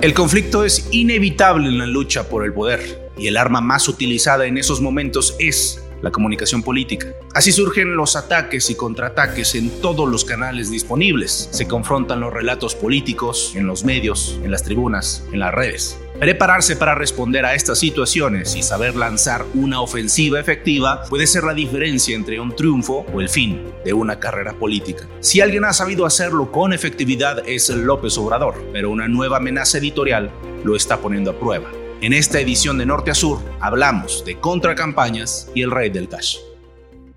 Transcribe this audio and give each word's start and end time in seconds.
El 0.00 0.12
conflicto 0.12 0.64
es 0.64 0.88
inevitable 0.92 1.68
en 1.68 1.78
la 1.78 1.86
lucha 1.86 2.28
por 2.28 2.44
el 2.44 2.52
poder 2.52 3.10
y 3.16 3.28
el 3.28 3.38
arma 3.38 3.62
más 3.62 3.88
utilizada 3.88 4.44
en 4.44 4.58
esos 4.58 4.82
momentos 4.82 5.34
es 5.38 5.85
la 6.02 6.10
comunicación 6.10 6.62
política. 6.62 7.08
Así 7.34 7.52
surgen 7.52 7.96
los 7.96 8.16
ataques 8.16 8.70
y 8.70 8.74
contraataques 8.74 9.54
en 9.54 9.80
todos 9.80 10.08
los 10.08 10.24
canales 10.24 10.70
disponibles. 10.70 11.48
Se 11.52 11.66
confrontan 11.66 12.20
los 12.20 12.32
relatos 12.32 12.74
políticos 12.74 13.52
en 13.54 13.66
los 13.66 13.84
medios, 13.84 14.38
en 14.42 14.50
las 14.50 14.62
tribunas, 14.62 15.24
en 15.32 15.40
las 15.40 15.54
redes. 15.54 15.98
Prepararse 16.18 16.76
para 16.76 16.94
responder 16.94 17.44
a 17.44 17.54
estas 17.54 17.78
situaciones 17.78 18.56
y 18.56 18.62
saber 18.62 18.96
lanzar 18.96 19.44
una 19.52 19.82
ofensiva 19.82 20.40
efectiva 20.40 21.02
puede 21.10 21.26
ser 21.26 21.44
la 21.44 21.52
diferencia 21.52 22.16
entre 22.16 22.40
un 22.40 22.56
triunfo 22.56 23.04
o 23.12 23.20
el 23.20 23.28
fin 23.28 23.62
de 23.84 23.92
una 23.92 24.18
carrera 24.18 24.54
política. 24.54 25.06
Si 25.20 25.42
alguien 25.42 25.66
ha 25.66 25.74
sabido 25.74 26.06
hacerlo 26.06 26.50
con 26.50 26.72
efectividad 26.72 27.46
es 27.46 27.68
López 27.68 28.16
Obrador, 28.16 28.54
pero 28.72 28.90
una 28.90 29.08
nueva 29.08 29.36
amenaza 29.36 29.76
editorial 29.76 30.30
lo 30.64 30.74
está 30.74 30.98
poniendo 30.98 31.32
a 31.32 31.38
prueba. 31.38 31.70
En 32.02 32.12
esta 32.12 32.38
edición 32.38 32.76
de 32.76 32.84
Norte 32.84 33.10
a 33.10 33.14
Sur 33.14 33.38
hablamos 33.58 34.22
de 34.26 34.38
contracampañas 34.38 35.48
y 35.54 35.62
el 35.62 35.70
rey 35.70 35.88
del 35.88 36.10
cash. 36.10 36.36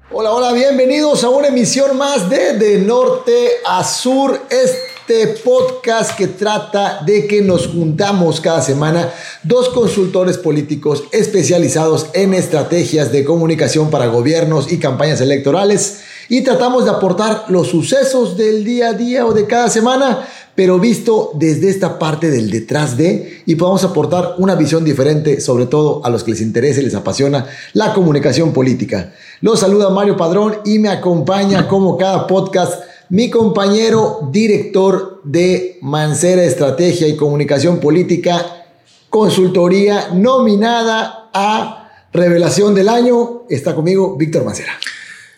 Hola, 0.09 0.31
hola, 0.31 0.53
bienvenidos 0.53 1.25
a 1.25 1.29
una 1.29 1.49
emisión 1.49 1.97
más 1.97 2.29
de 2.29 2.57
De 2.57 2.77
Norte 2.79 3.49
a 3.67 3.83
Sur, 3.83 4.39
este 4.49 5.27
podcast 5.43 6.15
que 6.17 6.27
trata 6.27 7.01
de 7.05 7.27
que 7.27 7.41
nos 7.41 7.67
juntamos 7.67 8.39
cada 8.39 8.61
semana 8.61 9.11
dos 9.43 9.67
consultores 9.67 10.37
políticos 10.37 11.03
especializados 11.11 12.07
en 12.13 12.33
estrategias 12.33 13.11
de 13.11 13.25
comunicación 13.25 13.89
para 13.91 14.07
gobiernos 14.07 14.71
y 14.71 14.79
campañas 14.79 15.19
electorales 15.19 16.03
y 16.29 16.41
tratamos 16.41 16.85
de 16.85 16.91
aportar 16.91 17.45
los 17.49 17.67
sucesos 17.67 18.37
del 18.37 18.63
día 18.63 18.89
a 18.89 18.93
día 18.93 19.25
o 19.25 19.33
de 19.33 19.45
cada 19.45 19.67
semana 19.69 20.27
pero 20.59 20.77
visto 20.77 21.31
desde 21.35 21.69
esta 21.69 21.97
parte 21.97 22.29
del 22.29 22.51
detrás 22.51 22.97
de 22.97 23.43
y 23.45 23.55
podamos 23.55 23.85
aportar 23.85 24.35
una 24.39 24.55
visión 24.55 24.83
diferente, 24.83 25.39
sobre 25.39 25.67
todo 25.67 26.01
a 26.03 26.09
los 26.09 26.25
que 26.25 26.31
les 26.31 26.41
interesa 26.41 26.81
y 26.81 26.83
les 26.83 26.95
apasiona 26.95 27.45
la 27.71 27.93
comunicación 27.93 28.51
política. 28.51 29.13
Los 29.39 29.61
saluda 29.61 29.89
Mario 29.89 30.17
Padrón 30.17 30.57
y 30.65 30.79
me 30.79 30.89
acompaña 30.89 31.65
como 31.65 31.97
cada 31.97 32.27
podcast 32.27 32.83
mi 33.07 33.29
compañero 33.29 34.27
director 34.33 35.21
de 35.23 35.79
Mancera 35.81 36.43
Estrategia 36.43 37.07
y 37.07 37.15
Comunicación 37.15 37.79
Política, 37.79 38.65
consultoría 39.09 40.09
nominada 40.13 41.29
a 41.33 41.89
Revelación 42.11 42.75
del 42.75 42.89
Año. 42.89 43.43
Está 43.49 43.73
conmigo 43.73 44.17
Víctor 44.17 44.43
Mancera. 44.43 44.73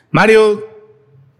Mario, 0.09 0.70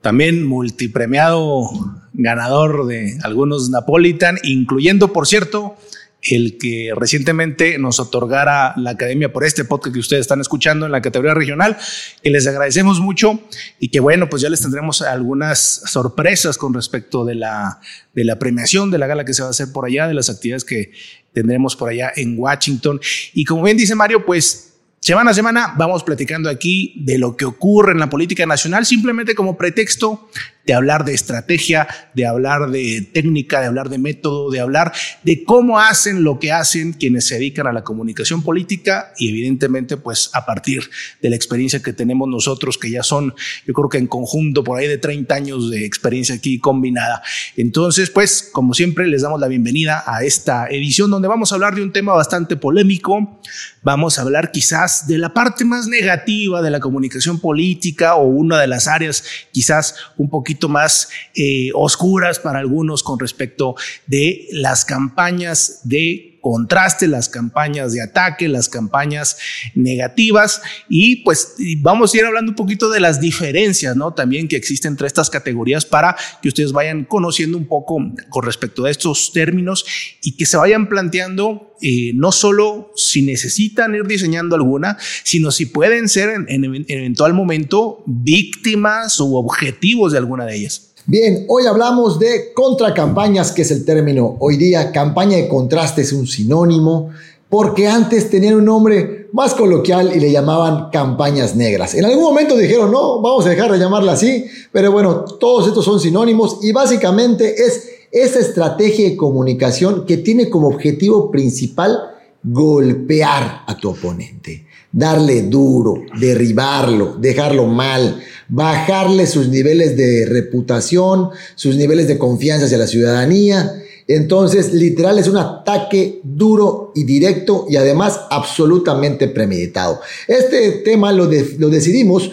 también 0.02 0.44
multipremiado 0.44 1.70
ganador 2.14 2.88
de 2.88 3.18
algunos 3.24 3.70
Napolitan, 3.70 4.38
incluyendo, 4.44 5.14
por 5.14 5.28
cierto, 5.28 5.78
el 6.22 6.58
que 6.60 6.92
recientemente 6.96 7.80
nos 7.80 8.00
otorgara 8.00 8.74
la 8.78 8.92
academia 8.92 9.34
por 9.34 9.44
este 9.44 9.66
podcast 9.66 9.94
que 9.94 10.00
ustedes 10.00 10.22
están 10.22 10.40
escuchando 10.40 10.86
en 10.86 10.92
la 10.92 11.02
categoría 11.02 11.34
regional, 11.34 11.78
que 12.22 12.30
les 12.30 12.46
agradecemos 12.46 13.00
mucho 13.00 13.40
y 13.80 13.90
que 13.90 14.00
bueno, 14.00 14.30
pues 14.30 14.42
ya 14.42 14.50
les 14.50 14.62
tendremos 14.62 15.02
algunas 15.02 15.82
sorpresas 15.86 16.58
con 16.58 16.74
respecto 16.74 17.26
de 17.26 17.36
la, 17.36 17.80
de 18.14 18.24
la 18.24 18.38
premiación 18.38 18.92
de 18.92 19.00
la 19.00 19.08
gala 19.08 19.26
que 19.26 19.34
se 19.34 19.42
va 19.42 19.48
a 19.48 19.52
hacer 19.52 19.72
por 19.72 19.86
allá, 19.86 20.08
de 20.08 20.14
las 20.14 20.30
actividades 20.30 20.64
que 20.64 20.92
tendremos 21.34 21.76
por 21.76 21.90
allá 21.90 22.12
en 22.16 22.38
Washington. 22.38 23.00
Y 23.34 23.46
como 23.46 23.64
bien 23.64 23.78
dice 23.78 23.96
Mario, 23.96 24.24
pues 24.26 24.71
Semana 25.04 25.32
a 25.32 25.34
semana 25.34 25.74
vamos 25.80 26.04
platicando 26.04 26.48
aquí 26.48 26.94
de 26.96 27.18
lo 27.18 27.36
que 27.36 27.44
ocurre 27.44 27.92
en 27.92 27.98
la 27.98 28.08
política 28.08 28.46
nacional, 28.46 28.86
simplemente 28.86 29.34
como 29.34 29.58
pretexto 29.58 30.30
de 30.66 30.74
hablar 30.74 31.06
de 31.06 31.14
estrategia, 31.14 31.88
de 32.14 32.26
hablar 32.26 32.70
de 32.70 33.02
técnica, 33.14 33.62
de 33.62 33.68
hablar 33.68 33.90
de 33.90 33.98
método, 33.98 34.52
de 34.52 34.60
hablar 34.60 34.94
de 35.24 35.44
cómo 35.44 35.80
hacen 35.80 36.24
lo 36.24 36.40
que 36.40 36.52
hacen 36.52 36.94
quienes 36.94 37.26
se 37.26 37.36
dedican 37.36 37.68
a 37.68 37.74
la 37.74 37.84
comunicación 37.84 38.44
política 38.44 39.14
y 39.18 39.30
evidentemente 39.30 39.98
pues 39.98 40.30
a 40.34 40.46
partir 40.46 40.90
de 41.22 41.30
la 41.30 41.36
experiencia 41.36 41.82
que 41.82 41.94
tenemos 41.94 42.28
nosotros, 42.28 42.78
que 42.78 42.92
ya 42.92 43.04
son 43.04 43.34
yo 43.66 43.74
creo 43.74 43.90
que 43.90 43.98
en 43.98 44.08
conjunto 44.08 44.64
por 44.64 44.80
ahí 44.80 44.88
de 44.88 44.98
30 44.98 45.34
años 45.34 45.72
de 45.72 45.86
experiencia 45.86 46.36
aquí 46.36 46.60
combinada. 46.60 47.22
Entonces 47.58 48.10
pues 48.10 48.50
como 48.52 48.74
siempre 48.74 49.08
les 49.08 49.24
damos 49.24 49.40
la 49.40 49.48
bienvenida 49.48 50.04
a 50.06 50.24
esta 50.24 50.68
edición 50.68 51.10
donde 51.10 51.28
vamos 51.28 51.52
a 51.52 51.56
hablar 51.56 51.76
de 51.76 51.82
un 51.82 51.92
tema 51.92 52.14
bastante 52.14 52.56
polémico, 52.56 53.40
vamos 53.82 54.20
a 54.20 54.22
hablar 54.22 54.52
quizás 54.52 55.08
de 55.08 55.18
la 55.18 55.34
parte 55.34 55.66
más 55.66 55.88
negativa 55.88 56.62
de 56.62 56.70
la 56.70 56.80
comunicación 56.80 57.40
política 57.40 58.16
o 58.16 58.28
una 58.28 58.60
de 58.60 58.68
las 58.68 58.88
áreas 58.88 59.24
quizás 59.52 59.96
un 60.18 60.30
poquito 60.30 60.51
más 60.70 61.10
eh, 61.36 61.72
oscuras 61.74 62.40
para 62.40 62.60
algunos 62.60 63.04
con 63.04 63.20
respecto 63.20 63.76
de 64.08 64.48
las 64.52 64.86
campañas 64.86 65.82
de 65.84 66.31
contraste, 66.42 67.08
las 67.08 67.30
campañas 67.30 67.94
de 67.94 68.02
ataque, 68.02 68.48
las 68.48 68.68
campañas 68.68 69.38
negativas 69.76 70.62
y 70.90 71.18
pues 71.18 71.56
vamos 71.78 72.14
a 72.14 72.18
ir 72.18 72.26
hablando 72.26 72.52
un 72.52 72.56
poquito 72.56 72.90
de 72.90 73.00
las 73.00 73.22
diferencias, 73.22 73.96
¿no? 73.96 74.14
También 74.14 74.48
que 74.48 74.56
existen 74.56 74.94
entre 74.94 75.08
estas 75.08 75.30
categorías 75.30 75.86
para 75.86 76.16
que 76.42 76.50
ustedes 76.50 76.72
vayan 76.72 77.06
conociendo 77.06 77.58
un 77.58 77.68
poco 77.68 77.98
con 78.30 78.44
respecto 78.44 78.86
a 78.86 78.90
estos 78.90 79.32
términos 79.32 79.86
y 80.22 80.36
que 80.36 80.46
se 80.46 80.58
vayan 80.58 80.90
planteando 80.90 81.76
eh, 81.82 82.12
no 82.14 82.32
solo 82.32 82.92
si 82.96 83.24
necesitan 83.24 83.96
ir 83.96 84.06
diseñando 84.06 84.56
alguna, 84.56 84.98
sino 85.24 85.50
si 85.50 85.66
pueden 85.66 86.10
ser 86.10 86.30
en, 86.30 86.46
en 86.48 86.86
eventual 86.88 87.34
momento 87.34 88.04
víctimas 88.06 89.20
o 89.20 89.36
objetivos 89.36 90.12
de 90.12 90.20
alguna 90.20 90.46
de 90.46 90.58
ellas. 90.58 90.91
Bien, 91.12 91.44
hoy 91.50 91.66
hablamos 91.66 92.20
de 92.20 92.54
contracampañas, 92.54 93.52
que 93.52 93.64
es 93.64 93.72
el 93.72 93.84
término 93.84 94.38
hoy 94.40 94.56
día. 94.56 94.94
Campaña 94.94 95.36
de 95.36 95.50
contraste 95.50 96.04
es 96.04 96.14
un 96.14 96.26
sinónimo, 96.26 97.10
porque 97.50 97.90
antes 97.90 98.30
tenían 98.30 98.56
un 98.56 98.64
nombre 98.64 99.28
más 99.34 99.54
coloquial 99.54 100.16
y 100.16 100.22
le 100.22 100.32
llamaban 100.32 100.90
campañas 100.90 101.54
negras. 101.54 101.96
En 101.96 102.06
algún 102.06 102.24
momento 102.24 102.56
dijeron, 102.56 102.94
no, 102.94 103.22
vamos 103.22 103.46
a 103.46 103.50
dejar 103.50 103.70
de 103.74 103.78
llamarla 103.78 104.14
así, 104.14 104.46
pero 104.72 104.94
bueno, 104.94 105.26
todos 105.26 105.68
estos 105.68 105.84
son 105.84 106.00
sinónimos 106.00 106.60
y 106.62 106.72
básicamente 106.72 107.62
es 107.62 107.90
esa 108.10 108.40
estrategia 108.40 109.10
de 109.10 109.18
comunicación 109.18 110.06
que 110.06 110.16
tiene 110.16 110.50
como 110.50 110.70
objetivo 110.70 111.30
principal 111.30 112.00
golpear 112.42 113.64
a 113.68 113.76
tu 113.76 113.90
oponente, 113.90 114.66
darle 114.92 115.44
duro, 115.44 116.04
derribarlo, 116.20 117.16
dejarlo 117.20 117.66
mal, 117.66 118.22
bajarle 118.50 119.26
sus 119.28 119.48
niveles 119.48 119.96
de 119.96 120.26
reputación, 120.26 121.30
sus 121.56 121.76
niveles 121.76 122.08
de 122.08 122.18
confianza 122.18 122.66
hacia 122.66 122.78
la 122.78 122.88
ciudadanía. 122.88 123.82
Entonces, 124.08 124.74
literal 124.74 125.20
es 125.20 125.28
un 125.28 125.38
ataque 125.38 126.20
duro 126.24 126.92
y 126.96 127.06
directo 127.06 127.66
y 127.70 127.78
además 127.78 128.20
absolutamente 128.30 129.28
premeditado. 129.30 130.02
Este 130.28 130.72
tema 130.84 131.14
lo, 131.14 131.30
lo 131.60 131.70
decidimos 131.70 132.32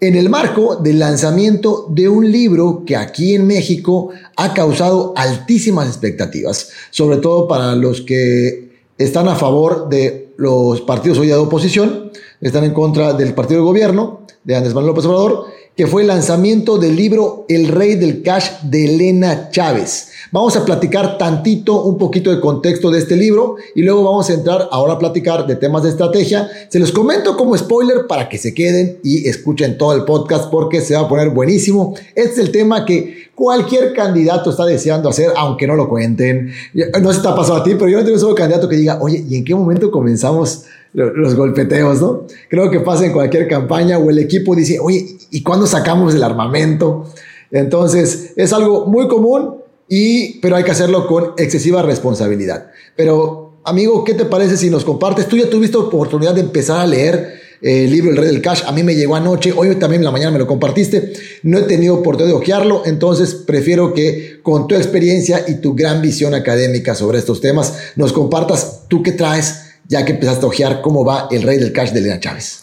en 0.00 0.16
el 0.16 0.30
marco 0.30 0.76
del 0.76 0.98
lanzamiento 0.98 1.86
de 1.90 2.08
un 2.08 2.32
libro 2.32 2.84
que 2.86 2.96
aquí 2.96 3.34
en 3.34 3.46
México 3.46 4.08
ha 4.36 4.54
causado 4.54 5.12
altísimas 5.14 5.88
expectativas, 5.88 6.70
sobre 6.90 7.18
todo 7.18 7.46
para 7.46 7.76
los 7.76 8.00
que 8.00 8.70
están 8.96 9.28
a 9.28 9.36
favor 9.36 9.88
de 9.88 10.19
los 10.40 10.80
partidos 10.80 11.18
hoy 11.18 11.26
de 11.26 11.34
oposición, 11.34 12.10
están 12.40 12.64
en 12.64 12.72
contra 12.72 13.12
del 13.12 13.34
partido 13.34 13.60
de 13.60 13.66
gobierno 13.66 14.22
de 14.42 14.56
Andrés 14.56 14.72
Manuel 14.72 14.94
López 14.94 15.04
Obrador 15.04 15.44
que 15.80 15.86
fue 15.86 16.02
el 16.02 16.08
lanzamiento 16.08 16.76
del 16.76 16.94
libro 16.94 17.46
El 17.48 17.68
Rey 17.68 17.94
del 17.94 18.22
Cash 18.22 18.50
de 18.64 18.84
Elena 18.84 19.48
Chávez. 19.48 20.08
Vamos 20.30 20.54
a 20.54 20.66
platicar 20.66 21.16
tantito, 21.16 21.84
un 21.84 21.96
poquito 21.96 22.30
de 22.30 22.38
contexto 22.38 22.90
de 22.90 22.98
este 22.98 23.16
libro 23.16 23.56
y 23.74 23.80
luego 23.80 24.04
vamos 24.04 24.28
a 24.28 24.34
entrar 24.34 24.68
ahora 24.72 24.92
a 24.92 24.98
platicar 24.98 25.46
de 25.46 25.56
temas 25.56 25.82
de 25.82 25.88
estrategia. 25.88 26.50
Se 26.68 26.78
los 26.78 26.92
comento 26.92 27.34
como 27.34 27.56
spoiler 27.56 28.06
para 28.06 28.28
que 28.28 28.36
se 28.36 28.52
queden 28.52 28.98
y 29.02 29.26
escuchen 29.26 29.78
todo 29.78 29.94
el 29.94 30.04
podcast 30.04 30.50
porque 30.50 30.82
se 30.82 30.96
va 30.96 31.00
a 31.00 31.08
poner 31.08 31.30
buenísimo. 31.30 31.94
Este 32.14 32.32
es 32.32 32.38
el 32.40 32.52
tema 32.52 32.84
que 32.84 33.30
cualquier 33.34 33.94
candidato 33.94 34.50
está 34.50 34.66
deseando 34.66 35.08
hacer, 35.08 35.30
aunque 35.34 35.66
no 35.66 35.76
lo 35.76 35.88
cuenten. 35.88 36.52
No 37.00 37.10
si 37.10 37.22
te 37.22 37.28
ha 37.28 37.34
pasado 37.34 37.56
a 37.56 37.64
ti, 37.64 37.70
pero 37.76 37.88
yo 37.88 38.00
no 38.00 38.04
tengo 38.04 38.18
solo 38.18 38.34
candidato 38.34 38.68
que 38.68 38.76
diga, 38.76 38.98
oye, 39.00 39.24
¿y 39.26 39.34
en 39.34 39.46
qué 39.46 39.54
momento 39.54 39.90
comenzamos 39.90 40.66
los 40.92 41.34
golpeteos, 41.34 42.00
¿no? 42.00 42.26
Creo 42.48 42.70
que 42.70 42.80
pasa 42.80 43.06
en 43.06 43.12
cualquier 43.12 43.46
campaña 43.48 43.98
o 43.98 44.10
el 44.10 44.18
equipo 44.18 44.54
dice, 44.56 44.78
oye, 44.80 45.18
¿y 45.30 45.42
cuándo 45.42 45.66
sacamos 45.66 46.14
el 46.14 46.22
armamento? 46.22 47.06
Entonces, 47.50 48.32
es 48.36 48.52
algo 48.52 48.86
muy 48.86 49.08
común, 49.08 49.60
y, 49.88 50.38
pero 50.38 50.54
hay 50.54 50.62
que 50.62 50.70
hacerlo 50.70 51.06
con 51.08 51.32
excesiva 51.36 51.82
responsabilidad. 51.82 52.70
Pero, 52.94 53.60
amigo, 53.64 54.04
¿qué 54.04 54.14
te 54.14 54.24
parece 54.24 54.56
si 54.56 54.70
nos 54.70 54.84
compartes? 54.84 55.26
Tú 55.26 55.36
ya 55.36 55.50
tuviste 55.50 55.76
oportunidad 55.76 56.32
de 56.32 56.42
empezar 56.42 56.78
a 56.78 56.86
leer 56.86 57.40
el 57.60 57.90
libro 57.90 58.10
El 58.10 58.16
Rey 58.16 58.28
del 58.28 58.40
Cash. 58.40 58.62
A 58.66 58.72
mí 58.72 58.84
me 58.84 58.94
llegó 58.94 59.16
anoche, 59.16 59.52
hoy 59.52 59.74
también 59.76 60.02
en 60.02 60.04
la 60.04 60.12
mañana 60.12 60.30
me 60.30 60.38
lo 60.38 60.46
compartiste. 60.46 61.12
No 61.42 61.58
he 61.58 61.62
tenido 61.62 61.96
oportunidad 61.96 62.36
de 62.36 62.40
ojearlo, 62.40 62.82
entonces 62.86 63.34
prefiero 63.34 63.92
que 63.92 64.38
con 64.44 64.68
tu 64.68 64.76
experiencia 64.76 65.44
y 65.48 65.56
tu 65.56 65.74
gran 65.74 66.00
visión 66.00 66.34
académica 66.34 66.94
sobre 66.94 67.18
estos 67.18 67.40
temas 67.40 67.74
nos 67.96 68.12
compartas 68.12 68.84
tú 68.86 69.02
qué 69.02 69.10
traes 69.10 69.69
ya 69.90 70.04
que 70.04 70.12
empezaste 70.12 70.46
a 70.46 70.48
ojear 70.48 70.80
cómo 70.80 71.04
va 71.04 71.26
el 71.30 71.42
rey 71.42 71.58
del 71.58 71.72
cash 71.72 71.90
de 71.90 71.98
Elena 71.98 72.20
Chávez. 72.20 72.62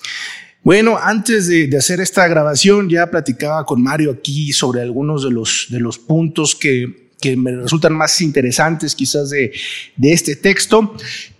Bueno, 0.64 0.98
antes 0.98 1.48
de, 1.48 1.70
hacer 1.78 2.00
esta 2.00 2.28
grabación 2.28 2.90
ya 2.90 3.12
platicaba 3.12 3.66
con 3.66 3.84
Mario 3.84 4.12
aquí 4.12 4.54
sobre 4.54 4.82
algunos 4.82 5.24
de 5.24 5.32
los, 5.32 5.68
de 5.70 5.80
los 5.80 6.00
puntos 6.00 6.56
que, 6.56 7.12
que 7.20 7.36
me 7.36 7.52
resultan 7.52 7.94
más 7.94 8.22
interesantes 8.22 8.96
quizás 8.96 9.30
de, 9.30 9.52
de 9.98 10.14
este 10.14 10.38
texto. 10.38 10.96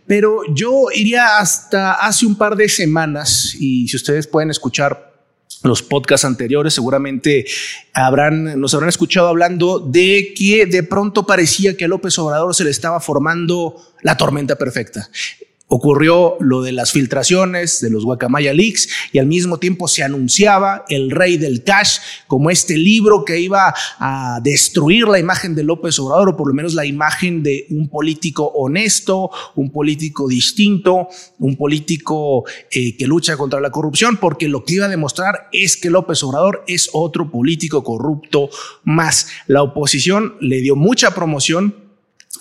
Pero 0.06 0.42
yo 0.54 0.88
iría 0.94 1.40
hasta 1.40 1.94
hace 1.94 2.26
un 2.26 2.38
par 2.38 2.58
de 2.58 2.68
semanas 2.68 3.56
y 3.58 3.88
si 3.88 3.96
ustedes 3.96 4.28
pueden 4.28 4.50
escuchar 4.50 5.16
los 5.64 5.82
podcasts 5.82 6.26
anteriores 6.26 6.74
seguramente 6.74 7.46
habrán, 7.94 8.60
nos 8.60 8.74
habrán 8.74 8.90
escuchado 8.90 9.28
hablando 9.28 9.80
de 9.80 10.34
que 10.36 10.66
de 10.66 10.84
pronto 10.84 11.26
parecía 11.26 11.76
que 11.76 11.86
a 11.86 11.88
López 11.88 12.18
Obrador 12.20 12.54
se 12.54 12.64
le 12.64 12.70
estaba 12.70 13.00
formando 13.00 13.76
la 14.04 14.16
tormenta 14.16 14.56
perfecta 14.56 15.10
ocurrió 15.68 16.38
lo 16.40 16.62
de 16.62 16.72
las 16.72 16.92
filtraciones 16.92 17.82
de 17.82 17.90
los 17.90 18.06
Guacamaya 18.06 18.54
Leaks 18.54 18.88
y 19.12 19.20
al 19.20 19.28
mismo 19.28 19.60
tiempo 19.60 19.88
se 19.88 20.04
anunciaba 20.04 20.86
El 20.88 21.12
Rey 21.12 21.38
del 21.38 21.64
Cash 21.64 22.00
como 22.28 22.50
este 22.50 22.78
libro 22.78 23.26
que 23.26 23.40
iba 23.40 23.74
a 24.00 24.40
destruir 24.42 25.08
la 25.08 25.20
imagen 25.20 25.56
de 25.56 25.64
López 25.64 26.00
Obrador 26.00 26.30
o 26.30 26.38
por 26.38 26.48
lo 26.48 26.54
menos 26.54 26.74
la 26.74 26.86
imagen 26.86 27.44
de 27.44 27.66
un 27.70 27.90
político 27.90 28.46
honesto, 28.46 29.30
un 29.56 29.70
político 29.72 30.28
distinto, 30.28 31.10
un 31.40 31.58
político 31.58 32.46
eh, 32.72 32.96
que 32.96 33.06
lucha 33.06 33.36
contra 33.36 33.60
la 33.60 33.70
corrupción, 33.70 34.18
porque 34.18 34.48
lo 34.48 34.64
que 34.64 34.76
iba 34.76 34.86
a 34.86 34.90
demostrar 34.90 35.50
es 35.52 35.76
que 35.76 35.90
López 35.90 36.24
Obrador 36.24 36.64
es 36.68 36.90
otro 36.94 37.30
político 37.30 37.84
corrupto 37.84 38.50
más. 38.86 39.28
La 39.48 39.64
oposición 39.64 40.36
le 40.40 40.62
dio 40.62 40.78
mucha 40.78 41.14
promoción 41.14 41.76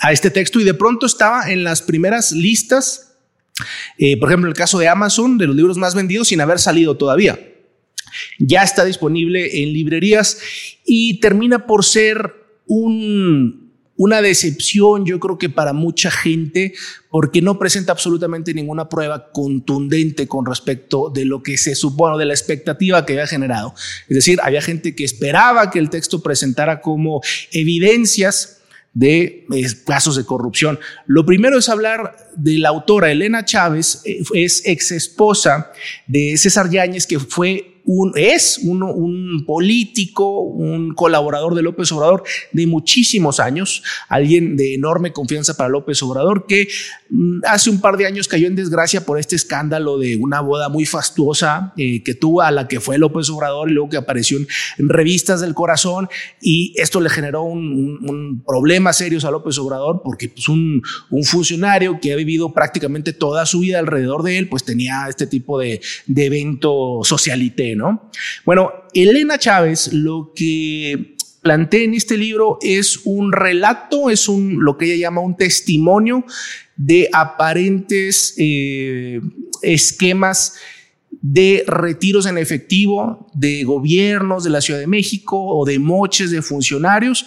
a 0.01 0.13
este 0.13 0.31
texto 0.31 0.61
y 0.61 0.65
de 0.65 0.75
pronto 0.75 1.07
estaba 1.07 1.51
en 1.51 1.65
las 1.65 1.83
primeras 1.83 2.33
listas 2.33 3.06
eh, 3.99 4.19
por 4.19 4.29
ejemplo, 4.29 4.49
el 4.49 4.57
caso 4.57 4.79
de 4.79 4.89
Amazon, 4.89 5.39
de 5.39 5.47
los 5.47 5.57
libros 5.57 5.79
más 5.79 5.95
vendidos 5.95 6.29
sin 6.29 6.41
haber 6.41 6.59
salido 6.59 6.97
todavía. 6.97 7.39
Ya 8.39 8.63
está 8.63 8.85
disponible 8.85 9.63
en 9.63 9.73
librerías 9.73 10.39
y 10.85 11.21
termina 11.21 11.67
por 11.67 11.85
ser 11.85 12.35
una 12.69 14.23
decepción, 14.23 15.07
yo 15.07 15.21
creo 15.21 15.39
que 15.39 15.49
para 15.49 15.73
mucha 15.73 16.11
gente, 16.11 16.75
porque 17.11 17.43
no 17.43 17.59
presenta 17.59 17.93
absolutamente 17.93 18.55
ninguna 18.55 18.89
prueba 18.89 19.31
contundente 19.33 20.27
con 20.27 20.47
respecto 20.47 21.11
de 21.11 21.25
lo 21.25 21.43
que 21.43 21.57
se 21.59 21.75
supone, 21.75 22.19
de 22.19 22.27
la 22.27 22.35
expectativa 22.35 23.05
que 23.05 23.15
había 23.15 23.27
generado. 23.27 23.75
Es 24.09 24.17
decir, 24.17 24.39
había 24.43 24.63
gente 24.63 24.95
que 24.95 25.05
esperaba 25.05 25.71
que 25.71 25.79
el 25.79 25.91
texto 25.91 26.23
presentara 26.23 26.81
como 26.81 27.21
evidencias 27.53 28.56
de 28.97 29.47
casos 29.85 30.17
de 30.17 30.25
corrupción. 30.25 30.79
Lo 31.05 31.27
primero 31.27 31.59
es 31.59 31.69
hablar 31.69 32.17
de 32.35 32.59
la 32.59 32.71
autora 32.71 33.11
Elena 33.13 33.45
Chávez, 33.45 34.01
eh, 34.07 34.23
es 34.33 34.63
ex 34.65 34.91
esposa 34.91 35.71
de 36.07 36.35
César 36.39 36.71
Yáñez, 36.71 37.07
que 37.07 37.19
fue 37.19 37.76
es 38.15 38.59
un, 38.65 39.45
político, 39.47 40.41
un 40.41 40.95
colaborador 40.95 41.55
de 41.55 41.63
López 41.63 41.91
Obrador 41.93 42.25
de 42.53 42.67
muchísimos 42.67 43.41
años, 43.41 43.83
alguien 44.09 44.57
de 44.57 44.75
enorme 44.75 45.13
confianza 45.13 45.57
para 45.57 45.69
López 45.69 46.03
Obrador, 46.03 46.47
que 46.47 46.69
mm, 47.11 47.41
hace 47.47 47.71
un 47.71 47.81
par 47.81 47.97
de 47.97 48.07
años 48.07 48.29
cayó 48.29 48.49
en 48.49 48.57
desgracia 48.57 49.05
por 49.05 49.19
este 49.19 49.37
escándalo 49.37 49.99
de 49.99 50.17
una 50.17 50.41
boda 50.41 50.69
muy 50.69 50.85
fastuosa 50.85 51.73
eh, 51.77 52.03
que 52.03 52.15
tuvo 52.15 52.43
a 52.43 52.51
la 52.51 52.67
que 52.67 52.81
fue 52.81 52.99
López 52.99 53.31
Obrador 53.31 53.71
y 53.71 53.75
luego 53.75 53.91
que 53.91 53.97
apareció 53.97 54.39
en, 54.39 54.47
revistas 54.89 55.41
del 55.41 55.55
corazón 55.55 56.09
y 56.41 56.75
esto 56.77 57.01
le 57.01 57.11
generó 57.11 57.43
un, 57.43 57.99
un, 58.09 58.43
problema 58.47 58.93
serios 58.93 59.25
a 59.25 59.31
López 59.31 59.59
Obrador 59.59 60.03
porque 60.03 60.29
pues, 60.29 60.49
un, 60.49 60.83
un, 61.11 61.25
funcionario 61.25 61.99
que 62.01 62.13
ha 62.13 62.17
vivido 62.17 62.53
prácticamente 62.53 63.13
toda 63.13 63.47
su 63.47 63.61
vida 63.61 63.79
alrededor 63.79 64.23
de 64.23 64.39
él, 64.39 64.49
pues 64.49 64.65
tenía 64.65 65.07
este 65.09 65.27
tipo 65.27 65.59
de, 65.59 65.81
de 66.07 66.27
evento 66.27 67.01
socialité, 67.03 67.76
¿no? 67.77 68.11
Bueno, 68.45 68.73
Elena 68.93 69.39
Chávez 69.39 69.93
lo 69.93 70.33
que 70.35 71.17
plantea 71.47 71.83
en 71.83 71.95
este 71.95 72.17
libro 72.17 72.59
es 72.61 73.03
un 73.05 73.31
relato, 73.31 74.11
es 74.11 74.29
un, 74.29 74.65
lo 74.65 74.77
que 74.77 74.87
ella 74.87 75.07
llama 75.07 75.21
un 75.21 75.37
testimonio 75.37 76.25
de 76.77 77.09
aparentes 77.13 78.35
eh, 78.37 79.21
esquemas 79.63 80.55
de 81.23 81.63
retiros 81.67 82.27
en 82.27 82.39
efectivo 82.39 83.29
de 83.33 83.63
gobiernos 83.63 84.43
de 84.43 84.51
la 84.51 84.61
Ciudad 84.61 84.81
de 84.81 84.89
México 84.89 85.41
o 85.41 85.65
de 85.65 85.79
moches 85.79 86.33
de 86.33 86.43
funcionarios 86.43 87.27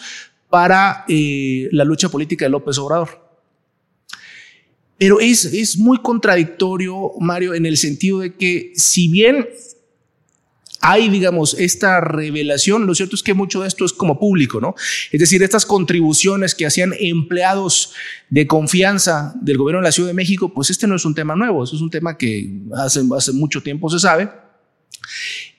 para 0.49 1.05
eh, 1.07 1.69
la 1.71 1.85
lucha 1.85 2.09
política 2.09 2.43
de 2.43 2.49
López 2.49 2.77
Obrador. 2.77 3.29
Pero 4.97 5.21
es 5.21 5.77
muy 5.77 5.99
contradictorio, 5.99 7.13
Mario, 7.21 7.53
en 7.53 7.65
el 7.65 7.77
sentido 7.77 8.19
de 8.19 8.35
que 8.35 8.73
si 8.75 9.07
bien 9.07 9.47
hay, 10.81 11.09
digamos, 11.09 11.55
esta 11.59 11.99
revelación, 11.99 12.85
lo 12.85 12.95
cierto 12.95 13.15
es 13.15 13.23
que 13.23 13.33
mucho 13.33 13.61
de 13.61 13.67
esto 13.67 13.85
es 13.85 13.93
como 13.93 14.19
público, 14.19 14.61
¿no? 14.61 14.75
Es 15.11 15.19
decir, 15.19 15.43
estas 15.43 15.65
contribuciones 15.65 16.55
que 16.55 16.65
hacían 16.65 16.93
empleados 16.99 17.93
de 18.29 18.47
confianza 18.47 19.33
del 19.41 19.57
gobierno 19.57 19.81
de 19.81 19.87
la 19.87 19.91
Ciudad 19.91 20.09
de 20.09 20.13
México, 20.13 20.53
pues 20.53 20.69
este 20.69 20.87
no 20.87 20.95
es 20.95 21.05
un 21.05 21.15
tema 21.15 21.35
nuevo, 21.35 21.63
es 21.63 21.73
un 21.73 21.89
tema 21.89 22.17
que 22.17 22.49
hace, 22.77 23.01
hace 23.15 23.33
mucho 23.33 23.61
tiempo 23.61 23.89
se 23.89 23.99
sabe. 23.99 24.29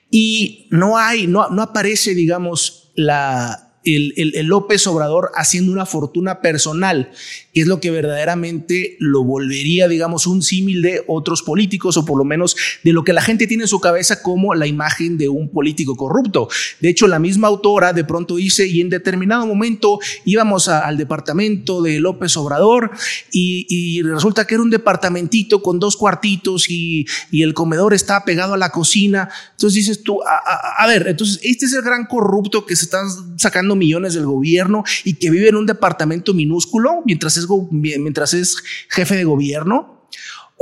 Y 0.09 0.67
no 0.71 0.97
hay, 0.97 1.27
no, 1.27 1.49
no 1.49 1.61
aparece, 1.61 2.15
digamos, 2.15 2.91
la, 2.95 3.71
el, 3.83 4.13
el, 4.35 4.45
López 4.45 4.85
Obrador 4.87 5.31
haciendo 5.35 5.71
una 5.71 5.85
fortuna 5.85 6.41
personal, 6.41 7.11
que 7.53 7.61
es 7.61 7.67
lo 7.67 7.79
que 7.79 7.91
verdaderamente 7.91 8.95
lo 8.99 9.23
volvería, 9.23 9.87
digamos, 9.87 10.27
un 10.27 10.41
símil 10.41 10.81
de 10.81 11.03
otros 11.07 11.41
políticos, 11.43 11.97
o 11.97 12.05
por 12.05 12.17
lo 12.17 12.23
menos 12.23 12.55
de 12.83 12.93
lo 12.93 13.03
que 13.03 13.13
la 13.13 13.21
gente 13.21 13.47
tiene 13.47 13.63
en 13.63 13.67
su 13.67 13.79
cabeza 13.79 14.21
como 14.21 14.53
la 14.53 14.67
imagen 14.67 15.17
de 15.17 15.29
un 15.29 15.49
político 15.49 15.95
corrupto. 15.95 16.49
De 16.79 16.89
hecho, 16.89 17.07
la 17.07 17.19
misma 17.19 17.47
autora 17.47 17.93
de 17.93 18.03
pronto 18.03 18.35
dice, 18.35 18.67
y 18.67 18.81
en 18.81 18.89
determinado 18.89 19.45
momento 19.45 19.99
íbamos 20.25 20.67
al 20.67 20.97
departamento 20.97 21.81
de 21.81 21.99
López 21.99 22.35
Obrador 22.37 22.91
y, 23.31 24.01
resulta 24.03 24.45
que 24.45 24.55
era 24.55 24.63
un 24.63 24.69
departamentito 24.69 25.61
con 25.61 25.79
dos 25.79 25.95
cuartitos 25.95 26.69
y, 26.69 27.05
y, 27.31 27.43
el 27.43 27.53
comedor 27.53 27.93
estaba 27.93 28.25
pegado 28.25 28.53
a 28.53 28.57
la 28.57 28.69
cocina. 28.69 29.29
Entonces 29.51 29.75
dices 29.75 30.03
tú, 30.03 30.19
a, 30.23 30.87
ver, 30.87 31.07
entonces 31.07 31.39
este 31.43 31.65
es 31.65 31.73
el 31.73 31.81
gran 31.81 32.05
corrupto 32.05 32.65
que 32.65 32.75
se 32.75 32.85
está 32.85 33.01
sacando 33.37 33.75
millones 33.75 34.13
del 34.13 34.25
gobierno 34.25 34.83
y 35.03 35.15
que 35.15 35.29
vive 35.29 35.49
en 35.49 35.55
un 35.55 35.65
departamento 35.65 36.33
minúsculo 36.33 37.01
mientras 37.05 37.37
mientras 37.71 38.33
es 38.33 38.57
jefe 38.89 39.15
de 39.15 39.23
gobierno. 39.23 40.00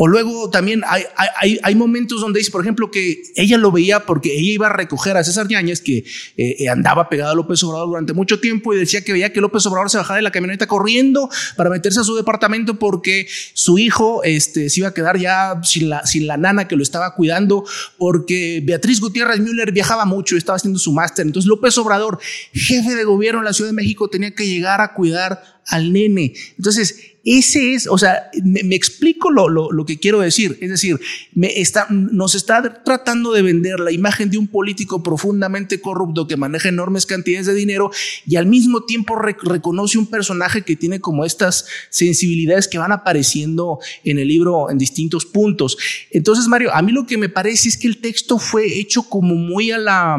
O 0.01 0.07
luego 0.07 0.49
también 0.49 0.81
hay, 0.87 1.03
hay, 1.35 1.59
hay, 1.61 1.75
momentos 1.75 2.21
donde 2.21 2.39
dice, 2.39 2.51
por 2.51 2.61
ejemplo, 2.61 2.89
que 2.89 3.21
ella 3.35 3.57
lo 3.57 3.69
veía 3.69 4.05
porque 4.05 4.33
ella 4.33 4.51
iba 4.53 4.67
a 4.67 4.71
recoger 4.71 5.17
a 5.17 5.25
César 5.25 5.49
Yáñez, 5.49 5.81
que 5.81 6.05
eh, 6.37 6.55
eh, 6.57 6.69
andaba 6.69 7.09
pegado 7.09 7.33
a 7.33 7.35
López 7.35 7.61
Obrador 7.65 7.89
durante 7.89 8.13
mucho 8.13 8.39
tiempo 8.39 8.73
y 8.73 8.77
decía 8.77 9.03
que 9.03 9.11
veía 9.11 9.33
que 9.33 9.41
López 9.41 9.65
Obrador 9.65 9.89
se 9.89 9.97
bajaba 9.97 10.15
de 10.15 10.21
la 10.21 10.31
camioneta 10.31 10.67
corriendo 10.67 11.29
para 11.57 11.69
meterse 11.69 11.99
a 11.99 12.05
su 12.05 12.15
departamento 12.15 12.79
porque 12.79 13.27
su 13.53 13.77
hijo 13.77 14.23
este, 14.23 14.69
se 14.69 14.79
iba 14.79 14.87
a 14.87 14.93
quedar 14.93 15.17
ya 15.17 15.59
sin 15.65 15.89
la, 15.89 16.05
sin 16.05 16.27
la 16.27 16.37
nana 16.37 16.65
que 16.69 16.77
lo 16.77 16.83
estaba 16.83 17.13
cuidando, 17.13 17.65
porque 17.97 18.63
Beatriz 18.63 19.01
Gutiérrez 19.01 19.41
Müller 19.41 19.73
viajaba 19.73 20.05
mucho 20.05 20.35
y 20.35 20.37
estaba 20.37 20.55
haciendo 20.55 20.79
su 20.79 20.93
máster. 20.93 21.25
Entonces 21.25 21.49
López 21.49 21.77
Obrador, 21.77 22.19
jefe 22.53 22.95
de 22.95 23.03
gobierno 23.03 23.39
en 23.39 23.45
la 23.47 23.51
Ciudad 23.51 23.71
de 23.71 23.75
México, 23.75 24.09
tenía 24.09 24.33
que 24.33 24.47
llegar 24.47 24.79
a 24.79 24.93
cuidar 24.93 25.59
al 25.69 25.93
nene. 25.93 26.33
Entonces, 26.57 27.08
ese 27.25 27.73
es, 27.73 27.87
o 27.87 27.97
sea, 27.97 28.29
me, 28.43 28.75
explico 28.75 29.29
lo, 29.29 29.49
lo, 29.49 29.71
lo, 29.71 29.85
que 29.85 29.99
quiero 29.99 30.21
decir. 30.21 30.57
Es 30.61 30.69
decir, 30.69 30.99
me 31.33 31.59
está, 31.59 31.87
nos 31.89 32.33
está 32.33 32.83
tratando 32.83 33.33
de 33.33 33.41
vender 33.41 33.79
la 33.79 33.91
imagen 33.91 34.29
de 34.29 34.37
un 34.37 34.47
político 34.47 35.03
profundamente 35.03 35.81
corrupto 35.81 36.27
que 36.27 36.37
maneja 36.37 36.69
enormes 36.69 37.05
cantidades 37.05 37.45
de 37.47 37.53
dinero 37.53 37.91
y 38.25 38.37
al 38.37 38.45
mismo 38.45 38.83
tiempo 38.85 39.15
reconoce 39.17 39.97
un 39.97 40.07
personaje 40.07 40.61
que 40.61 40.75
tiene 40.75 40.99
como 41.01 41.25
estas 41.25 41.65
sensibilidades 41.89 42.67
que 42.67 42.77
van 42.77 42.91
apareciendo 42.91 43.79
en 44.03 44.19
el 44.19 44.27
libro 44.27 44.69
en 44.69 44.77
distintos 44.77 45.25
puntos. 45.25 45.77
Entonces, 46.11 46.47
Mario, 46.47 46.73
a 46.73 46.81
mí 46.81 46.91
lo 46.91 47.05
que 47.05 47.17
me 47.17 47.29
parece 47.29 47.69
es 47.69 47.77
que 47.77 47.87
el 47.87 47.97
texto 47.97 48.39
fue 48.39 48.79
hecho 48.79 49.03
como 49.03 49.35
muy 49.35 49.71
a 49.71 49.77
la, 49.77 50.17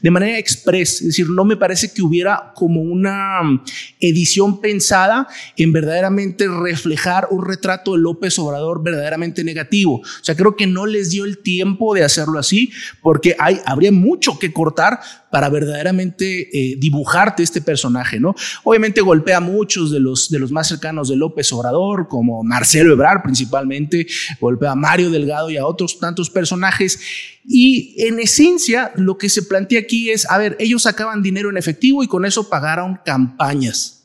de 0.00 0.10
manera 0.10 0.38
express. 0.38 1.00
Es 1.00 1.06
decir, 1.08 1.28
no 1.28 1.44
me 1.44 1.56
parece 1.56 1.92
que 1.92 2.02
hubiera 2.02 2.52
como 2.54 2.80
una 2.80 3.40
edición 4.00 4.60
pensada 4.60 5.26
en 5.56 5.72
verdaderamente 5.72 6.35
reflejar 6.46 7.28
un 7.30 7.44
retrato 7.44 7.92
de 7.92 7.98
López 7.98 8.38
Obrador 8.38 8.82
verdaderamente 8.82 9.44
negativo. 9.44 9.96
O 9.96 10.24
sea, 10.24 10.34
creo 10.34 10.56
que 10.56 10.66
no 10.66 10.86
les 10.86 11.10
dio 11.10 11.24
el 11.24 11.38
tiempo 11.38 11.94
de 11.94 12.04
hacerlo 12.04 12.38
así 12.38 12.70
porque 13.02 13.34
hay, 13.38 13.60
habría 13.64 13.92
mucho 13.92 14.38
que 14.38 14.52
cortar 14.52 15.00
para 15.30 15.48
verdaderamente 15.48 16.48
eh, 16.52 16.76
dibujarte 16.78 17.42
este 17.42 17.60
personaje, 17.60 18.18
¿no? 18.18 18.34
Obviamente 18.64 19.00
golpea 19.00 19.38
a 19.38 19.40
muchos 19.40 19.90
de 19.90 20.00
los, 20.00 20.30
de 20.30 20.38
los 20.38 20.50
más 20.50 20.68
cercanos 20.68 21.08
de 21.08 21.16
López 21.16 21.52
Obrador, 21.52 22.08
como 22.08 22.42
Marcelo 22.42 22.92
Ebrard 22.92 23.22
principalmente, 23.22 24.06
golpea 24.40 24.72
a 24.72 24.76
Mario 24.76 25.10
Delgado 25.10 25.50
y 25.50 25.56
a 25.56 25.66
otros 25.66 25.98
tantos 25.98 26.30
personajes. 26.30 26.98
Y 27.44 27.94
en 27.98 28.18
esencia, 28.18 28.92
lo 28.96 29.18
que 29.18 29.28
se 29.28 29.42
plantea 29.42 29.80
aquí 29.80 30.10
es, 30.10 30.28
a 30.30 30.38
ver, 30.38 30.56
ellos 30.58 30.82
sacaban 30.82 31.22
dinero 31.22 31.50
en 31.50 31.56
efectivo 31.56 32.02
y 32.02 32.08
con 32.08 32.24
eso 32.24 32.48
pagaron 32.48 33.00
campañas. 33.04 33.95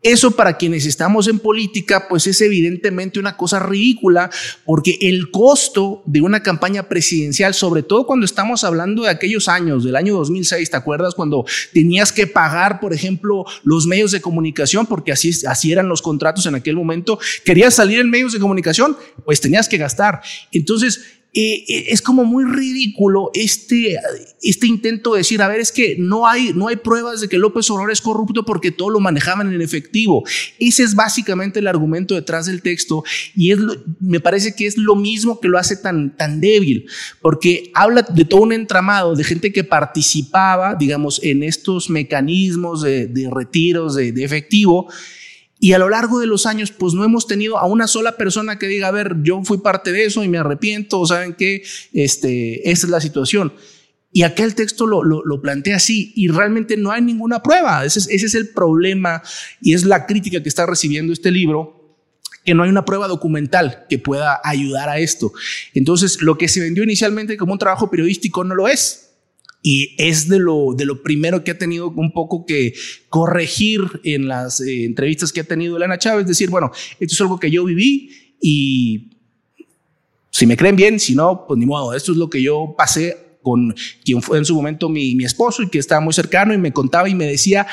Eso 0.00 0.30
para 0.30 0.56
quienes 0.56 0.86
estamos 0.86 1.26
en 1.26 1.40
política, 1.40 2.06
pues 2.08 2.28
es 2.28 2.40
evidentemente 2.40 3.18
una 3.18 3.36
cosa 3.36 3.58
ridícula, 3.58 4.30
porque 4.64 4.96
el 5.00 5.32
costo 5.32 6.02
de 6.06 6.20
una 6.20 6.40
campaña 6.40 6.88
presidencial, 6.88 7.52
sobre 7.52 7.82
todo 7.82 8.06
cuando 8.06 8.24
estamos 8.24 8.62
hablando 8.62 9.02
de 9.02 9.10
aquellos 9.10 9.48
años, 9.48 9.82
del 9.82 9.96
año 9.96 10.14
2006, 10.14 10.70
¿te 10.70 10.76
acuerdas? 10.76 11.16
Cuando 11.16 11.44
tenías 11.72 12.12
que 12.12 12.28
pagar, 12.28 12.78
por 12.78 12.92
ejemplo, 12.92 13.44
los 13.64 13.86
medios 13.86 14.12
de 14.12 14.20
comunicación, 14.20 14.86
porque 14.86 15.10
así, 15.10 15.32
así 15.48 15.72
eran 15.72 15.88
los 15.88 16.00
contratos 16.00 16.46
en 16.46 16.54
aquel 16.54 16.76
momento. 16.76 17.18
Querías 17.44 17.74
salir 17.74 17.98
en 17.98 18.08
medios 18.08 18.32
de 18.32 18.38
comunicación, 18.38 18.96
pues 19.24 19.40
tenías 19.40 19.68
que 19.68 19.78
gastar. 19.78 20.20
Entonces, 20.52 21.17
es 21.34 22.00
como 22.02 22.24
muy 22.24 22.44
ridículo 22.44 23.30
este, 23.34 23.96
este 24.42 24.66
intento 24.66 25.12
de 25.12 25.18
decir, 25.18 25.42
a 25.42 25.48
ver, 25.48 25.60
es 25.60 25.70
que 25.70 25.96
no 25.98 26.26
hay, 26.26 26.52
no 26.54 26.68
hay 26.68 26.76
pruebas 26.76 27.20
de 27.20 27.28
que 27.28 27.38
López 27.38 27.70
Obrador 27.70 27.92
es 27.92 28.00
corrupto 28.00 28.44
porque 28.44 28.70
todo 28.70 28.90
lo 28.90 28.98
manejaban 28.98 29.52
en 29.52 29.60
efectivo. 29.60 30.24
Ese 30.58 30.82
es 30.82 30.94
básicamente 30.94 31.60
el 31.60 31.68
argumento 31.68 32.14
detrás 32.14 32.46
del 32.46 32.62
texto 32.62 33.04
y 33.36 33.52
es 33.52 33.58
me 34.00 34.20
parece 34.20 34.54
que 34.54 34.66
es 34.66 34.78
lo 34.78 34.96
mismo 34.96 35.38
que 35.38 35.48
lo 35.48 35.58
hace 35.58 35.76
tan, 35.76 36.16
tan 36.16 36.40
débil, 36.40 36.86
porque 37.20 37.70
habla 37.74 38.02
de 38.02 38.24
todo 38.24 38.40
un 38.40 38.52
entramado 38.52 39.14
de 39.14 39.24
gente 39.24 39.52
que 39.52 39.64
participaba, 39.64 40.74
digamos, 40.74 41.20
en 41.22 41.42
estos 41.42 41.90
mecanismos 41.90 42.82
de, 42.82 43.28
retiros 43.30 43.94
de 43.94 44.24
efectivo 44.24 44.88
y 45.60 45.72
a 45.72 45.78
lo 45.78 45.88
largo 45.88 46.20
de 46.20 46.26
los 46.26 46.46
años, 46.46 46.70
pues 46.70 46.94
no 46.94 47.04
hemos 47.04 47.26
tenido 47.26 47.58
a 47.58 47.66
una 47.66 47.88
sola 47.88 48.16
persona 48.16 48.58
que 48.58 48.68
diga, 48.68 48.88
a 48.88 48.92
ver, 48.92 49.16
yo 49.22 49.42
fui 49.42 49.58
parte 49.58 49.90
de 49.90 50.04
eso 50.04 50.22
y 50.22 50.28
me 50.28 50.38
arrepiento, 50.38 51.00
o 51.00 51.06
saben 51.06 51.34
qué, 51.34 51.62
este, 51.92 52.70
esta 52.70 52.86
es 52.86 52.90
la 52.90 53.00
situación. 53.00 53.52
Y 54.12 54.22
acá 54.22 54.44
el 54.44 54.54
texto 54.54 54.86
lo, 54.86 55.02
lo, 55.02 55.40
plantea 55.42 55.76
así 55.76 56.12
y 56.16 56.28
realmente 56.28 56.76
no 56.76 56.92
hay 56.92 57.02
ninguna 57.02 57.42
prueba. 57.42 57.84
Ese 57.84 57.98
es, 57.98 58.08
ese 58.08 58.26
es 58.26 58.34
el 58.34 58.48
problema 58.48 59.22
y 59.60 59.74
es 59.74 59.84
la 59.84 60.06
crítica 60.06 60.42
que 60.42 60.48
está 60.48 60.64
recibiendo 60.64 61.12
este 61.12 61.30
libro 61.30 61.78
que 62.44 62.54
no 62.54 62.62
hay 62.62 62.70
una 62.70 62.86
prueba 62.86 63.08
documental 63.08 63.84
que 63.90 63.98
pueda 63.98 64.40
ayudar 64.42 64.88
a 64.88 64.98
esto. 64.98 65.32
Entonces, 65.74 66.22
lo 66.22 66.38
que 66.38 66.48
se 66.48 66.60
vendió 66.60 66.82
inicialmente 66.82 67.36
como 67.36 67.52
un 67.52 67.58
trabajo 67.58 67.90
periodístico 67.90 68.42
no 68.44 68.54
lo 68.54 68.68
es. 68.68 69.07
Y 69.62 69.96
es 69.98 70.28
de 70.28 70.38
lo, 70.38 70.76
primero 71.02 71.42
que 71.42 71.50
ha 71.50 71.58
tenido 71.58 71.90
un 71.90 72.12
poco 72.12 72.46
que 72.46 72.74
corregir 73.08 73.80
en 74.04 74.28
las 74.28 74.60
eh, 74.60 74.84
entrevistas 74.84 75.32
que 75.32 75.40
ha 75.40 75.44
tenido 75.44 75.76
Elena 75.76 75.98
Chávez, 75.98 76.26
decir, 76.26 76.48
bueno, 76.48 76.70
esto 77.00 77.14
es 77.14 77.20
algo 77.20 77.40
que 77.40 77.50
yo 77.50 77.64
viví 77.64 78.10
y 78.40 79.10
si 80.30 80.46
me 80.46 80.56
creen 80.56 80.76
bien, 80.76 81.00
si 81.00 81.14
no, 81.14 81.44
pues 81.46 81.58
ni 81.58 81.66
modo, 81.66 81.94
esto 81.94 82.12
es 82.12 82.18
lo 82.18 82.30
que 82.30 82.40
yo 82.40 82.74
pasé 82.78 83.16
con 83.42 83.74
quien 84.04 84.22
fue 84.22 84.38
en 84.38 84.44
su 84.44 84.54
momento 84.54 84.88
mi, 84.88 85.24
esposo 85.24 85.62
y 85.62 85.68
que 85.68 85.78
estaba 85.78 86.00
muy 86.00 86.12
cercano 86.12 86.54
y 86.54 86.58
me 86.58 86.72
contaba 86.72 87.08
y 87.08 87.14
me 87.14 87.26
decía, 87.26 87.66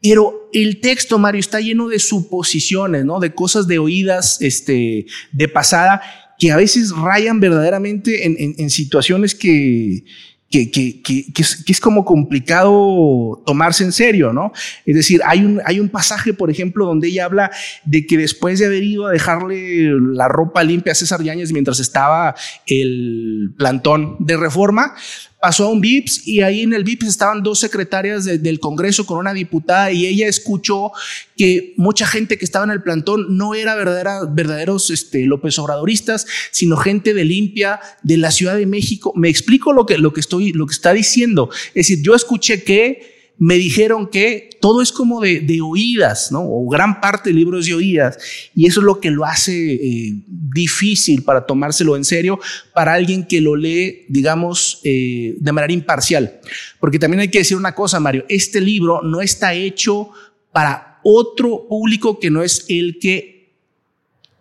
pero 0.00 0.48
el 0.52 0.80
texto, 0.80 1.18
Mario, 1.18 1.40
está 1.40 1.60
lleno 1.60 1.88
de 1.88 1.98
suposiciones, 1.98 3.04
¿no? 3.04 3.18
De 3.18 3.34
cosas 3.34 3.66
de 3.66 3.78
oídas, 3.78 4.40
este, 4.40 5.06
de 5.32 5.48
pasada, 5.48 6.02
que 6.38 6.52
a 6.52 6.56
veces 6.56 6.90
rayan 6.90 7.40
verdaderamente 7.40 8.26
en, 8.26 8.36
en, 8.38 8.54
en 8.58 8.70
situaciones 8.70 9.34
que, 9.34 10.04
que, 10.50 10.70
que, 10.70 11.02
que, 11.02 11.26
es, 11.36 11.62
que, 11.64 11.72
es, 11.72 11.80
como 11.80 12.04
complicado 12.04 13.42
tomarse 13.44 13.84
en 13.84 13.92
serio, 13.92 14.32
¿no? 14.32 14.52
Es 14.86 14.96
decir, 14.96 15.20
hay 15.26 15.44
un, 15.44 15.60
hay 15.64 15.78
un 15.78 15.90
pasaje, 15.90 16.32
por 16.32 16.50
ejemplo, 16.50 16.86
donde 16.86 17.08
ella 17.08 17.26
habla 17.26 17.50
de 17.84 18.06
que 18.06 18.16
después 18.16 18.58
de 18.58 18.66
haber 18.66 18.82
ido 18.82 19.06
a 19.06 19.12
dejarle 19.12 19.90
la 20.14 20.28
ropa 20.28 20.64
limpia 20.64 20.92
a 20.92 20.96
César 20.96 21.22
Yáñez 21.22 21.52
mientras 21.52 21.80
estaba 21.80 22.34
el 22.66 23.52
plantón 23.58 24.16
de 24.20 24.36
reforma, 24.36 24.94
pasó 25.40 25.66
a 25.66 25.68
un 25.68 25.80
VIPS 25.80 26.26
y 26.26 26.42
ahí 26.42 26.62
en 26.62 26.72
el 26.72 26.84
VIPS 26.84 27.06
estaban 27.06 27.42
dos 27.42 27.58
secretarias 27.60 28.24
del 28.24 28.60
Congreso 28.60 29.06
con 29.06 29.18
una 29.18 29.32
diputada 29.32 29.92
y 29.92 30.06
ella 30.06 30.26
escuchó 30.26 30.92
que 31.36 31.74
mucha 31.76 32.06
gente 32.06 32.38
que 32.38 32.44
estaba 32.44 32.64
en 32.64 32.72
el 32.72 32.82
plantón 32.82 33.36
no 33.36 33.54
era 33.54 33.76
verdaderos 33.76 34.90
este, 34.90 35.24
López 35.24 35.58
Obradoristas, 35.58 36.26
sino 36.50 36.76
gente 36.76 37.14
de 37.14 37.24
limpia 37.24 37.80
de 38.02 38.16
la 38.16 38.30
Ciudad 38.30 38.56
de 38.56 38.66
México. 38.66 39.12
Me 39.14 39.28
explico 39.28 39.72
lo 39.72 39.86
que, 39.86 39.98
lo 39.98 40.12
que 40.12 40.20
estoy, 40.20 40.52
lo 40.52 40.66
que 40.66 40.72
está 40.72 40.92
diciendo. 40.92 41.50
Es 41.68 41.88
decir, 41.88 42.02
yo 42.02 42.14
escuché 42.14 42.64
que 42.64 43.17
me 43.38 43.54
dijeron 43.54 44.08
que 44.08 44.50
todo 44.60 44.82
es 44.82 44.90
como 44.90 45.20
de, 45.20 45.60
oídas, 45.62 46.32
¿no? 46.32 46.40
O 46.42 46.68
gran 46.68 47.00
parte 47.00 47.30
del 47.30 47.36
libro 47.36 47.58
es 47.58 47.66
de 47.66 47.74
oídas. 47.74 48.18
Y 48.54 48.66
eso 48.66 48.80
es 48.80 48.84
lo 48.84 49.00
que 49.00 49.10
lo 49.10 49.24
hace 49.24 49.74
eh, 49.74 50.14
difícil 50.26 51.22
para 51.22 51.46
tomárselo 51.46 51.96
en 51.96 52.04
serio 52.04 52.40
para 52.74 52.94
alguien 52.94 53.24
que 53.24 53.40
lo 53.40 53.54
lee, 53.54 54.06
digamos, 54.08 54.80
eh, 54.82 55.36
de 55.38 55.52
manera 55.52 55.72
imparcial. 55.72 56.40
Porque 56.80 56.98
también 56.98 57.20
hay 57.20 57.28
que 57.28 57.38
decir 57.38 57.56
una 57.56 57.74
cosa, 57.74 58.00
Mario, 58.00 58.24
este 58.28 58.60
libro 58.60 59.02
no 59.02 59.20
está 59.20 59.54
hecho 59.54 60.10
para 60.52 61.00
otro 61.04 61.66
público 61.68 62.18
que 62.18 62.30
no 62.30 62.42
es 62.42 62.64
el 62.68 62.98
que 62.98 63.38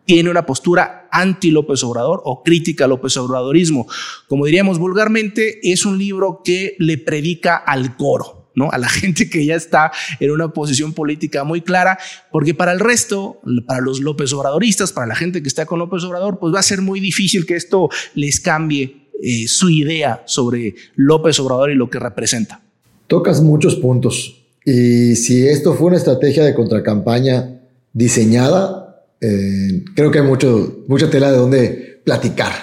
tiene 0.06 0.30
una 0.30 0.46
postura 0.46 1.08
anti 1.12 1.52
López 1.52 1.84
Obrador 1.84 2.22
o 2.24 2.42
crítica 2.42 2.86
a 2.86 2.88
López 2.88 3.16
Obradorismo. 3.18 3.88
Como 4.28 4.46
diríamos 4.46 4.80
vulgarmente, 4.80 5.60
es 5.62 5.86
un 5.86 5.98
libro 5.98 6.42
que 6.44 6.76
le 6.80 6.98
predica 6.98 7.58
al 7.58 7.96
coro. 7.98 8.37
¿No? 8.58 8.70
A 8.72 8.78
la 8.78 8.90
gente 9.02 9.30
que 9.30 9.46
ya 9.46 9.56
está 9.56 9.92
en 10.20 10.32
una 10.32 10.50
posición 10.50 10.92
política 10.92 11.46
muy 11.46 11.62
clara, 11.62 11.98
porque 12.32 12.54
para 12.54 12.74
el 12.74 12.80
resto, 12.80 13.40
para 13.66 13.80
los 13.80 14.02
López 14.02 14.34
Obradoristas, 14.34 14.92
para 14.92 15.08
la 15.08 15.16
gente 15.16 15.42
que 15.42 15.48
está 15.48 15.66
con 15.66 15.80
López 15.80 16.04
Obrador, 16.04 16.40
pues 16.40 16.54
va 16.54 16.60
a 16.60 16.64
ser 16.64 16.82
muy 16.82 17.00
difícil 17.00 17.46
que 17.46 17.56
esto 17.56 17.90
les 18.16 18.42
cambie 18.42 19.10
eh, 19.22 19.48
su 19.48 19.70
idea 19.70 20.24
sobre 20.26 20.76
López 20.96 21.40
Obrador 21.40 21.72
y 21.72 21.76
lo 21.76 21.90
que 21.90 22.00
representa. 22.00 22.62
Tocas 23.06 23.42
muchos 23.42 23.76
puntos. 23.76 24.44
Y 24.66 25.16
si 25.16 25.48
esto 25.48 25.76
fue 25.76 25.88
una 25.88 25.98
estrategia 25.98 26.44
de 26.44 26.54
contracampaña 26.54 27.62
diseñada, 27.94 29.06
eh, 29.22 29.86
creo 29.96 30.12
que 30.12 30.20
hay 30.20 30.26
mucho, 30.26 30.84
mucha 30.88 31.10
tela 31.10 31.32
de 31.32 31.38
donde 31.38 32.02
platicar. 32.04 32.54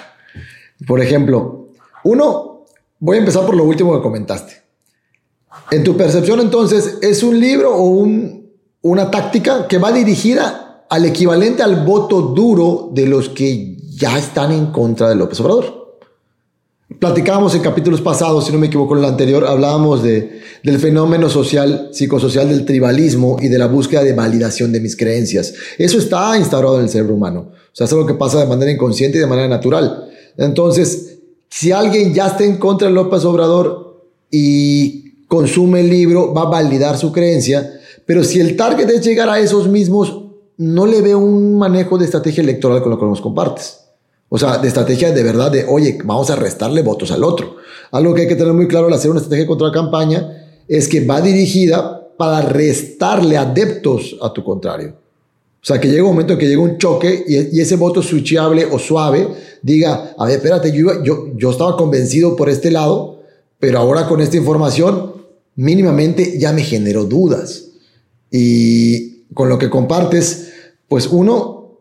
Por 0.85 1.01
ejemplo, 1.01 1.69
uno, 2.03 2.65
voy 2.99 3.17
a 3.17 3.19
empezar 3.21 3.45
por 3.45 3.55
lo 3.55 3.63
último 3.63 3.95
que 3.95 4.03
comentaste. 4.03 4.64
En 5.71 5.83
tu 5.83 5.97
percepción, 5.97 6.39
entonces, 6.39 6.97
¿es 7.01 7.23
un 7.23 7.39
libro 7.39 7.75
o 7.75 7.83
un, 7.83 8.51
una 8.81 9.09
táctica 9.09 9.67
que 9.67 9.77
va 9.77 9.91
dirigida 9.91 10.85
al 10.89 11.05
equivalente 11.05 11.63
al 11.63 11.85
voto 11.85 12.21
duro 12.21 12.91
de 12.93 13.07
los 13.07 13.29
que 13.29 13.77
ya 13.95 14.17
están 14.17 14.51
en 14.51 14.67
contra 14.67 15.09
de 15.09 15.15
López 15.15 15.39
Obrador? 15.39 15.85
Platicábamos 16.99 17.55
en 17.55 17.61
capítulos 17.61 17.99
pasados, 18.01 18.45
si 18.45 18.53
no 18.53 18.59
me 18.59 18.67
equivoco, 18.67 18.93
en 18.93 19.03
el 19.03 19.09
anterior, 19.09 19.45
hablábamos 19.45 20.03
de, 20.03 20.39
del 20.63 20.77
fenómeno 20.77 21.29
social, 21.29 21.89
psicosocial 21.91 22.47
del 22.47 22.63
tribalismo 22.63 23.37
y 23.41 23.47
de 23.47 23.57
la 23.57 23.67
búsqueda 23.67 24.03
de 24.03 24.13
validación 24.13 24.71
de 24.71 24.79
mis 24.79 24.95
creencias. 24.95 25.53
Eso 25.79 25.97
está 25.97 26.37
instaurado 26.37 26.77
en 26.77 26.83
el 26.83 26.89
cerebro 26.89 27.15
humano. 27.15 27.51
O 27.51 27.75
sea, 27.75 27.85
es 27.85 27.93
algo 27.93 28.05
que 28.05 28.13
pasa 28.13 28.39
de 28.39 28.45
manera 28.45 28.71
inconsciente 28.71 29.17
y 29.17 29.21
de 29.21 29.27
manera 29.27 29.47
natural. 29.47 30.09
Entonces, 30.37 31.19
si 31.49 31.71
alguien 31.71 32.13
ya 32.13 32.27
está 32.27 32.43
en 32.43 32.57
contra 32.57 32.87
de 32.87 32.93
López 32.93 33.25
Obrador 33.25 34.03
y 34.29 35.04
consume 35.35 35.81
el 35.81 35.89
libro, 35.89 36.33
va 36.33 36.43
a 36.43 36.49
validar 36.49 36.97
su 36.97 37.11
creencia, 37.11 37.79
pero 38.05 38.23
si 38.23 38.39
el 38.39 38.55
target 38.55 38.89
es 38.89 39.05
llegar 39.05 39.29
a 39.29 39.39
esos 39.39 39.67
mismos, 39.67 40.21
no 40.57 40.85
le 40.85 41.01
veo 41.01 41.19
un 41.19 41.57
manejo 41.57 41.97
de 41.97 42.05
estrategia 42.05 42.41
electoral 42.41 42.81
con 42.81 42.91
lo 42.91 42.99
que 42.99 43.05
nos 43.05 43.19
compartes. 43.19 43.81
O 44.29 44.37
sea, 44.37 44.57
de 44.57 44.67
estrategia 44.67 45.11
de 45.11 45.23
verdad 45.23 45.51
de, 45.51 45.65
oye, 45.67 45.97
vamos 46.03 46.29
a 46.29 46.35
restarle 46.35 46.81
votos 46.81 47.11
al 47.11 47.23
otro. 47.23 47.57
Algo 47.91 48.13
que 48.13 48.21
hay 48.21 48.27
que 48.27 48.35
tener 48.35 48.53
muy 48.53 48.67
claro 48.67 48.87
al 48.87 48.93
hacer 48.93 49.11
una 49.11 49.19
estrategia 49.19 49.45
contra 49.45 49.67
la 49.67 49.73
campaña 49.73 50.47
es 50.67 50.87
que 50.87 51.05
va 51.05 51.21
dirigida 51.21 52.07
para 52.17 52.41
restarle 52.41 53.37
adeptos 53.37 54.15
a 54.21 54.31
tu 54.31 54.43
contrario. 54.43 54.93
O 55.61 55.67
sea, 55.67 55.81
que 55.81 55.89
llega 55.89 56.03
un 56.03 56.11
momento 56.11 56.33
en 56.33 56.39
que 56.39 56.47
llega 56.47 56.61
un 56.61 56.77
choque 56.77 57.25
y, 57.27 57.59
ese 57.59 57.75
voto 57.75 58.01
switchable 58.01 58.65
o 58.71 58.77
suave 58.77 59.27
diga, 59.61 60.13
a 60.17 60.25
ver, 60.25 60.37
espérate, 60.37 60.71
yo, 60.71 61.03
yo, 61.03 61.27
yo 61.35 61.49
estaba 61.49 61.75
convencido 61.75 62.35
por 62.35 62.49
este 62.49 62.71
lado, 62.71 63.19
pero 63.59 63.79
ahora 63.79 64.07
con 64.07 64.21
esta 64.21 64.37
información 64.37 65.15
mínimamente 65.55 66.37
ya 66.37 66.53
me 66.53 66.63
generó 66.63 67.05
dudas. 67.05 67.65
Y 68.31 69.23
con 69.33 69.49
lo 69.49 69.57
que 69.57 69.69
compartes, 69.69 70.49
pues 70.87 71.07
uno, 71.07 71.79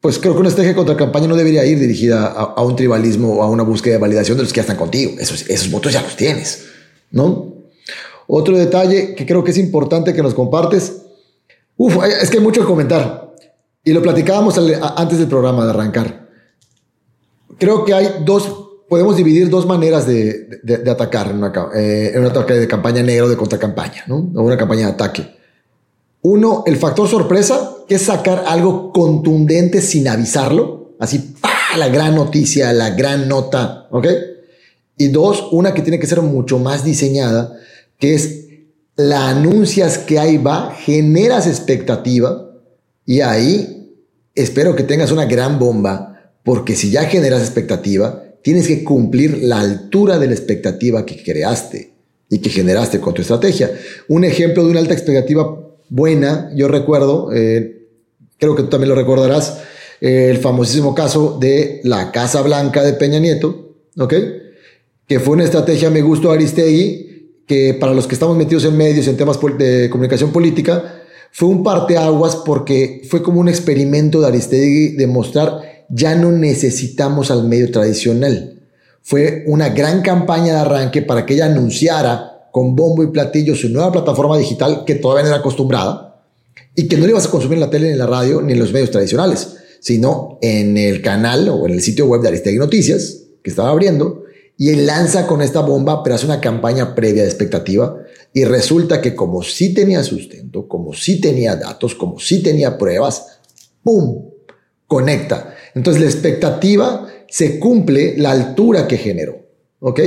pues 0.00 0.18
creo 0.18 0.34
que 0.34 0.40
una 0.40 0.48
estrategia 0.48 0.76
contra 0.76 0.96
campaña 0.96 1.26
no 1.26 1.36
debería 1.36 1.64
ir 1.64 1.78
dirigida 1.78 2.26
a, 2.26 2.62
un 2.62 2.76
tribalismo 2.76 3.34
o 3.34 3.42
a 3.42 3.50
una 3.50 3.62
búsqueda 3.62 3.94
de 3.94 4.00
validación 4.00 4.36
de 4.36 4.44
los 4.44 4.52
que 4.52 4.58
ya 4.58 4.62
están 4.62 4.76
contigo. 4.76 5.12
Esos, 5.18 5.70
votos 5.70 5.92
ya 5.92 6.02
los 6.02 6.16
tienes, 6.16 6.64
¿no? 7.10 7.54
Otro 8.28 8.56
detalle 8.56 9.14
que 9.14 9.24
creo 9.24 9.44
que 9.44 9.52
es 9.52 9.58
importante 9.58 10.12
que 10.12 10.22
nos 10.22 10.34
compartes. 10.34 10.92
Uf, 11.76 11.96
es 12.04 12.30
que 12.30 12.38
hay 12.38 12.42
mucho 12.42 12.60
que 12.60 12.66
comentar. 12.66 13.34
Y 13.84 13.92
lo 13.92 14.02
platicábamos 14.02 14.58
antes 14.58 15.18
del 15.18 15.28
programa 15.28 15.64
de 15.64 15.70
arrancar. 15.70 16.28
Creo 17.58 17.84
que 17.84 17.94
hay 17.94 18.24
dos 18.24 18.65
podemos 18.88 19.16
dividir 19.16 19.50
dos 19.50 19.66
maneras 19.66 20.06
de, 20.06 20.60
de, 20.62 20.90
atacar 20.90 21.28
en, 21.30 21.38
una, 21.38 21.52
eh, 21.74 22.12
en 22.14 22.20
un 22.20 22.26
ataque 22.26 22.54
de 22.54 22.68
campaña 22.68 23.02
negro 23.02 23.28
de 23.28 23.36
contracampaña, 23.36 24.04
¿no? 24.06 24.30
O 24.34 24.42
una 24.42 24.56
campaña 24.56 24.86
de 24.86 24.92
ataque. 24.92 25.36
Uno, 26.22 26.64
el 26.66 26.76
factor 26.76 27.08
sorpresa, 27.08 27.76
que 27.88 27.96
es 27.96 28.02
sacar 28.02 28.44
algo 28.46 28.92
contundente 28.92 29.80
sin 29.80 30.08
avisarlo, 30.08 30.96
así, 30.98 31.34
la 31.76 31.88
gran 31.88 32.14
noticia, 32.14 32.72
la 32.72 32.90
gran 32.90 33.28
nota, 33.28 33.86
¿ok? 33.90 34.06
Y 34.98 35.08
dos, 35.08 35.48
una 35.52 35.74
que 35.74 35.82
tiene 35.82 35.98
que 35.98 36.06
ser 36.06 36.22
mucho 36.22 36.58
más 36.58 36.84
diseñada, 36.84 37.52
que 37.98 38.14
es 38.14 38.46
la 38.96 39.28
anuncias 39.28 39.98
que 39.98 40.18
ahí 40.18 40.38
va, 40.38 40.74
generas 40.74 41.46
expectativa 41.46 42.50
y 43.04 43.20
ahí 43.20 43.94
espero 44.34 44.74
que 44.74 44.82
tengas 44.82 45.12
una 45.12 45.26
gran 45.26 45.58
bomba, 45.58 46.32
porque 46.42 46.76
si 46.76 46.90
ya 46.90 47.04
generas 47.04 47.42
expectativa, 47.42 48.25
tienes 48.46 48.68
que 48.68 48.84
cumplir 48.84 49.42
la 49.42 49.58
altura 49.58 50.20
de 50.20 50.28
la 50.28 50.34
expectativa 50.34 51.04
que 51.04 51.20
creaste 51.20 51.94
y 52.30 52.38
que 52.38 52.48
generaste 52.48 53.00
con 53.00 53.12
tu 53.12 53.20
estrategia. 53.20 53.72
Un 54.06 54.22
ejemplo 54.22 54.62
de 54.62 54.70
una 54.70 54.78
alta 54.78 54.94
expectativa 54.94 55.68
buena, 55.88 56.52
yo 56.54 56.68
recuerdo, 56.68 57.32
eh, 57.34 57.88
creo 58.38 58.54
que 58.54 58.62
tú 58.62 58.68
también 58.68 58.90
lo 58.90 58.94
recordarás, 58.94 59.62
eh, 60.00 60.28
el 60.30 60.38
famosísimo 60.38 60.94
caso 60.94 61.38
de 61.40 61.80
la 61.82 62.12
Casa 62.12 62.40
Blanca 62.40 62.84
de 62.84 62.92
Peña 62.92 63.18
Nieto, 63.18 63.74
¿ok? 63.98 64.14
Que 65.08 65.18
fue 65.18 65.34
una 65.34 65.42
estrategia, 65.42 65.90
me 65.90 66.02
gustó 66.02 66.30
Aristegui, 66.30 67.40
que 67.48 67.74
para 67.74 67.94
los 67.94 68.06
que 68.06 68.14
estamos 68.14 68.36
metidos 68.36 68.64
en 68.64 68.76
medios, 68.76 69.08
en 69.08 69.16
temas 69.16 69.40
de 69.58 69.90
comunicación 69.90 70.30
política, 70.30 71.02
fue 71.32 71.48
un 71.48 71.64
parteaguas 71.64 72.36
porque 72.36 73.02
fue 73.10 73.24
como 73.24 73.40
un 73.40 73.48
experimento 73.48 74.20
de 74.20 74.28
Aristegui 74.28 74.90
de 74.94 75.08
mostrar 75.08 75.75
ya 75.88 76.14
no 76.14 76.32
necesitamos 76.32 77.30
al 77.30 77.44
medio 77.44 77.70
tradicional. 77.70 78.60
Fue 79.02 79.44
una 79.46 79.68
gran 79.70 80.02
campaña 80.02 80.54
de 80.54 80.60
arranque 80.60 81.02
para 81.02 81.24
que 81.24 81.34
ella 81.34 81.46
anunciara 81.46 82.48
con 82.50 82.74
bombo 82.74 83.02
y 83.02 83.08
platillo 83.08 83.54
su 83.54 83.68
nueva 83.68 83.92
plataforma 83.92 84.38
digital 84.38 84.84
que 84.84 84.96
todavía 84.96 85.24
no 85.24 85.28
era 85.28 85.38
acostumbrada 85.38 86.24
y 86.74 86.88
que 86.88 86.96
no 86.96 87.04
le 87.04 87.12
ibas 87.12 87.26
a 87.26 87.30
consumir 87.30 87.56
en 87.56 87.60
la 87.60 87.70
tele, 87.70 87.86
ni 87.86 87.92
en 87.92 87.98
la 87.98 88.06
radio, 88.06 88.40
ni 88.42 88.54
en 88.54 88.58
los 88.58 88.72
medios 88.72 88.90
tradicionales, 88.90 89.56
sino 89.80 90.38
en 90.42 90.76
el 90.76 91.02
canal 91.02 91.48
o 91.48 91.66
en 91.66 91.74
el 91.74 91.82
sitio 91.82 92.06
web 92.06 92.22
de 92.22 92.28
Aristegui 92.28 92.58
Noticias 92.58 93.18
que 93.42 93.50
estaba 93.50 93.70
abriendo 93.70 94.24
y 94.58 94.70
él 94.70 94.86
lanza 94.86 95.26
con 95.26 95.42
esta 95.42 95.60
bomba, 95.60 96.02
pero 96.02 96.16
hace 96.16 96.26
una 96.26 96.40
campaña 96.40 96.94
previa 96.94 97.22
de 97.22 97.28
expectativa 97.28 97.98
y 98.32 98.44
resulta 98.44 99.00
que 99.00 99.14
como 99.14 99.42
sí 99.42 99.74
tenía 99.74 100.02
sustento, 100.02 100.66
como 100.66 100.94
sí 100.94 101.20
tenía 101.20 101.56
datos, 101.56 101.94
como 101.94 102.18
sí 102.18 102.42
tenía 102.42 102.78
pruebas, 102.78 103.38
¡pum! 103.82 104.30
Conecta. 104.86 105.54
Entonces 105.76 106.02
la 106.02 106.08
expectativa 106.08 107.06
se 107.28 107.60
cumple 107.60 108.14
la 108.16 108.32
altura 108.32 108.88
que 108.88 108.96
generó. 108.96 109.46
¿Ok? 109.78 110.00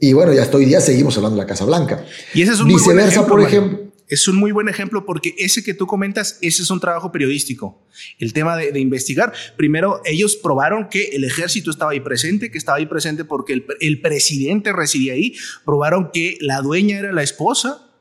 Y 0.00 0.12
bueno, 0.14 0.34
ya 0.34 0.42
hasta 0.42 0.56
hoy 0.56 0.64
día 0.64 0.80
seguimos 0.80 1.16
hablando 1.16 1.36
de 1.36 1.42
la 1.44 1.46
Casa 1.46 1.64
Blanca. 1.64 2.04
Y 2.34 2.42
ese 2.42 2.52
es 2.52 2.60
un 2.60 2.66
Viceversa, 2.66 3.24
por 3.24 3.40
ejemplo. 3.40 3.92
Es 4.08 4.26
un 4.26 4.36
muy 4.36 4.50
buen 4.50 4.68
ejemplo 4.68 5.06
porque 5.06 5.34
ese 5.38 5.62
que 5.62 5.74
tú 5.74 5.86
comentas, 5.86 6.38
ese 6.42 6.62
es 6.62 6.70
un 6.70 6.80
trabajo 6.80 7.12
periodístico. 7.12 7.86
El 8.18 8.32
tema 8.32 8.56
de, 8.56 8.78
investigar. 8.80 9.32
Primero, 9.56 10.02
ellos 10.04 10.36
probaron 10.36 10.88
que 10.90 11.10
el 11.12 11.22
ejército 11.22 11.70
estaba 11.70 11.92
ahí 11.92 12.00
presente, 12.00 12.50
que 12.50 12.58
estaba 12.58 12.78
ahí 12.78 12.86
presente 12.86 13.24
porque 13.24 13.52
el, 13.52 13.64
el 13.80 14.00
presidente 14.00 14.72
residía 14.72 15.12
ahí. 15.12 15.34
Probaron 15.64 16.10
que 16.12 16.36
la 16.40 16.60
dueña 16.62 16.98
era 16.98 17.12
la 17.12 17.22
esposa 17.22 17.91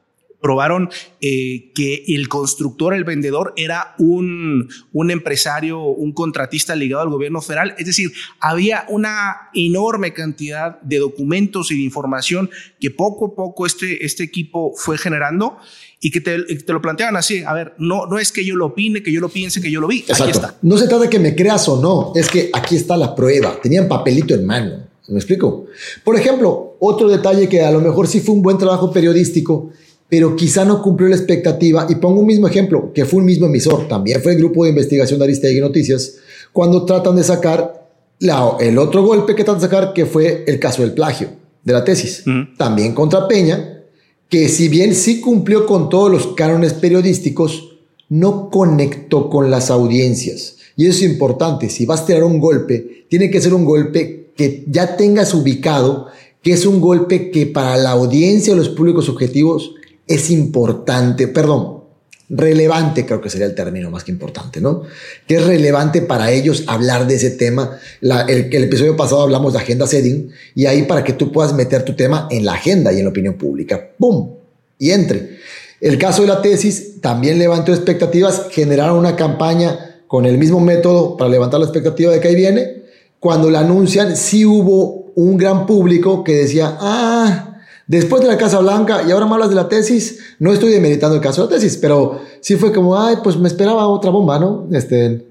probaron 0.41 0.89
eh, 1.21 1.71
que 1.73 2.03
el 2.07 2.27
constructor, 2.27 2.93
el 2.93 3.03
vendedor, 3.03 3.53
era 3.55 3.95
un, 3.99 4.69
un 4.91 5.11
empresario, 5.11 5.81
un 5.81 6.13
contratista 6.13 6.75
ligado 6.75 7.03
al 7.03 7.09
gobierno 7.09 7.41
federal. 7.41 7.75
Es 7.77 7.85
decir, 7.85 8.11
había 8.39 8.85
una 8.89 9.49
enorme 9.53 10.13
cantidad 10.13 10.81
de 10.81 10.97
documentos 10.97 11.71
y 11.71 11.77
de 11.77 11.83
información 11.83 12.49
que 12.79 12.91
poco 12.91 13.27
a 13.27 13.35
poco 13.35 13.65
este, 13.65 14.03
este 14.05 14.23
equipo 14.23 14.73
fue 14.75 14.97
generando 14.97 15.57
y 15.99 16.09
que 16.09 16.19
te, 16.19 16.43
te, 16.43 16.73
lo 16.73 16.81
planteaban 16.81 17.15
así. 17.15 17.43
A 17.45 17.53
ver, 17.53 17.75
no, 17.77 18.07
no 18.07 18.17
es 18.17 18.31
que 18.31 18.43
yo 18.43 18.55
lo 18.55 18.67
opine, 18.67 19.03
que 19.03 19.11
yo 19.11 19.21
lo 19.21 19.29
piense, 19.29 19.61
que 19.61 19.69
yo 19.69 19.79
lo 19.79 19.87
vi. 19.87 19.99
Exacto. 19.99 20.23
Aquí 20.23 20.31
está. 20.31 20.57
No 20.63 20.77
se 20.77 20.87
trata 20.87 21.03
de 21.03 21.09
que 21.09 21.19
me 21.19 21.35
creas 21.35 21.69
o 21.69 21.79
no, 21.79 22.13
es 22.15 22.27
que 22.27 22.49
aquí 22.53 22.75
está 22.75 22.97
la 22.97 23.13
prueba. 23.13 23.59
Tenían 23.61 23.87
papelito 23.87 24.33
en 24.33 24.45
mano. 24.45 24.91
¿Me 25.07 25.17
explico? 25.17 25.65
Por 26.03 26.15
ejemplo, 26.15 26.77
otro 26.79 27.09
detalle 27.09 27.49
que 27.49 27.61
a 27.61 27.71
lo 27.71 27.81
mejor 27.81 28.07
sí 28.07 28.21
fue 28.21 28.33
un 28.33 28.41
buen 28.41 28.57
trabajo 28.57 28.91
periodístico 28.91 29.71
pero 30.11 30.35
quizá 30.35 30.65
no 30.65 30.81
cumplió 30.81 31.07
la 31.07 31.15
expectativa. 31.15 31.87
Y 31.87 31.95
pongo 31.95 32.19
un 32.19 32.25
mismo 32.25 32.45
ejemplo, 32.45 32.91
que 32.93 33.05
fue 33.05 33.19
un 33.21 33.25
mismo 33.25 33.45
emisor, 33.45 33.87
también 33.87 34.21
fue 34.21 34.33
el 34.33 34.39
grupo 34.39 34.65
de 34.65 34.71
investigación 34.71 35.17
de 35.17 35.23
Aristegui 35.23 35.61
Noticias, 35.61 36.15
cuando 36.51 36.83
tratan 36.83 37.15
de 37.15 37.23
sacar 37.23 37.87
la, 38.19 38.57
el 38.59 38.77
otro 38.77 39.05
golpe 39.05 39.35
que 39.35 39.45
tratan 39.45 39.61
de 39.61 39.67
sacar, 39.67 39.93
que 39.93 40.05
fue 40.05 40.43
el 40.47 40.59
caso 40.59 40.81
del 40.81 40.91
plagio 40.91 41.29
de 41.63 41.71
la 41.71 41.85
tesis, 41.85 42.25
también 42.57 42.93
contra 42.93 43.25
Peña, 43.25 43.83
que 44.27 44.49
si 44.49 44.67
bien 44.67 44.95
sí 44.95 45.21
cumplió 45.21 45.65
con 45.65 45.87
todos 45.87 46.11
los 46.11 46.27
cánones 46.33 46.73
periodísticos, 46.73 47.77
no 48.09 48.49
conectó 48.49 49.29
con 49.29 49.49
las 49.49 49.71
audiencias. 49.71 50.57
Y 50.75 50.87
eso 50.87 51.05
es 51.05 51.09
importante, 51.09 51.69
si 51.69 51.85
vas 51.85 52.01
a 52.01 52.05
tirar 52.07 52.25
un 52.25 52.41
golpe, 52.41 53.05
tiene 53.07 53.31
que 53.31 53.39
ser 53.39 53.53
un 53.53 53.63
golpe 53.63 54.33
que 54.35 54.65
ya 54.67 54.97
tengas 54.97 55.33
ubicado, 55.33 56.07
que 56.41 56.51
es 56.51 56.65
un 56.65 56.81
golpe 56.81 57.31
que 57.31 57.45
para 57.45 57.77
la 57.77 57.91
audiencia 57.91 58.51
o 58.51 58.57
los 58.57 58.67
públicos 58.67 59.07
objetivos 59.07 59.75
es 60.13 60.29
importante, 60.29 61.27
perdón, 61.27 61.81
relevante 62.29 63.05
creo 63.05 63.19
que 63.19 63.29
sería 63.29 63.45
el 63.45 63.55
término 63.55 63.91
más 63.91 64.03
que 64.03 64.11
importante, 64.11 64.61
¿no? 64.61 64.83
Que 65.27 65.35
es 65.35 65.45
relevante 65.45 66.01
para 66.01 66.31
ellos 66.31 66.63
hablar 66.67 67.05
de 67.05 67.15
ese 67.15 67.31
tema. 67.31 67.77
el, 68.01 68.49
el, 68.51 68.63
episodio 68.63 68.95
pasado 68.95 69.21
hablamos 69.21 69.53
de 69.53 69.59
agenda 69.59 69.85
setting 69.85 70.31
y 70.55 70.65
ahí 70.65 70.83
para 70.83 71.03
que 71.03 71.13
tú 71.13 71.31
puedas 71.31 71.53
meter 71.53 71.83
tu 71.83 71.95
tema 71.95 72.27
en 72.31 72.45
la 72.45 72.53
agenda 72.53 72.93
y 72.93 72.99
en 72.99 73.03
la 73.03 73.09
opinión 73.09 73.35
pública. 73.35 73.91
¡Pum! 73.97 74.35
Y 74.79 74.91
entre. 74.91 75.39
El 75.81 75.97
caso 75.97 76.21
de 76.21 76.29
la 76.29 76.41
tesis 76.41 77.01
también 77.01 77.37
levantó 77.37 77.73
expectativas, 77.73 78.47
generaron 78.51 78.97
una 78.97 79.15
campaña 79.15 80.03
con 80.07 80.25
el 80.25 80.37
mismo 80.37 80.59
método 80.59 81.17
para 81.17 81.29
levantar 81.29 81.59
la 81.59 81.65
expectativa 81.65 82.11
de 82.11 82.19
que 82.19 82.27
ahí 82.29 82.35
viene. 82.35 82.83
Cuando 83.19 83.49
la 83.49 83.59
anuncian, 83.59 84.15
sí 84.15 84.45
hubo 84.45 85.11
un 85.15 85.37
gran 85.37 85.65
público 85.65 86.23
que 86.23 86.33
decía, 86.33 86.77
ah, 86.79 87.50
Después 87.91 88.21
de 88.21 88.29
la 88.29 88.37
Casa 88.37 88.59
Blanca 88.59 89.03
y 89.05 89.11
ahora 89.11 89.25
me 89.25 89.33
hablas 89.33 89.49
de 89.49 89.55
la 89.55 89.67
tesis, 89.67 90.19
no 90.39 90.53
estoy 90.53 90.71
demeritando 90.71 91.17
el 91.17 91.21
caso 91.21 91.45
de 91.45 91.49
la 91.51 91.59
tesis, 91.59 91.77
pero 91.77 92.21
sí 92.39 92.55
fue 92.55 92.71
como, 92.71 92.97
ay, 92.97 93.17
pues 93.21 93.35
me 93.35 93.49
esperaba 93.49 93.85
otra 93.85 94.09
bomba, 94.11 94.39
¿no? 94.39 94.65
Este, 94.71 95.25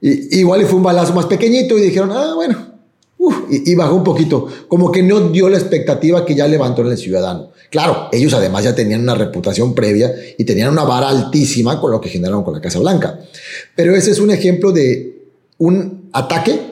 y, 0.00 0.38
igual 0.38 0.62
y 0.62 0.64
fue 0.64 0.76
un 0.76 0.82
balazo 0.82 1.12
más 1.12 1.26
pequeñito 1.26 1.76
y 1.76 1.82
dijeron, 1.82 2.10
ah, 2.10 2.32
bueno, 2.34 2.56
y, 3.50 3.74
bajó 3.74 3.96
un 3.96 4.04
poquito, 4.04 4.46
como 4.66 4.90
que 4.90 5.02
no 5.02 5.28
dio 5.28 5.50
la 5.50 5.58
expectativa 5.58 6.24
que 6.24 6.34
ya 6.34 6.48
levantó 6.48 6.80
el 6.80 6.96
ciudadano. 6.96 7.50
Claro, 7.70 8.08
ellos 8.12 8.32
además 8.32 8.64
ya 8.64 8.74
tenían 8.74 9.02
una 9.02 9.14
reputación 9.14 9.74
previa 9.74 10.10
y 10.38 10.44
tenían 10.44 10.70
una 10.70 10.84
vara 10.84 11.10
altísima 11.10 11.78
con 11.78 11.90
lo 11.90 12.00
que 12.00 12.08
generaron 12.08 12.44
con 12.44 12.54
la 12.54 12.62
Casa 12.62 12.78
Blanca. 12.78 13.20
Pero 13.76 13.94
ese 13.94 14.12
es 14.12 14.20
un 14.20 14.30
ejemplo 14.30 14.72
de 14.72 15.26
un 15.58 16.08
ataque 16.14 16.62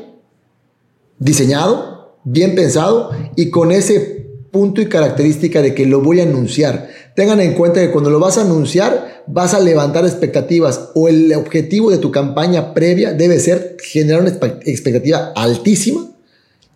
diseñado, 1.18 2.16
bien 2.24 2.54
pensado 2.54 3.10
y 3.36 3.50
con 3.50 3.72
ese 3.72 4.17
punto 4.50 4.80
y 4.80 4.88
característica 4.88 5.62
de 5.62 5.74
que 5.74 5.86
lo 5.86 6.00
voy 6.00 6.20
a 6.20 6.24
anunciar. 6.24 6.88
Tengan 7.14 7.40
en 7.40 7.54
cuenta 7.54 7.80
que 7.80 7.90
cuando 7.90 8.10
lo 8.10 8.20
vas 8.20 8.38
a 8.38 8.42
anunciar 8.42 9.24
vas 9.26 9.54
a 9.54 9.60
levantar 9.60 10.04
expectativas 10.04 10.90
o 10.94 11.08
el 11.08 11.32
objetivo 11.34 11.90
de 11.90 11.98
tu 11.98 12.10
campaña 12.10 12.72
previa 12.74 13.12
debe 13.12 13.38
ser 13.40 13.76
generar 13.82 14.22
una 14.22 14.30
expectativa 14.30 15.32
altísima 15.34 16.06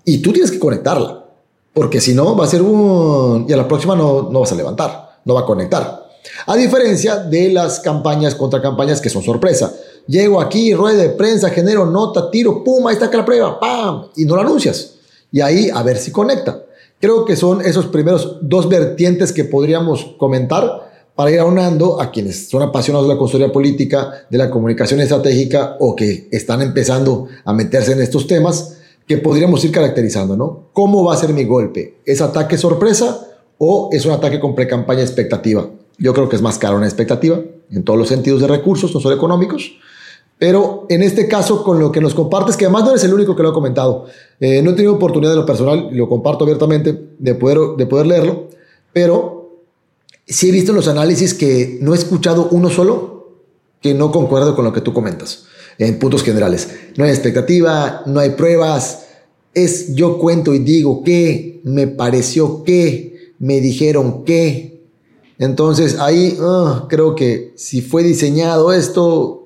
y 0.04 0.18
tú 0.18 0.32
tienes 0.32 0.50
que 0.50 0.58
conectarla. 0.58 1.24
Porque 1.72 2.00
si 2.00 2.12
no 2.12 2.36
va 2.36 2.44
a 2.44 2.48
ser 2.48 2.60
un... 2.60 3.46
y 3.48 3.52
a 3.52 3.56
la 3.56 3.66
próxima 3.66 3.96
no, 3.96 4.28
no 4.30 4.40
vas 4.40 4.52
a 4.52 4.56
levantar, 4.56 5.20
no 5.24 5.34
va 5.34 5.40
a 5.40 5.46
conectar. 5.46 6.02
A 6.46 6.56
diferencia 6.56 7.16
de 7.16 7.50
las 7.50 7.80
campañas 7.80 8.34
contra 8.34 8.60
campañas 8.60 9.00
que 9.00 9.10
son 9.10 9.22
sorpresa. 9.22 9.72
Llego 10.06 10.40
aquí, 10.40 10.74
rueda 10.74 11.02
de 11.02 11.10
prensa, 11.10 11.50
genero 11.50 11.86
nota, 11.86 12.30
tiro, 12.30 12.62
pum, 12.62 12.86
ahí 12.86 12.94
está 12.94 13.10
la 13.16 13.24
prueba, 13.24 13.58
pam, 13.58 14.08
y 14.16 14.24
no 14.24 14.36
la 14.36 14.42
anuncias. 14.42 14.94
Y 15.30 15.40
ahí 15.40 15.70
a 15.72 15.82
ver 15.82 15.96
si 15.96 16.10
conecta. 16.10 16.62
Creo 17.02 17.24
que 17.24 17.34
son 17.34 17.62
esos 17.62 17.86
primeros 17.86 18.38
dos 18.42 18.68
vertientes 18.68 19.32
que 19.32 19.42
podríamos 19.42 20.14
comentar 20.18 20.88
para 21.16 21.32
ir 21.32 21.40
aunando 21.40 22.00
a 22.00 22.12
quienes 22.12 22.48
son 22.48 22.62
apasionados 22.62 23.08
de 23.08 23.14
la 23.14 23.18
consultoría 23.18 23.52
política, 23.52 24.24
de 24.30 24.38
la 24.38 24.48
comunicación 24.48 25.00
estratégica 25.00 25.76
o 25.80 25.96
que 25.96 26.28
están 26.30 26.62
empezando 26.62 27.26
a 27.44 27.52
meterse 27.52 27.90
en 27.90 28.02
estos 28.02 28.28
temas, 28.28 28.78
que 29.04 29.18
podríamos 29.18 29.64
ir 29.64 29.72
caracterizando, 29.72 30.36
¿no? 30.36 30.68
¿Cómo 30.72 31.02
va 31.02 31.14
a 31.14 31.16
ser 31.16 31.32
mi 31.32 31.42
golpe? 31.42 31.96
¿Es 32.04 32.20
ataque 32.20 32.56
sorpresa 32.56 33.26
o 33.58 33.88
es 33.90 34.06
un 34.06 34.12
ataque 34.12 34.38
con 34.38 34.54
pre-campaña 34.54 35.02
expectativa? 35.02 35.68
Yo 35.98 36.14
creo 36.14 36.28
que 36.28 36.36
es 36.36 36.42
más 36.42 36.56
caro 36.58 36.76
una 36.76 36.86
expectativa 36.86 37.40
en 37.72 37.82
todos 37.82 37.98
los 37.98 38.06
sentidos 38.06 38.40
de 38.40 38.46
recursos, 38.46 38.94
no 38.94 39.00
solo 39.00 39.16
económicos, 39.16 39.72
pero 40.42 40.86
en 40.88 41.04
este 41.04 41.28
caso, 41.28 41.62
con 41.62 41.78
lo 41.78 41.92
que 41.92 42.00
nos 42.00 42.14
compartes, 42.14 42.56
que 42.56 42.64
además 42.64 42.82
no 42.82 42.90
eres 42.90 43.04
el 43.04 43.14
único 43.14 43.36
que 43.36 43.44
lo 43.44 43.50
ha 43.50 43.54
comentado, 43.54 44.06
eh, 44.40 44.60
no 44.60 44.72
he 44.72 44.72
tenido 44.72 44.94
oportunidad 44.94 45.30
de 45.30 45.36
lo 45.36 45.46
personal, 45.46 45.90
lo 45.92 46.08
comparto 46.08 46.42
abiertamente, 46.42 47.00
de 47.16 47.34
poder, 47.36 47.58
de 47.78 47.86
poder 47.86 48.06
leerlo, 48.06 48.48
pero 48.92 49.60
sí 50.26 50.48
he 50.48 50.50
visto 50.50 50.72
en 50.72 50.78
los 50.78 50.88
análisis 50.88 51.32
que 51.32 51.78
no 51.80 51.94
he 51.94 51.96
escuchado 51.96 52.48
uno 52.50 52.70
solo 52.70 53.38
que 53.80 53.94
no 53.94 54.10
concuerde 54.10 54.52
con 54.56 54.64
lo 54.64 54.72
que 54.72 54.80
tú 54.80 54.92
comentas, 54.92 55.44
en 55.78 56.00
puntos 56.00 56.24
generales. 56.24 56.70
No 56.96 57.04
hay 57.04 57.10
expectativa, 57.10 58.02
no 58.06 58.18
hay 58.18 58.30
pruebas, 58.30 59.10
es 59.54 59.94
yo 59.94 60.18
cuento 60.18 60.54
y 60.54 60.58
digo 60.58 61.04
que, 61.04 61.60
me 61.62 61.86
pareció 61.86 62.64
que, 62.64 63.34
me 63.38 63.60
dijeron 63.60 64.24
que. 64.24 64.82
Entonces 65.38 66.00
ahí 66.00 66.36
ah, 66.40 66.86
creo 66.88 67.14
que 67.14 67.52
si 67.54 67.80
fue 67.80 68.02
diseñado 68.02 68.72
esto, 68.72 69.41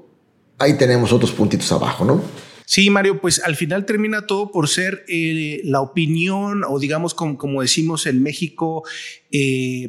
ahí 0.58 0.76
tenemos 0.76 1.12
otros 1.12 1.32
puntitos 1.32 1.70
abajo, 1.72 2.04
¿no? 2.04 2.22
Sí, 2.64 2.90
Mario, 2.90 3.20
pues 3.20 3.40
al 3.44 3.54
final 3.54 3.86
termina 3.86 4.26
todo 4.26 4.50
por 4.50 4.68
ser 4.68 5.04
eh, 5.08 5.60
la 5.64 5.80
opinión 5.80 6.64
o 6.66 6.78
digamos 6.80 7.14
como, 7.14 7.38
como, 7.38 7.62
decimos 7.62 8.06
en 8.06 8.22
México, 8.22 8.82
eh, 9.30 9.86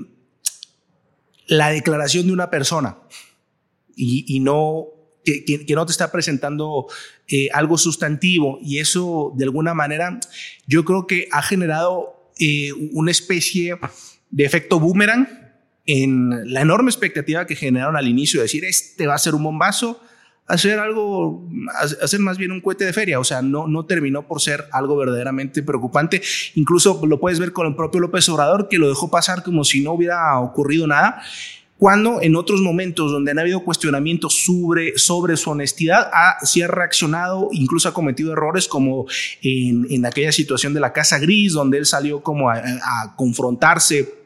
la 1.47 1.69
declaración 1.69 2.27
de 2.27 2.33
una 2.33 2.49
persona 2.49 2.97
y, 3.95 4.39
no 4.39 4.85
que, 5.25 5.65
no 5.69 5.85
te 5.85 5.91
está 5.91 6.11
presentando 6.11 6.87
eh, 7.27 7.49
algo 7.51 7.77
sustantivo 7.77 8.59
y 8.61 8.79
eso 8.79 9.33
de 9.35 9.45
alguna 9.45 9.73
manera 9.73 10.19
yo 10.67 10.85
creo 10.85 11.07
que 11.07 11.27
ha 11.31 11.41
generado 11.41 12.31
eh, 12.39 12.71
una 12.93 13.11
especie 13.11 13.77
de 14.29 14.45
efecto 14.45 14.79
boomerang 14.79 15.27
en 15.85 16.53
la 16.53 16.61
enorme 16.61 16.91
expectativa 16.91 17.47
que 17.47 17.55
generaron 17.55 17.97
al 17.97 18.07
inicio 18.07 18.39
de 18.39 18.43
decir 18.43 18.65
este 18.65 19.07
va 19.07 19.15
a 19.15 19.19
ser 19.19 19.33
un 19.33 19.43
bombazo 19.43 19.99
hacer 20.47 20.79
algo, 20.79 21.45
hacer 22.01 22.19
más 22.19 22.37
bien 22.37 22.51
un 22.51 22.61
cohete 22.61 22.85
de 22.85 22.93
feria. 22.93 23.19
O 23.19 23.23
sea, 23.23 23.41
no, 23.41 23.67
no 23.67 23.85
terminó 23.85 24.27
por 24.27 24.41
ser 24.41 24.65
algo 24.71 24.95
verdaderamente 24.95 25.61
preocupante. 25.61 26.21
Incluso 26.55 27.01
lo 27.05 27.19
puedes 27.19 27.39
ver 27.39 27.51
con 27.51 27.67
el 27.67 27.75
propio 27.75 27.99
López 27.99 28.27
Obrador, 28.29 28.69
que 28.69 28.77
lo 28.77 28.87
dejó 28.87 29.11
pasar 29.11 29.43
como 29.43 29.63
si 29.63 29.81
no 29.81 29.93
hubiera 29.93 30.39
ocurrido 30.39 30.87
nada. 30.87 31.21
Cuando 31.77 32.23
en 32.23 32.35
otros 32.35 32.61
momentos 32.61 33.11
donde 33.11 33.29
han 33.29 33.37
habido 33.37 33.59
cuestionamientos 33.59 34.45
sobre, 34.45 34.97
sobre 34.97 35.37
su 35.37 35.51
honestidad, 35.51 36.09
ha, 36.11 36.37
ha 36.39 36.67
reaccionado, 36.67 37.49
incluso 37.51 37.87
ha 37.87 37.93
cometido 37.93 38.31
errores 38.31 38.67
como 38.67 39.05
en, 39.43 39.85
en 39.91 40.05
aquella 40.07 40.31
situación 40.31 40.73
de 40.73 40.79
la 40.79 40.91
Casa 40.91 41.19
Gris, 41.19 41.53
donde 41.53 41.77
él 41.77 41.85
salió 41.85 42.23
como 42.23 42.49
a, 42.49 42.55
a 42.55 43.15
confrontarse 43.15 44.17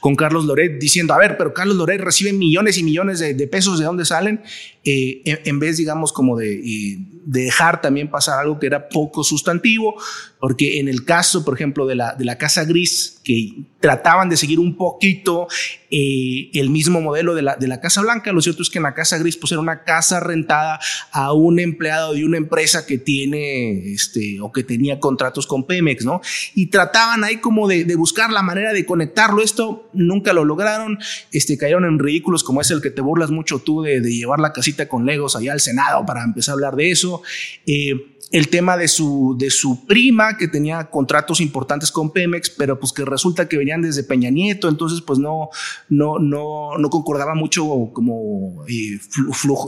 con 0.00 0.14
Carlos 0.16 0.44
Loret 0.44 0.78
diciendo, 0.78 1.14
a 1.14 1.18
ver, 1.18 1.36
pero 1.36 1.54
Carlos 1.54 1.76
Loret 1.76 2.00
recibe 2.00 2.32
millones 2.32 2.78
y 2.78 2.82
millones 2.82 3.18
de, 3.18 3.46
pesos, 3.46 3.78
¿de 3.78 3.84
dónde 3.84 4.04
salen? 4.04 4.42
Eh, 4.84 5.22
en, 5.44 5.60
vez, 5.60 5.76
digamos, 5.76 6.12
como 6.12 6.36
de, 6.36 6.56
de, 6.56 6.98
dejar 7.24 7.80
también 7.80 8.10
pasar 8.10 8.40
algo 8.40 8.58
que 8.58 8.66
era 8.66 8.88
poco 8.88 9.22
sustantivo, 9.22 9.94
porque 10.40 10.80
en 10.80 10.88
el 10.88 11.04
caso, 11.04 11.44
por 11.44 11.54
ejemplo, 11.54 11.86
de 11.86 11.94
la, 11.94 12.14
de 12.14 12.24
la 12.24 12.36
Casa 12.36 12.64
Gris, 12.64 13.20
que 13.22 13.64
trataban 13.78 14.28
de 14.28 14.36
seguir 14.36 14.58
un 14.58 14.76
poquito 14.76 15.46
eh, 15.90 16.50
el 16.54 16.70
mismo 16.70 17.00
modelo 17.00 17.34
de 17.36 17.42
la, 17.42 17.54
de 17.54 17.68
la 17.68 17.80
Casa 17.80 18.00
Blanca, 18.00 18.32
lo 18.32 18.42
cierto 18.42 18.62
es 18.62 18.70
que 18.70 18.78
en 18.78 18.84
la 18.84 18.94
Casa 18.94 19.18
Gris 19.18 19.36
pues 19.36 19.52
era 19.52 19.60
una 19.60 19.84
casa 19.84 20.18
rentada 20.18 20.80
a 21.12 21.32
un 21.32 21.60
empleado 21.60 22.14
de 22.14 22.24
una 22.24 22.38
empresa 22.38 22.86
que 22.86 22.98
tiene, 22.98 23.92
este, 23.92 24.40
o 24.40 24.50
que 24.50 24.64
tenía 24.64 24.98
contratos 24.98 25.46
con 25.46 25.64
Pemex, 25.64 26.04
¿no? 26.04 26.20
Y 26.54 26.66
trataban 26.66 27.22
ahí 27.22 27.36
como 27.36 27.68
de, 27.68 27.84
de 27.84 27.94
buscar 27.94 28.32
la 28.32 28.42
manera 28.42 28.72
de 28.72 28.84
conectarlo. 28.84 29.42
Esto 29.42 29.88
nunca 29.92 30.32
lo 30.32 30.44
lograron, 30.44 30.98
este, 31.30 31.56
cayeron 31.56 31.84
en 31.84 32.00
ridículos 32.00 32.42
como 32.42 32.60
es 32.60 32.70
el 32.72 32.82
que 32.82 32.90
te 32.90 33.00
burlas 33.00 33.30
mucho 33.30 33.60
tú 33.60 33.82
de, 33.82 34.00
de 34.00 34.12
llevar 34.12 34.40
la 34.40 34.52
casita 34.52 34.71
con 34.88 35.06
Legos 35.06 35.36
allá 35.36 35.52
al 35.52 35.60
Senado 35.60 36.04
para 36.06 36.24
empezar 36.24 36.52
a 36.52 36.54
hablar 36.54 36.76
de 36.76 36.90
eso. 36.90 37.22
Eh, 37.66 37.94
el 38.32 38.48
tema 38.48 38.78
de 38.78 38.88
su, 38.88 39.36
de 39.38 39.50
su 39.50 39.86
prima 39.86 40.38
que 40.38 40.48
tenía 40.48 40.88
contratos 40.90 41.40
importantes 41.40 41.92
con 41.92 42.10
Pemex, 42.10 42.48
pero 42.50 42.80
pues 42.80 42.92
que 42.92 43.04
resulta 43.04 43.46
que 43.46 43.58
venían 43.58 43.82
desde 43.82 44.04
Peña 44.04 44.30
Nieto, 44.30 44.68
entonces 44.68 45.02
pues 45.02 45.18
no, 45.18 45.50
no, 45.90 46.18
no, 46.18 46.78
no 46.78 46.90
concordaba 46.90 47.34
mucho 47.34 47.90
como, 47.92 48.64
eh, 48.66 48.98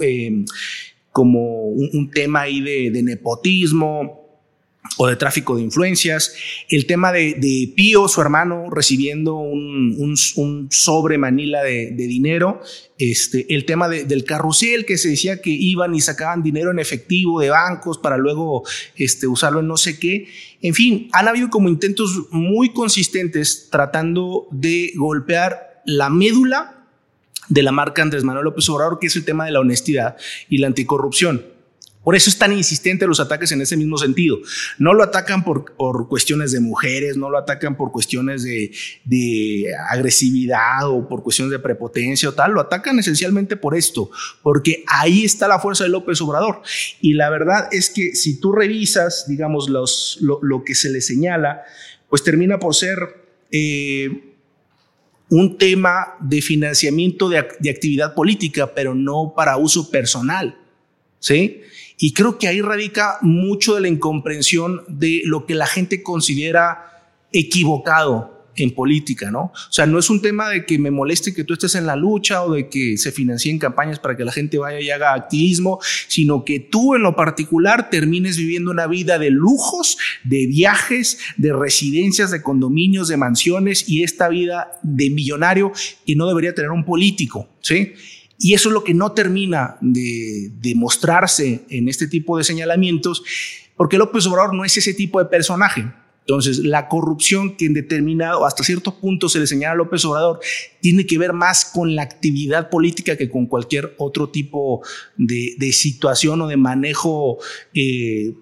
eh, 0.02 0.44
como 1.12 1.64
un, 1.66 2.10
tema 2.10 2.42
ahí 2.42 2.60
de, 2.60 2.90
de 2.90 3.02
nepotismo 3.02 4.23
o 4.96 5.06
de 5.08 5.16
tráfico 5.16 5.56
de 5.56 5.62
influencias, 5.62 6.34
el 6.68 6.86
tema 6.86 7.10
de, 7.10 7.72
Pío, 7.74 8.06
su 8.06 8.20
hermano, 8.20 8.68
recibiendo 8.70 9.34
un, 9.36 10.14
sobre 10.70 11.18
Manila 11.18 11.62
de, 11.62 11.90
de, 11.92 12.06
dinero, 12.06 12.60
este, 12.98 13.52
el 13.54 13.64
tema 13.64 13.88
del 13.88 14.24
carrusel, 14.24 14.84
que 14.84 14.98
se 14.98 15.08
decía 15.08 15.40
que 15.40 15.50
iban 15.50 15.94
y 15.94 16.00
sacaban 16.00 16.42
dinero 16.42 16.70
en 16.70 16.78
efectivo 16.78 17.40
de 17.40 17.50
bancos 17.50 17.98
para 17.98 18.16
luego 18.18 18.62
este, 18.96 19.26
usarlo 19.26 19.60
en 19.60 19.68
no 19.68 19.76
sé 19.76 19.98
qué. 19.98 20.28
En 20.60 20.74
fin, 20.74 21.08
han 21.12 21.28
habido 21.28 21.50
como 21.50 21.68
intentos 21.68 22.28
muy 22.30 22.72
consistentes 22.72 23.68
tratando 23.70 24.46
de 24.50 24.92
golpear 24.96 25.82
la 25.86 26.08
médula 26.08 26.86
de 27.48 27.62
la 27.62 27.72
marca 27.72 28.02
Andrés 28.02 28.24
Manuel 28.24 28.44
López 28.44 28.68
Obrador, 28.68 28.98
que 28.98 29.08
es 29.08 29.16
el 29.16 29.24
tema 29.24 29.44
de 29.44 29.52
la 29.52 29.60
honestidad 29.60 30.16
y 30.48 30.58
la 30.58 30.68
anticorrupción. 30.68 31.53
Por 32.04 32.14
eso 32.14 32.28
es 32.28 32.38
tan 32.38 32.52
insistente 32.52 33.06
los 33.06 33.18
ataques 33.18 33.50
en 33.52 33.62
ese 33.62 33.78
mismo 33.78 33.96
sentido. 33.96 34.38
No 34.78 34.92
lo 34.92 35.02
atacan 35.02 35.42
por, 35.42 35.74
cuestiones 36.06 36.52
de 36.52 36.60
mujeres, 36.60 37.16
no 37.16 37.30
lo 37.30 37.38
atacan 37.38 37.76
por 37.76 37.90
cuestiones 37.90 38.44
de, 38.44 39.72
agresividad 39.88 40.88
o 40.88 41.08
por 41.08 41.22
cuestiones 41.22 41.50
de 41.50 41.58
prepotencia 41.58 42.28
o 42.28 42.32
tal, 42.32 42.52
lo 42.52 42.60
atacan 42.60 42.98
esencialmente 42.98 43.56
por 43.56 43.74
esto, 43.74 44.10
porque 44.42 44.84
ahí 44.86 45.24
está 45.24 45.48
la 45.48 45.58
fuerza 45.58 45.84
de 45.84 45.90
López 45.90 46.20
Obrador. 46.20 46.60
Y 47.00 47.14
la 47.14 47.30
verdad 47.30 47.68
es 47.72 47.88
que 47.88 48.14
si 48.14 48.38
tú 48.38 48.52
revisas, 48.52 49.24
digamos, 49.26 49.70
lo, 49.70 50.64
que 50.64 50.74
se 50.74 50.90
le 50.90 51.00
señala, 51.00 51.62
pues 52.08 52.22
termina 52.22 52.58
por 52.58 52.74
ser... 52.74 53.24
Eh, 53.50 54.30
un 55.30 55.56
tema 55.56 56.16
de 56.20 56.42
financiamiento 56.42 57.30
de 57.30 57.38
actividad 57.38 58.14
política, 58.14 58.72
pero 58.72 58.94
no 58.94 59.32
para 59.34 59.56
uso 59.56 59.90
personal. 59.90 60.56
¿sí? 61.24 61.62
Y 61.98 62.12
creo 62.12 62.38
que 62.38 62.48
ahí 62.48 62.60
radica 62.60 63.18
mucho 63.22 63.74
de 63.74 63.82
la 63.82 63.88
incomprensión 63.88 64.82
de 64.88 65.22
lo 65.24 65.46
que 65.46 65.54
la 65.54 65.66
gente 65.66 66.02
considera 66.02 67.12
equivocado 67.32 68.34
en 68.56 68.70
política, 68.70 69.30
¿no? 69.30 69.52
O 69.54 69.72
sea, 69.72 69.86
no 69.86 69.98
es 69.98 70.10
un 70.10 70.20
tema 70.22 70.48
de 70.48 70.64
que 70.64 70.78
me 70.78 70.90
moleste 70.90 71.34
que 71.34 71.44
tú 71.44 71.54
estés 71.54 71.74
en 71.74 71.86
la 71.86 71.96
lucha 71.96 72.42
o 72.42 72.52
de 72.52 72.68
que 72.68 72.96
se 72.96 73.12
financien 73.12 73.58
campañas 73.58 73.98
para 73.98 74.16
que 74.16 74.24
la 74.24 74.32
gente 74.32 74.58
vaya 74.58 74.80
y 74.80 74.90
haga 74.90 75.14
activismo, 75.14 75.78
sino 76.08 76.44
que 76.44 76.60
tú 76.60 76.94
en 76.94 77.02
lo 77.02 77.16
particular 77.16 77.90
termines 77.90 78.36
viviendo 78.36 78.70
una 78.70 78.86
vida 78.86 79.18
de 79.18 79.30
lujos, 79.30 79.98
de 80.22 80.46
viajes, 80.46 81.18
de 81.36 81.52
residencias, 81.52 82.30
de 82.30 82.42
condominios, 82.42 83.08
de 83.08 83.16
mansiones 83.16 83.88
y 83.88 84.02
esta 84.02 84.28
vida 84.28 84.78
de 84.82 85.10
millonario 85.10 85.72
que 86.06 86.16
no 86.16 86.28
debería 86.28 86.54
tener 86.54 86.70
un 86.70 86.84
político, 86.84 87.48
¿sí? 87.60 87.92
Y 88.38 88.54
eso 88.54 88.68
es 88.68 88.72
lo 88.72 88.84
que 88.84 88.94
no 88.94 89.12
termina 89.12 89.76
de, 89.80 90.50
mostrarse 90.76 91.64
en 91.68 91.88
este 91.88 92.08
tipo 92.08 92.36
de 92.36 92.44
señalamientos, 92.44 93.22
porque 93.76 93.98
López 93.98 94.26
Obrador 94.26 94.54
no 94.54 94.64
es 94.64 94.76
ese 94.76 94.94
tipo 94.94 95.18
de 95.18 95.26
personaje. 95.26 95.92
Entonces, 96.20 96.58
la 96.58 96.88
corrupción 96.88 97.54
que 97.56 97.66
en 97.66 97.74
determinado, 97.74 98.46
hasta 98.46 98.64
cierto 98.64 98.98
punto 98.98 99.28
se 99.28 99.38
le 99.38 99.46
señala 99.46 99.74
a 99.74 99.76
López 99.76 100.04
Obrador, 100.06 100.40
tiene 100.80 101.04
que 101.04 101.18
ver 101.18 101.34
más 101.34 101.66
con 101.66 101.94
la 101.94 102.02
actividad 102.02 102.70
política 102.70 103.16
que 103.16 103.28
con 103.28 103.46
cualquier 103.46 103.94
otro 103.98 104.30
tipo 104.30 104.82
de, 105.18 105.72
situación 105.72 106.40
o 106.40 106.48
de 106.48 106.56
manejo 106.56 107.38
eh, 107.74 108.32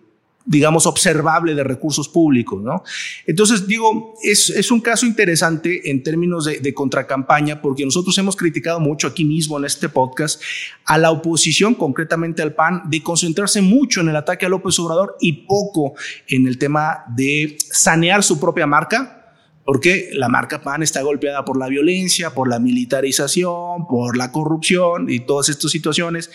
digamos, 0.45 0.87
observable 0.87 1.55
de 1.55 1.65
recursos 1.65 2.09
públicos, 2.09 2.61
¿no? 2.63 2.83
Entonces, 3.27 3.67
digo, 3.67 4.15
es, 4.23 4.51
es 4.51 4.71
un 4.71 4.81
caso 4.81 5.07
interesante 5.07 5.91
en 5.91 6.03
términos 6.03 6.45
de, 6.45 6.59
de, 6.61 6.75
contracampaña, 6.75 7.63
porque 7.63 7.85
nosotros 7.85 8.17
hemos 8.19 8.37
criticado 8.37 8.81
mucho 8.81 9.07
aquí 9.07 9.25
mismo 9.25 9.59
en 9.59 9.65
este 9.65 9.89
podcast 9.89 10.43
a 10.85 10.99
la 10.99 11.11
oposición, 11.11 11.75
concretamente 11.75 12.43
al 12.43 12.55
PAN, 12.55 12.83
de 12.87 13.03
concentrarse 13.03 13.63
mucho 13.63 14.01
en 14.01 14.09
el 14.09 14.17
ataque 14.17 14.47
a 14.47 14.49
López 14.49 14.79
Obrador 14.79 15.17
y 15.21 15.45
poco 15.47 15.95
en 16.29 16.47
el 16.47 16.59
tema 16.59 17.05
de 17.15 17.57
sanear 17.71 18.23
su 18.23 18.41
propia 18.41 18.67
marca, 18.67 19.19
porque 19.65 20.11
la 20.13 20.29
marca 20.29 20.61
PAN 20.61 20.83
está 20.83 21.03
golpeada 21.03 21.45
por 21.45 21.57
la 21.57 21.69
violencia, 21.69 22.35
por 22.35 22.49
la 22.49 22.59
militarización, 22.59 23.87
por 23.87 24.17
la 24.17 24.33
corrupción 24.33 25.09
y 25.09 25.21
todas 25.21 25.49
estas 25.49 25.71
situaciones. 25.71 26.31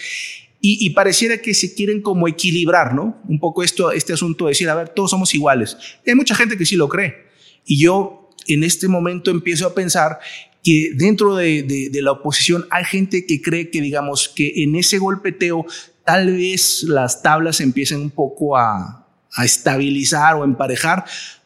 Y, 0.60 0.90
pareciera 0.90 1.38
que 1.38 1.54
se 1.54 1.76
quieren 1.76 2.02
como 2.02 2.28
equilibrar, 2.28 2.94
¿no? 2.94 3.22
Un 3.28 3.40
poco 3.40 3.64
esto, 3.64 3.92
este 3.92 4.14
asunto 4.14 4.46
de 4.46 4.52
decir, 4.52 4.68
a 4.70 4.76
ver, 4.76 4.90
todos 4.90 5.12
somos 5.12 5.34
iguales. 5.36 5.78
hay 6.06 6.16
mucha 6.16 6.36
gente 6.36 6.58
que 6.58 6.66
sí 6.66 6.76
lo 6.76 6.90
cree. 6.90 7.28
Y 7.64 7.80
yo 7.80 8.30
en 8.48 8.64
este 8.64 8.88
momento 8.88 9.30
empiezo 9.30 9.68
a 9.68 9.76
pensar 9.76 10.20
que 10.64 10.92
dentro 10.96 11.36
de, 11.36 11.90
de, 11.92 12.02
la 12.02 12.12
oposición 12.12 12.66
hay 12.72 12.84
gente 12.86 13.26
que 13.26 13.42
cree 13.42 13.70
que, 13.70 13.82
digamos, 13.82 14.30
que 14.30 14.64
en 14.64 14.76
ese 14.76 14.98
golpeteo 14.98 15.66
tal 16.04 16.36
vez 16.36 16.84
las 16.84 17.22
tablas 17.22 17.62
empiecen 17.62 18.02
un 18.02 18.10
poco 18.10 18.58
a, 18.58 19.08
a 19.34 19.46
estabilizar 19.46 20.36
o 20.36 20.44
emparejar 20.44 21.06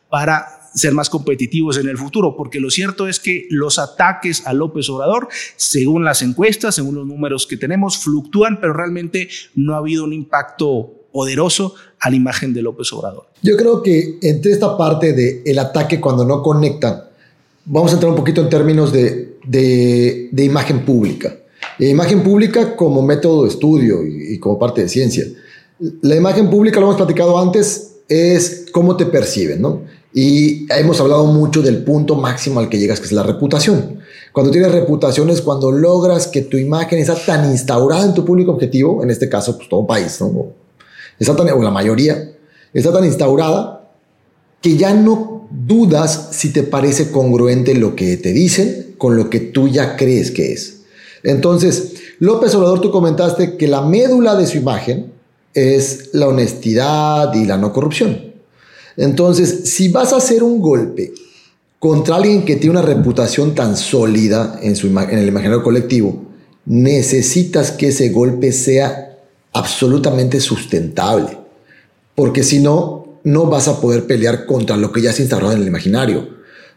para 0.10 0.61
ser 0.73 0.93
más 0.93 1.10
competitivos 1.10 1.77
en 1.77 1.88
el 1.88 1.97
futuro, 1.97 2.36
porque 2.36 2.60
lo 2.60 2.69
cierto 2.69 3.07
es 3.07 3.19
que 3.19 3.47
los 3.49 3.79
ataques 3.79 4.45
a 4.45 4.53
López 4.53 4.89
Obrador, 4.89 5.27
según 5.55 6.05
las 6.05 6.21
encuestas, 6.21 6.75
según 6.75 6.95
los 6.95 7.07
números 7.07 7.47
que 7.47 7.57
tenemos, 7.57 7.97
fluctúan, 7.97 8.60
pero 8.60 8.73
realmente 8.73 9.29
no 9.55 9.75
ha 9.75 9.77
habido 9.77 10.03
un 10.03 10.13
impacto 10.13 10.93
poderoso 11.12 11.75
a 11.99 12.10
la 12.10 12.15
imagen 12.15 12.53
de 12.53 12.62
López 12.62 12.91
Obrador. 12.93 13.25
Yo 13.41 13.57
creo 13.57 13.84
que 13.84 14.17
entre 14.21 14.51
esta 14.51 14.77
parte 14.77 15.13
de 15.13 15.43
el 15.45 15.60
ataque 15.60 15.99
cuando 15.99 16.25
no 16.25 16.41
conectan, 16.41 17.03
vamos 17.65 17.91
a 17.91 17.95
entrar 17.95 18.10
un 18.10 18.17
poquito 18.17 18.41
en 18.41 18.49
términos 18.49 18.91
de, 18.93 19.38
de, 19.45 20.43
imagen 20.43 20.86
pública. 20.86 21.36
La 21.77 21.88
imagen 21.88 22.23
pública 22.23 22.75
como 22.75 23.01
método 23.01 23.43
de 23.43 23.49
estudio 23.49 24.05
y, 24.05 24.36
y 24.36 24.39
como 24.39 24.57
parte 24.57 24.81
de 24.81 24.89
ciencia. 24.89 25.25
La 26.01 26.15
imagen 26.15 26.49
pública, 26.49 26.79
lo 26.79 26.88
hemos 26.88 26.97
platicado 26.97 27.39
antes, 27.39 27.97
es 28.07 28.67
cómo 28.71 28.97
te 28.97 29.05
perciben, 29.05 29.62
¿no? 29.62 29.81
Y 30.13 30.65
hemos 30.74 31.00
hablado 31.00 31.26
mucho 31.26 31.62
del 31.62 31.84
punto 31.84 32.15
máximo 32.15 32.60
al 32.60 32.69
que 32.69 32.78
llegas, 32.78 33.00
que 33.00 33.06
es 33.06 33.12
la 33.12 33.24
reputación. 33.24 34.00
Cuando 34.34 34.52
tienes 34.52 34.71
reputación 34.71 35.30
es 35.30 35.41
cuando 35.41 35.71
logras 35.71 36.28
que 36.28 36.41
tu 36.41 36.58
imagen 36.58 37.00
está 37.00 37.15
tan 37.15 37.50
instaurada 37.50 38.06
en 38.06 38.13
tu 38.13 38.26
público 38.26 38.52
objetivo, 38.52 39.04
en 39.04 39.10
este 39.10 39.30
caso, 39.30 39.58
pues 39.58 39.69
todo 39.69 39.86
país, 39.86 40.19
¿no? 40.21 40.47
Está 41.19 41.36
tan, 41.36 41.50
o 41.50 41.62
la 41.62 41.71
mayoría, 41.71 42.32
está 42.74 42.91
tan 42.91 43.06
instaurada 43.06 43.89
que 44.62 44.78
ya 44.78 44.93
no 44.93 45.47
dudas 45.52 46.30
si 46.32 46.52
te 46.54 46.63
parece 46.63 47.12
congruente 47.12 47.76
lo 47.76 47.95
que 47.95 48.17
te 48.17 48.32
dicen 48.32 48.95
con 48.97 49.17
lo 49.17 49.30
que 49.30 49.39
tú 49.39 49.67
ya 49.67 49.95
crees 49.97 50.32
que 50.32 50.54
es. 50.54 50.82
Entonces, 51.24 51.93
López 52.19 52.54
Obrador, 52.56 52.82
tú 52.82 52.91
comentaste 52.91 53.58
que 53.58 53.67
la 53.67 53.82
médula 53.82 54.36
de 54.36 54.47
su 54.47 54.58
imagen 54.58 55.12
es 55.54 56.10
la 56.13 56.28
honestidad 56.28 57.34
y 57.34 57.45
la 57.45 57.58
no 57.58 57.74
corrupción. 57.74 58.31
Entonces, 59.02 59.62
si 59.64 59.90
vas 59.90 60.14
a 60.14 60.18
hacer 60.18 60.44
un 60.44 60.62
golpe 60.62 61.12
contra 61.80 62.18
alguien 62.18 62.46
que 62.46 62.58
tiene 62.58 62.78
una 62.78 62.86
reputación 62.86 63.56
tan 63.56 63.76
sólida 63.76 64.60
en, 64.62 64.76
su, 64.76 64.88
en 64.88 65.18
el 65.18 65.28
imaginario 65.28 65.64
colectivo, 65.64 66.22
necesitas 66.68 67.72
que 67.72 67.88
ese 67.88 68.10
golpe 68.10 68.52
sea 68.52 69.18
absolutamente 69.54 70.40
sustentable, 70.40 71.36
porque 72.14 72.44
si 72.44 72.60
no, 72.60 73.18
no 73.24 73.48
vas 73.48 73.68
a 73.68 73.82
poder 73.82 74.06
pelear 74.06 74.46
contra 74.46 74.78
lo 74.78 74.92
que 74.92 75.02
ya 75.02 75.12
se 75.12 75.24
instaurado 75.24 75.54
en 75.54 75.62
el 75.62 75.68
imaginario, 75.68 76.28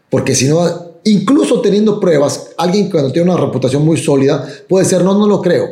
porque 0.09 0.33
si 0.33 0.47
no, 0.47 0.93
incluso 1.03 1.61
teniendo 1.61 1.99
pruebas, 1.99 2.53
alguien 2.57 2.89
cuando 2.89 3.11
tiene 3.11 3.29
una 3.29 3.39
reputación 3.39 3.85
muy 3.85 3.97
sólida 3.97 4.47
puede 4.67 4.85
ser, 4.85 5.03
no, 5.03 5.15
no 5.15 5.27
lo 5.27 5.43
creo. 5.43 5.67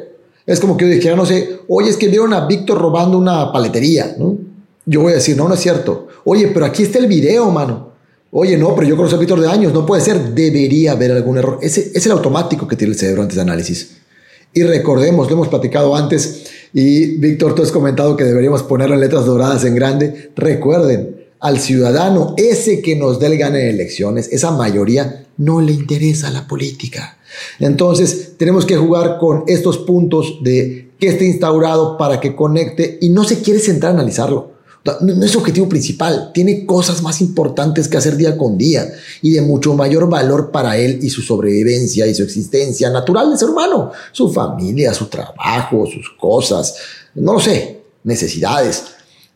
Es 0.46 0.60
como 0.60 0.78
que 0.78 0.86
yo 0.86 0.92
dijera, 0.92 1.16
no 1.16 1.26
sé, 1.26 1.62
oye, 1.68 1.90
es 1.90 1.98
que 1.98 2.10
vieron 2.10 2.32
a 2.32 2.46
Víctor 2.46 2.78
robando 2.78 3.18
una 3.18 3.52
paletería, 3.52 4.16
¿no? 4.20 4.38
Yo 4.86 5.02
voy 5.02 5.14
a 5.14 5.16
decir, 5.16 5.38
no, 5.38 5.48
no 5.48 5.54
es 5.56 5.62
cierto. 5.62 6.08
Oye, 6.26 6.48
pero 6.48 6.66
aquí 6.66 6.84
está 6.84 7.00
el 7.00 7.08
video, 7.08 7.50
mano. 7.52 7.94
Oye, 8.32 8.58
no, 8.58 8.74
pero 8.76 8.88
yo 8.88 8.96
conozco 8.96 9.18
a 9.18 9.20
Víctor 9.20 9.42
de 9.42 9.48
años, 9.48 9.74
no 9.74 9.86
puede 9.86 10.02
ser, 10.02 10.34
debería 10.34 10.94
haber 10.94 11.12
algún 11.12 11.38
error. 11.38 11.60
Ese 11.62 11.92
es 11.94 12.06
el 12.06 12.14
automático 12.14 12.68
que 12.68 12.76
tiene 12.76 12.94
el 12.94 13.00
cerebro 13.00 13.22
antes 13.22 13.36
de 13.36 13.42
análisis. 13.42 13.98
Y 14.54 14.64
recordemos, 14.64 15.28
lo 15.28 15.34
hemos 15.34 15.48
platicado 15.50 15.96
antes, 15.96 16.46
y 16.74 17.18
Víctor, 17.18 17.54
tú 17.54 17.62
has 17.62 17.72
comentado 17.72 18.18
que 18.18 18.24
deberíamos 18.24 18.64
ponerlo 18.64 18.96
en 18.96 19.02
letras 19.02 19.26
doradas 19.26 19.64
en 19.66 19.76
grande. 19.76 20.32
Recuerden, 20.36 21.24
al 21.40 21.60
ciudadano, 21.60 22.36
ese 22.38 22.82
que 22.82 22.96
nos 22.96 23.20
dé 23.20 23.28
el 23.28 23.38
gane 23.38 23.64
en 23.64 23.76
elecciones, 23.76 24.30
esa 24.32 24.52
mayoría, 24.52 25.26
no 25.38 25.60
le 25.60 25.74
interesa 25.74 26.32
la 26.32 26.48
política. 26.48 27.18
Entonces, 27.60 28.34
tenemos 28.38 28.66
que 28.66 28.78
jugar 28.78 29.18
con 29.20 29.44
estos 29.48 29.78
puntos 29.80 30.40
de 30.42 30.92
que 31.00 31.10
esté 31.10 31.26
instaurado 31.26 31.98
para 31.98 32.20
que 32.20 32.36
conecte 32.36 32.98
y 33.02 33.10
no 33.10 33.26
se 33.26 33.42
quiere 33.42 33.60
centrar 33.60 33.92
a 33.92 33.96
analizarlo. 33.96 34.53
No, 34.86 35.24
es 35.24 35.36
objetivo 35.38 35.70
principal, 35.70 36.32
tiene 36.34 36.66
cosas 36.66 37.02
más 37.02 37.22
importantes 37.22 37.88
que 37.88 37.96
hacer 37.96 38.18
día 38.18 38.38
con 38.38 38.58
día 38.58 38.92
y 39.22 39.32
de 39.32 39.42
mucho 39.42 39.74
mayor 39.76 40.10
valor 40.10 40.52
para 40.52 40.78
él 40.78 41.00
y 41.02 41.10
su 41.10 41.22
sobrevivencia 41.22 42.06
y 42.06 42.14
su 42.14 42.24
existencia 42.24 42.90
natural 42.90 43.32
de 43.32 43.38
ser 43.38 43.50
humano, 43.50 43.92
su 44.12 44.32
familia, 44.34 44.94
su 44.94 45.06
trabajo, 45.06 45.86
sus 45.86 46.10
cosas, 46.20 46.76
no 47.16 47.34
lo 47.34 47.40
sé, 47.40 47.80
necesidades. 48.04 48.84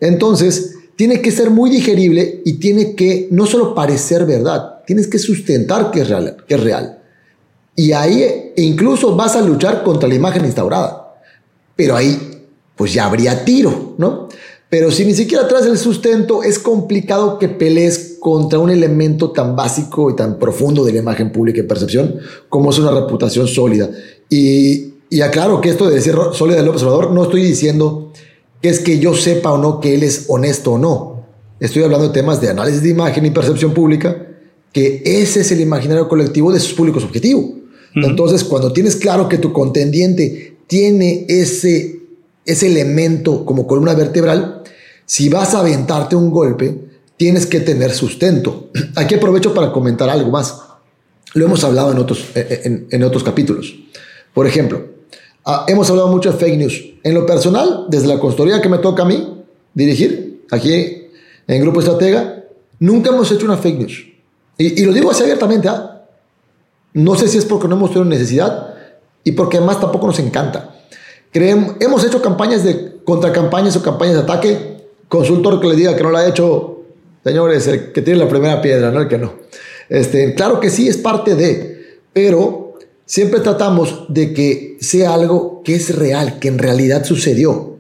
Entonces, 0.02 0.74
tiene 0.98 1.22
que 1.22 1.32
ser 1.32 1.50
muy 1.50 1.70
digerible 1.70 2.42
y 2.44 2.54
tiene 2.54 2.96
que 2.96 3.30
no 3.32 3.46
solo 3.46 3.74
parecer 3.74 4.26
verdad, 4.26 4.84
tienes 4.86 5.08
que 5.08 5.20
sustentar 5.20 5.92
que 5.92 6.02
es 6.02 6.10
real. 6.10 6.38
Que 6.48 6.56
es 6.56 6.60
real. 6.60 7.00
Y 7.76 7.92
ahí 7.92 8.54
incluso 8.58 9.16
vas 9.16 9.36
a 9.36 9.42
luchar 9.42 9.84
contra 9.84 10.10
la 10.10 10.16
imagen 10.16 10.44
instaurada. 10.44 11.16
Pero 11.76 11.96
ahí, 11.96 12.44
pues 12.76 12.92
ya 12.92 13.06
habría 13.06 13.46
tiro, 13.46 13.94
¿no? 14.00 14.28
Pero 14.70 14.92
si 14.92 15.06
ni 15.06 15.14
siquiera 15.14 15.48
traes 15.48 15.66
el 15.66 15.78
sustento, 15.78 16.44
es 16.44 16.60
complicado 16.60 17.40
que 17.40 17.48
pelees 17.48 18.18
contra 18.20 18.60
un 18.60 18.70
elemento 18.70 19.32
tan 19.32 19.56
básico 19.56 20.12
y 20.12 20.16
tan 20.16 20.38
profundo 20.40 20.84
de 20.84 20.92
la 20.92 21.00
imagen 21.00 21.32
pública 21.32 21.60
y 21.60 21.64
percepción 21.64 22.18
como 22.50 22.72
es 22.72 22.80
una 22.80 22.92
reputación 22.92 23.48
sólida. 23.48 23.90
Y, 24.30 24.94
y 25.10 25.22
aclaro 25.22 25.62
que 25.62 25.70
esto 25.70 25.88
de 25.88 25.96
decir 25.96 26.16
sólida 26.34 26.58
del 26.58 26.68
observador, 26.68 27.12
no 27.12 27.24
estoy 27.24 27.44
diciendo 27.44 28.12
que 28.62 28.70
es 28.70 28.80
que 28.80 29.00
yo 29.00 29.14
sepa 29.14 29.54
o 29.54 29.58
no 29.58 29.80
que 29.80 29.96
él 29.96 30.04
es 30.04 30.26
honesto 30.28 30.74
o 30.74 30.78
no. 30.78 31.26
Estoy 31.60 31.84
hablando 31.84 32.08
de 32.08 32.14
temas 32.14 32.42
de 32.42 32.50
análisis 32.50 32.84
de 32.84 32.90
imagen 32.90 33.26
y 33.26 33.32
percepción 33.32 33.74
pública, 33.74 34.28
que 34.74 35.02
ese 35.06 35.42
es 35.42 35.52
el 35.52 35.62
imaginario 35.62 36.08
colectivo 36.08 36.52
de 36.52 36.60
sus 36.60 36.74
públicos 36.74 37.04
objetivos. 37.04 37.46
Entonces, 37.96 38.44
cuando 38.44 38.74
tienes 38.74 38.96
claro 38.96 39.28
que 39.28 39.40
tu 39.40 39.52
contendiente 39.52 40.58
tiene 40.68 41.26
ese, 41.30 42.02
ese 42.46 42.68
elemento 42.68 43.44
como 43.44 43.66
columna 43.66 43.96
vertebral, 43.96 44.57
si 45.08 45.30
vas 45.30 45.56
a 45.56 45.62
aventarte 45.62 46.18
un 46.18 46.30
golpe, 46.30 46.78
tienes 47.16 47.48
que 47.48 47.62
tener 47.62 47.92
sustento. 47.92 48.70
Aquí 48.96 49.16
aprovecho 49.16 49.54
para 49.54 49.72
comentar 49.72 50.10
algo 50.10 50.30
más. 50.30 50.62
Lo 51.34 51.46
hemos 51.46 51.64
hablado 51.64 51.94
en 51.94 51.98
otros, 51.98 52.26
en, 52.36 53.04
otros 53.04 53.24
capítulos. 53.24 53.74
Por 54.34 54.46
ejemplo, 54.46 54.86
ah, 55.46 55.66
hemos 55.68 55.90
hablado 55.90 56.10
mucho 56.10 56.32
de 56.32 56.38
fake 56.38 56.58
news. 56.58 56.84
En 57.04 57.14
lo 57.14 57.26
personal, 57.26 57.86
desde 57.90 58.08
la 58.08 58.20
consultoría 58.20 58.62
que 58.62 58.70
me 58.70 58.80
toca 58.80 59.04
a 59.04 59.06
mí 59.06 59.44
dirigir, 59.74 60.44
aquí 60.52 61.08
en 61.48 61.62
Grupo 61.62 61.80
Estratega, 61.80 62.44
nunca 62.80 63.10
hemos 63.10 63.32
hecho 63.32 63.46
una 63.46 63.58
fake 63.58 63.80
news. 63.80 64.06
Y, 64.58 64.84
lo 64.84 64.92
digo 64.92 65.12
así 65.12 65.24
abiertamente. 65.24 65.70
¿ah? 65.70 66.04
No 66.94 67.16
sé 67.16 67.30
si 67.30 67.38
es 67.38 67.46
porque 67.46 67.70
no 67.70 67.76
hemos 67.76 67.92
tenido 67.92 68.10
necesidad 68.10 68.74
y 69.24 69.32
porque 69.32 69.58
además 69.58 69.80
tampoco 69.80 70.08
nos 70.08 70.20
encanta. 70.20 70.76
Creemos, 71.32 71.76
hemos 71.80 72.04
hecho 72.04 72.22
campañas 72.22 72.64
de 72.66 72.98
contracampañas 73.06 73.76
o 73.78 73.82
campañas 73.82 74.16
de 74.16 74.22
ataque 74.22 74.77
consultor 75.08 75.60
que 75.60 75.68
le 75.68 75.76
diga 75.76 75.96
que 75.96 76.04
no 76.04 76.10
lo 76.10 76.18
ha 76.18 76.28
hecho, 76.28 76.84
señores, 77.24 77.68
que 77.94 78.02
tiene 78.02 78.20
la 78.20 78.30
primera 78.30 78.62
piedra, 78.62 78.92
no 78.92 79.02
el 79.02 79.08
que 79.08 79.18
no. 79.18 79.34
Este, 79.90 80.34
claro 80.34 80.60
que 80.60 80.70
sí 80.70 80.88
es 80.88 80.98
parte 80.98 81.36
de, 81.36 82.00
pero 82.14 82.74
siempre 83.06 83.40
tratamos 83.40 84.06
de 84.10 84.34
que 84.34 84.78
sea 84.82 85.14
algo 85.14 85.62
que 85.64 85.76
es 85.76 85.96
real, 85.96 86.40
que 86.40 86.50
en 86.50 86.60
realidad 86.60 87.06
sucedió 87.06 87.78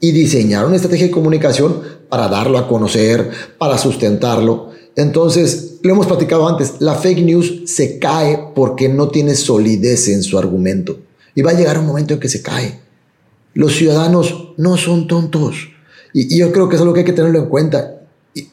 y 0.00 0.12
diseñar 0.12 0.66
una 0.66 0.76
estrategia 0.76 1.06
de 1.06 1.12
comunicación 1.12 1.82
para 2.08 2.28
darlo 2.28 2.58
a 2.58 2.68
conocer, 2.68 3.30
para 3.58 3.78
sustentarlo. 3.78 4.70
Entonces, 4.96 5.78
lo 5.82 5.92
hemos 5.92 6.06
platicado 6.06 6.48
antes, 6.48 6.74
la 6.80 6.94
fake 6.94 7.22
news 7.22 7.62
se 7.66 7.98
cae 7.98 8.50
porque 8.54 8.88
no 8.88 9.08
tiene 9.08 9.34
solidez 9.34 10.08
en 10.08 10.22
su 10.22 10.38
argumento. 10.38 10.98
Y 11.34 11.42
va 11.42 11.52
a 11.52 11.54
llegar 11.54 11.78
un 11.78 11.86
momento 11.86 12.14
en 12.14 12.20
que 12.20 12.28
se 12.28 12.42
cae. 12.42 12.80
Los 13.54 13.74
ciudadanos 13.74 14.54
no 14.56 14.76
son 14.76 15.06
tontos. 15.06 15.68
Y, 16.12 16.36
yo 16.36 16.52
creo 16.52 16.68
que 16.68 16.76
eso 16.76 16.84
es 16.84 16.86
lo 16.86 16.94
que 16.94 17.00
hay 17.00 17.06
que 17.06 17.12
tenerlo 17.12 17.38
en 17.38 17.46
cuenta. 17.46 18.00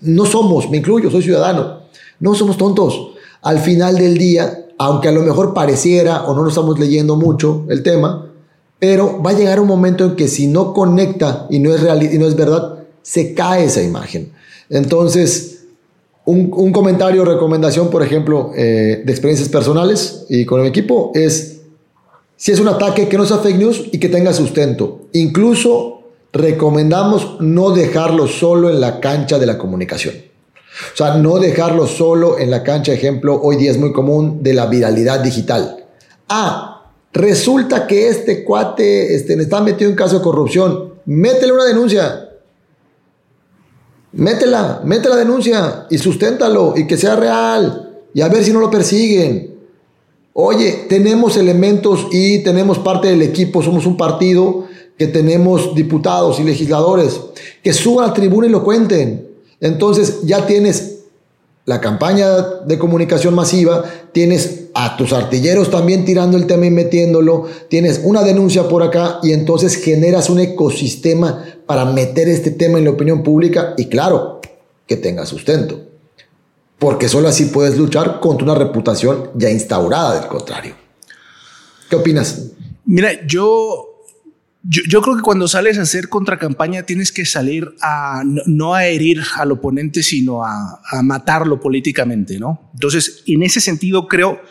no 0.01 0.25
somos, 0.25 0.69
me 0.69 0.77
incluyo, 0.77 1.11
soy 1.11 1.23
ciudadano, 1.23 1.81
no 2.19 2.35
somos 2.35 2.57
tontos. 2.57 3.11
Al 3.41 3.59
final 3.59 3.97
del 3.97 4.17
día, 4.17 4.67
aunque 4.77 5.09
a 5.09 5.11
lo 5.11 5.21
mejor 5.21 5.53
pareciera 5.53 6.23
o 6.25 6.35
no 6.35 6.43
lo 6.43 6.49
estamos 6.49 6.79
leyendo 6.79 7.15
mucho 7.15 7.65
el 7.69 7.83
tema, 7.83 8.31
pero 8.79 9.21
va 9.21 9.31
a 9.31 9.33
llegar 9.33 9.59
un 9.59 9.67
momento 9.67 10.03
en 10.05 10.15
que 10.15 10.27
si 10.27 10.47
no 10.47 10.73
conecta 10.73 11.47
y 11.49 11.59
no 11.59 11.73
es 11.73 11.81
real 11.81 12.03
y 12.03 12.17
no 12.17 12.27
es 12.27 12.35
verdad, 12.35 12.79
se 13.01 13.33
cae 13.33 13.65
esa 13.65 13.81
imagen. 13.81 14.31
Entonces, 14.69 15.55
un, 16.25 16.51
un 16.53 16.71
comentario, 16.71 17.23
recomendación, 17.23 17.89
por 17.89 18.03
ejemplo, 18.03 18.51
eh, 18.55 19.03
de 19.05 19.11
experiencias 19.11 19.49
personales 19.49 20.25
y 20.27 20.45
con 20.45 20.61
el 20.61 20.67
equipo 20.67 21.11
es, 21.13 21.61
si 22.35 22.51
es 22.51 22.59
un 22.59 22.67
ataque 22.67 23.07
que 23.07 23.17
no 23.17 23.25
sea 23.25 23.37
fake 23.37 23.57
news 23.57 23.83
y 23.91 23.99
que 23.99 24.09
tenga 24.09 24.33
sustento, 24.33 25.01
incluso 25.13 25.94
recomendamos 26.35 27.37
no 27.39 27.71
dejarlo 27.71 28.27
solo 28.27 28.69
en 28.69 28.81
la 28.81 28.99
cancha 28.99 29.39
de 29.39 29.45
la 29.45 29.57
comunicación. 29.57 30.15
O 30.93 30.97
sea, 30.97 31.15
no 31.15 31.39
dejarlo 31.39 31.87
solo 31.87 32.37
en 32.37 32.51
la 32.51 32.61
cancha, 32.61 32.91
ejemplo, 32.91 33.39
hoy 33.41 33.55
día 33.55 33.71
es 33.71 33.77
muy 33.77 33.93
común 33.93 34.43
de 34.43 34.53
la 34.53 34.65
viralidad 34.65 35.21
digital. 35.21 35.85
Ah, 36.27 36.91
resulta 37.13 37.87
que 37.87 38.09
este 38.09 38.43
cuate 38.43 39.15
este, 39.15 39.41
está 39.41 39.61
metido 39.61 39.89
en 39.89 39.95
caso 39.95 40.17
de 40.17 40.23
corrupción. 40.23 40.95
Métele 41.05 41.53
una 41.53 41.63
denuncia. 41.63 42.29
Métela, 44.11 44.81
mete 44.83 45.07
la 45.07 45.15
denuncia 45.15 45.87
y 45.89 45.97
susténtalo 45.97 46.73
y 46.75 46.85
que 46.85 46.97
sea 46.97 47.15
real 47.15 48.01
y 48.13 48.21
a 48.21 48.27
ver 48.27 48.43
si 48.43 48.51
no 48.51 48.59
lo 48.59 48.69
persiguen. 48.69 49.55
Oye, 50.33 50.85
tenemos 50.89 51.37
elementos 51.37 52.07
y 52.11 52.39
tenemos 52.39 52.79
parte 52.79 53.07
del 53.07 53.21
equipo, 53.21 53.61
somos 53.61 53.85
un 53.85 53.95
partido 53.95 54.65
que 54.97 55.07
tenemos 55.07 55.75
diputados 55.75 56.39
y 56.39 56.43
legisladores 56.43 57.19
que 57.63 57.73
suban 57.73 58.09
a 58.09 58.13
tribuna 58.13 58.47
y 58.47 58.51
lo 58.51 58.63
cuenten. 58.63 59.27
Entonces 59.59 60.21
ya 60.23 60.45
tienes 60.45 60.95
la 61.65 61.81
campaña 61.81 62.41
de 62.65 62.77
comunicación 62.77 63.33
masiva, 63.33 63.83
tienes 64.11 64.65
a 64.75 64.97
tus 64.97 65.13
artilleros 65.13 65.71
también 65.71 66.05
tirando 66.05 66.37
el 66.37 66.45
tema 66.45 66.65
y 66.67 66.71
metiéndolo, 66.71 67.45
tienes 67.69 68.01
una 68.03 68.23
denuncia 68.23 68.67
por 68.67 68.83
acá 68.83 69.19
y 69.23 69.31
entonces 69.31 69.75
generas 69.75 70.29
un 70.29 70.39
ecosistema 70.39 71.43
para 71.65 71.85
meter 71.85 72.27
este 72.27 72.51
tema 72.51 72.77
en 72.77 72.83
la 72.83 72.91
opinión 72.91 73.23
pública 73.23 73.73
y 73.77 73.85
claro, 73.87 74.41
que 74.85 74.97
tenga 74.97 75.25
sustento. 75.25 75.81
Porque 76.77 77.09
solo 77.09 77.29
así 77.29 77.45
puedes 77.45 77.77
luchar 77.77 78.19
contra 78.19 78.45
una 78.45 78.55
reputación 78.55 79.31
ya 79.33 79.49
instaurada 79.49 80.19
del 80.19 80.27
contrario. 80.27 80.75
¿Qué 81.89 81.95
opinas? 81.95 82.43
Mira, 82.85 83.25
yo 83.25 83.94
yo, 84.67 85.01
creo 85.01 85.15
que 85.15 85.21
cuando 85.21 85.47
sales 85.47 85.77
a 85.77 85.83
hacer 85.83 86.09
contracampaña 86.09 86.83
tienes 86.83 87.11
que 87.11 87.25
salir 87.25 87.75
a 87.81 88.23
no 88.25 88.73
a 88.73 88.85
herir 88.85 89.21
al 89.35 89.51
oponente, 89.51 90.01
sino 90.01 90.43
a, 90.43 90.81
matarlo 91.03 91.59
políticamente, 91.59 92.39
¿no? 92.39 92.71
Entonces, 92.73 93.23
en 93.27 93.43
ese 93.43 93.61
sentido, 93.61 94.07
creo, 94.07 94.41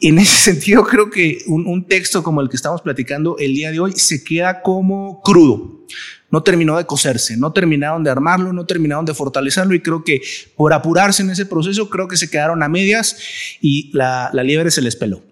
en 0.00 0.18
ese 0.18 0.36
sentido, 0.52 0.84
creo 0.84 1.10
que 1.10 1.38
un, 1.46 1.86
texto 1.86 2.22
como 2.22 2.40
el 2.40 2.48
que 2.48 2.56
estamos 2.56 2.80
platicando 2.80 3.36
el 3.38 3.54
día 3.54 3.70
de 3.70 3.80
hoy 3.80 3.92
se 3.92 4.24
queda 4.24 4.62
como 4.62 5.20
crudo. 5.22 5.84
No 6.30 6.42
terminó 6.42 6.78
de 6.78 6.86
coserse, 6.86 7.36
no 7.36 7.52
terminaron 7.52 8.02
de 8.02 8.10
armarlo, 8.10 8.54
no 8.54 8.64
terminaron 8.64 9.04
de 9.04 9.12
fortalecerlo 9.12 9.74
y 9.74 9.80
creo 9.80 10.02
que 10.02 10.22
por 10.56 10.72
apurarse 10.72 11.22
en 11.22 11.28
ese 11.28 11.44
proceso, 11.44 11.90
creo 11.90 12.08
que 12.08 12.16
se 12.16 12.30
quedaron 12.30 12.62
a 12.62 12.68
medias 12.68 13.18
y 13.60 13.90
la, 13.92 14.30
la 14.32 14.42
liebre 14.42 14.70
se 14.70 14.80
les 14.80 14.96
peló. 14.96 15.31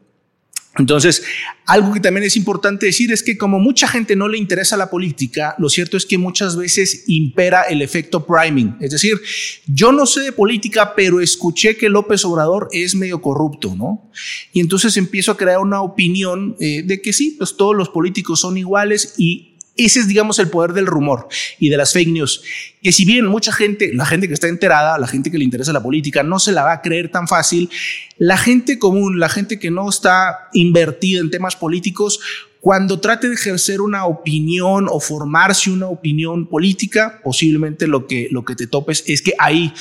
Entonces, 0.81 1.23
algo 1.67 1.93
que 1.93 2.01
también 2.01 2.25
es 2.25 2.37
importante 2.37 2.87
decir 2.87 3.13
es 3.13 3.23
que 3.23 3.37
como 3.37 3.61
mucha 3.61 3.87
gente 3.87 4.17
no 4.17 4.29
le 4.29 4.39
interesa 4.39 4.77
la 4.77 4.91
política, 4.91 5.55
lo 5.59 5.69
cierto 5.69 5.97
es 5.97 6.07
que 6.07 6.19
muchas 6.19 6.57
veces 6.57 7.05
impera 7.07 7.63
el 7.63 7.83
efecto 7.83 8.27
priming. 8.27 8.77
Es 8.81 8.91
decir, 8.91 9.21
yo 9.67 9.93
no 9.93 10.07
sé 10.07 10.23
de 10.23 10.33
política, 10.33 10.95
pero 10.97 11.21
escuché 11.21 11.77
que 11.77 11.89
López 11.89 12.25
Obrador 12.25 12.69
es 12.73 12.95
medio 12.95 13.21
corrupto, 13.21 13.75
¿no? 13.77 14.11
Y 14.53 14.61
entonces 14.61 14.97
empiezo 14.97 15.33
a 15.33 15.37
crear 15.37 15.59
una 15.59 15.83
opinión 15.83 16.57
eh, 16.59 16.83
de 16.85 17.01
que 17.01 17.13
sí, 17.13 17.37
pues 17.39 17.57
todos 17.57 17.77
los 17.77 17.91
políticos 17.91 18.41
son 18.41 18.57
iguales 18.57 19.15
y 19.19 19.50
ese 19.85 20.01
es, 20.01 20.09
digamos, 20.09 20.39
el 20.39 20.49
poder 20.49 20.73
del 20.73 20.87
rumor 20.87 21.29
y 21.59 21.69
de 21.69 21.77
las 21.77 21.93
fake 21.93 22.09
news. 22.09 22.43
Que 22.83 22.93
si 22.93 23.05
bien 23.05 23.27
mucha 23.27 23.53
gente, 23.53 23.93
la 23.95 24.07
gente 24.07 24.29
que 24.29 24.35
está 24.35 24.49
enterada, 24.49 24.99
la 24.99 25.07
gente 25.07 25.31
que 25.31 25.39
le 25.39 25.45
interesa 25.45 25.73
la 25.73 25.83
política, 25.83 26.23
no 26.23 26.39
se 26.39 26.53
la 26.53 26.63
va 26.63 26.73
a 26.73 26.83
creer 26.83 27.11
tan 27.11 27.29
fácil, 27.29 27.71
la 28.19 28.37
gente 28.37 28.79
común, 28.79 29.21
la 29.21 29.29
gente 29.29 29.59
que 29.59 29.71
no 29.71 29.89
está 29.89 30.49
invertida 30.53 31.21
en 31.21 31.31
temas 31.31 31.57
políticos, 31.57 32.21
cuando 32.61 33.01
trate 33.01 33.29
de 33.29 33.35
ejercer 33.35 33.81
una 33.81 34.05
opinión 34.05 34.87
o 34.91 35.01
formarse 35.01 35.71
una 35.71 35.87
opinión 35.87 36.47
política, 36.47 37.21
posiblemente 37.25 37.87
lo 37.87 38.07
que, 38.07 38.29
lo 38.31 38.45
que 38.45 38.55
te 38.55 38.67
topes 38.67 39.03
es 39.07 39.23
que 39.23 39.33
ahí 39.39 39.73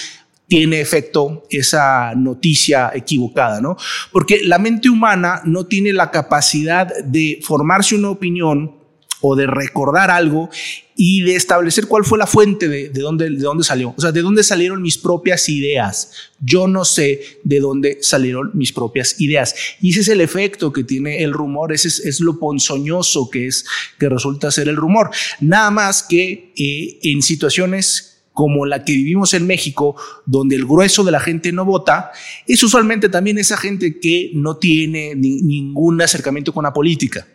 tiene 0.48 0.82
efecto 0.82 1.46
esa 1.52 2.16
noticia 2.16 2.92
equivocada, 2.94 3.62
¿no? 3.62 3.78
Porque 4.12 4.42
la 4.44 4.58
mente 4.58 4.90
humana 4.90 5.42
no 5.46 5.68
tiene 5.68 5.94
la 5.94 6.10
capacidad 6.10 6.88
de 7.04 7.40
formarse 7.44 7.96
una 7.96 8.10
opinión 8.10 8.79
o 9.22 9.36
de 9.36 9.48
recordar 9.48 10.12
algo 10.12 10.50
y 10.96 11.22
de 11.22 11.36
establecer 11.36 11.88
cuál 11.88 12.04
fue 12.04 12.18
la 12.18 12.28
fuente 12.28 12.68
de, 12.68 12.90
de, 12.90 13.02
dónde, 13.02 13.30
de 13.30 13.38
dónde 13.38 13.64
salió. 13.64 13.94
O 13.98 14.02
sea, 14.02 14.12
de 14.12 14.22
dónde 14.22 14.44
salieron 14.44 14.82
mis 14.82 14.98
propias 14.98 15.48
ideas. 15.48 16.12
Yo 16.42 16.68
no 16.68 16.84
sé 16.84 17.22
de 17.44 17.60
dónde 17.60 18.00
salieron 18.02 18.52
mis 18.54 18.74
propias 18.74 19.20
ideas. 19.22 19.56
Y 19.82 19.92
ese 19.92 20.02
es 20.02 20.08
el 20.10 20.22
efecto 20.22 20.74
que 20.74 20.84
tiene 20.84 21.24
el 21.24 21.34
rumor, 21.34 21.72
ese 21.72 21.88
es, 21.88 22.20
lo 22.20 22.38
ponzoñoso 22.38 23.30
que 23.30 23.48
es, 23.48 23.66
que 23.98 24.10
resulta 24.10 24.52
ser 24.52 24.68
el 24.68 24.76
rumor. 24.76 25.10
Nada 25.40 25.72
más 25.72 26.04
que 26.04 26.54
eh, 26.58 27.00
en 27.04 27.22
situaciones 27.22 28.10
como 28.34 28.66
la 28.66 28.86
que 28.86 28.94
vivimos 28.94 29.34
en 29.34 29.46
México, 29.46 29.98
donde 30.26 30.56
el 30.56 30.66
grueso 30.66 31.04
de 31.04 31.12
la 31.12 31.20
gente 31.20 31.52
no 31.52 31.66
vota, 31.66 32.12
es 32.48 32.64
usualmente 32.64 33.10
también 33.10 33.38
esa 33.38 33.58
gente 33.58 34.00
que 34.00 34.32
no 34.34 34.56
tiene 34.56 35.14
ningún 35.14 36.02
acercamiento 36.02 36.54
con 36.54 36.64
la 36.64 36.72
política. 36.72 37.28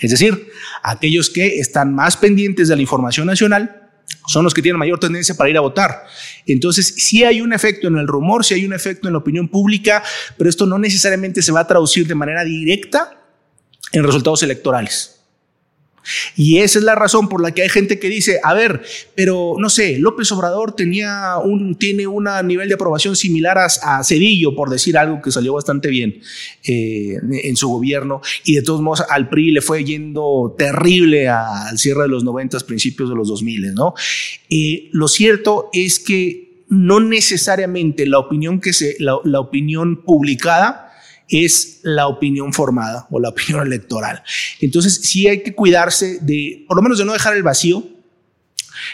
Es 0.00 0.10
decir, 0.10 0.50
aquellos 0.82 1.30
que 1.30 1.58
están 1.58 1.94
más 1.94 2.16
pendientes 2.16 2.68
de 2.68 2.76
la 2.76 2.82
información 2.82 3.26
nacional 3.26 3.90
son 4.26 4.44
los 4.44 4.54
que 4.54 4.62
tienen 4.62 4.78
mayor 4.78 4.98
tendencia 4.98 5.34
para 5.36 5.50
ir 5.50 5.56
a 5.56 5.60
votar. 5.60 6.04
Entonces, 6.46 6.94
sí 6.96 7.24
hay 7.24 7.40
un 7.40 7.52
efecto 7.52 7.88
en 7.88 7.96
el 7.96 8.06
rumor, 8.06 8.44
sí 8.44 8.54
hay 8.54 8.64
un 8.64 8.72
efecto 8.72 9.08
en 9.08 9.12
la 9.12 9.18
opinión 9.18 9.48
pública, 9.48 10.02
pero 10.36 10.48
esto 10.50 10.66
no 10.66 10.78
necesariamente 10.78 11.42
se 11.42 11.52
va 11.52 11.60
a 11.60 11.66
traducir 11.66 12.06
de 12.06 12.14
manera 12.14 12.44
directa 12.44 13.22
en 13.92 14.04
resultados 14.04 14.42
electorales. 14.42 15.19
Y 16.36 16.58
esa 16.58 16.78
es 16.78 16.84
la 16.84 16.94
razón 16.94 17.28
por 17.28 17.42
la 17.42 17.52
que 17.52 17.62
hay 17.62 17.68
gente 17.68 17.98
que 17.98 18.08
dice, 18.08 18.40
a 18.42 18.54
ver, 18.54 18.82
pero 19.14 19.56
no 19.58 19.68
sé, 19.68 19.98
López 19.98 20.30
Obrador 20.32 20.74
tenía 20.74 21.36
un, 21.42 21.74
tiene 21.74 22.06
un 22.06 22.28
nivel 22.44 22.68
de 22.68 22.74
aprobación 22.74 23.16
similar 23.16 23.58
a, 23.58 24.04
Cedillo, 24.04 24.54
por 24.54 24.70
decir 24.70 24.96
algo 24.96 25.20
que 25.20 25.30
salió 25.30 25.54
bastante 25.54 25.88
bien 25.88 26.20
eh, 26.64 27.18
en 27.44 27.56
su 27.56 27.68
gobierno, 27.68 28.20
y 28.44 28.54
de 28.54 28.62
todos 28.62 28.80
modos 28.80 29.04
al 29.08 29.28
PRI 29.28 29.52
le 29.52 29.60
fue 29.60 29.84
yendo 29.84 30.54
terrible 30.56 31.28
al 31.28 31.78
cierre 31.78 32.02
de 32.02 32.08
los 32.08 32.24
90, 32.24 32.60
principios 32.60 33.08
de 33.08 33.14
los 33.14 33.28
2000, 33.28 33.74
¿no? 33.74 33.94
Eh, 34.48 34.88
lo 34.92 35.08
cierto 35.08 35.68
es 35.72 36.00
que 36.00 36.64
no 36.68 37.00
necesariamente 37.00 38.06
la 38.06 38.18
opinión 38.18 38.60
que 38.60 38.72
se, 38.72 38.96
la 38.98 39.40
opinión 39.40 40.02
publicada, 40.02 40.89
es 41.30 41.80
la 41.82 42.06
opinión 42.06 42.52
formada 42.52 43.06
o 43.10 43.20
la 43.20 43.30
opinión 43.30 43.60
electoral. 43.66 44.22
Entonces, 44.60 45.00
sí 45.02 45.28
hay 45.28 45.42
que 45.42 45.54
cuidarse 45.54 46.18
de, 46.20 46.64
por 46.68 46.76
lo 46.76 46.82
menos 46.82 46.98
de 46.98 47.04
no 47.04 47.12
dejar 47.12 47.36
el 47.36 47.42
vacío. 47.42 47.84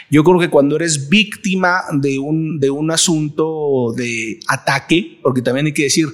Yo 0.09 0.23
creo 0.23 0.39
que 0.39 0.49
cuando 0.49 0.75
eres 0.75 1.09
víctima 1.09 1.83
de 1.93 2.19
un, 2.19 2.59
de 2.59 2.69
un 2.69 2.91
asunto 2.91 3.93
de 3.95 4.39
ataque, 4.47 5.19
porque 5.23 5.41
también 5.41 5.67
hay 5.67 5.73
que 5.73 5.83
decir, 5.83 6.07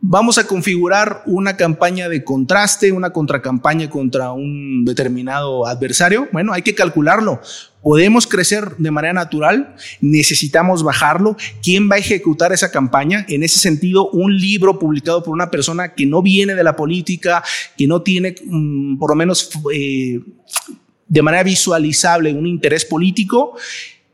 Vamos 0.00 0.38
a 0.38 0.46
configurar 0.46 1.24
una 1.26 1.56
campaña 1.56 2.08
de 2.08 2.22
contraste, 2.22 2.92
una 2.92 3.10
contracampaña 3.10 3.90
contra 3.90 4.30
un 4.30 4.84
determinado 4.84 5.66
adversario. 5.66 6.28
Bueno, 6.30 6.52
hay 6.52 6.62
que 6.62 6.76
calcularlo. 6.76 7.40
Podemos 7.88 8.26
crecer 8.26 8.76
de 8.76 8.90
manera 8.90 9.14
natural, 9.14 9.74
necesitamos 10.02 10.82
bajarlo. 10.82 11.38
¿Quién 11.62 11.90
va 11.90 11.94
a 11.94 11.98
ejecutar 11.98 12.52
esa 12.52 12.70
campaña? 12.70 13.24
En 13.30 13.42
ese 13.42 13.58
sentido, 13.58 14.10
un 14.10 14.36
libro 14.36 14.78
publicado 14.78 15.22
por 15.22 15.32
una 15.32 15.50
persona 15.50 15.94
que 15.94 16.04
no 16.04 16.20
viene 16.20 16.54
de 16.54 16.62
la 16.62 16.76
política, 16.76 17.42
que 17.78 17.86
no 17.86 18.02
tiene, 18.02 18.34
mm, 18.44 18.98
por 18.98 19.08
lo 19.08 19.16
menos 19.16 19.48
eh, 19.72 20.20
de 21.08 21.22
manera 21.22 21.42
visualizable, 21.42 22.34
un 22.34 22.46
interés 22.46 22.84
político, 22.84 23.56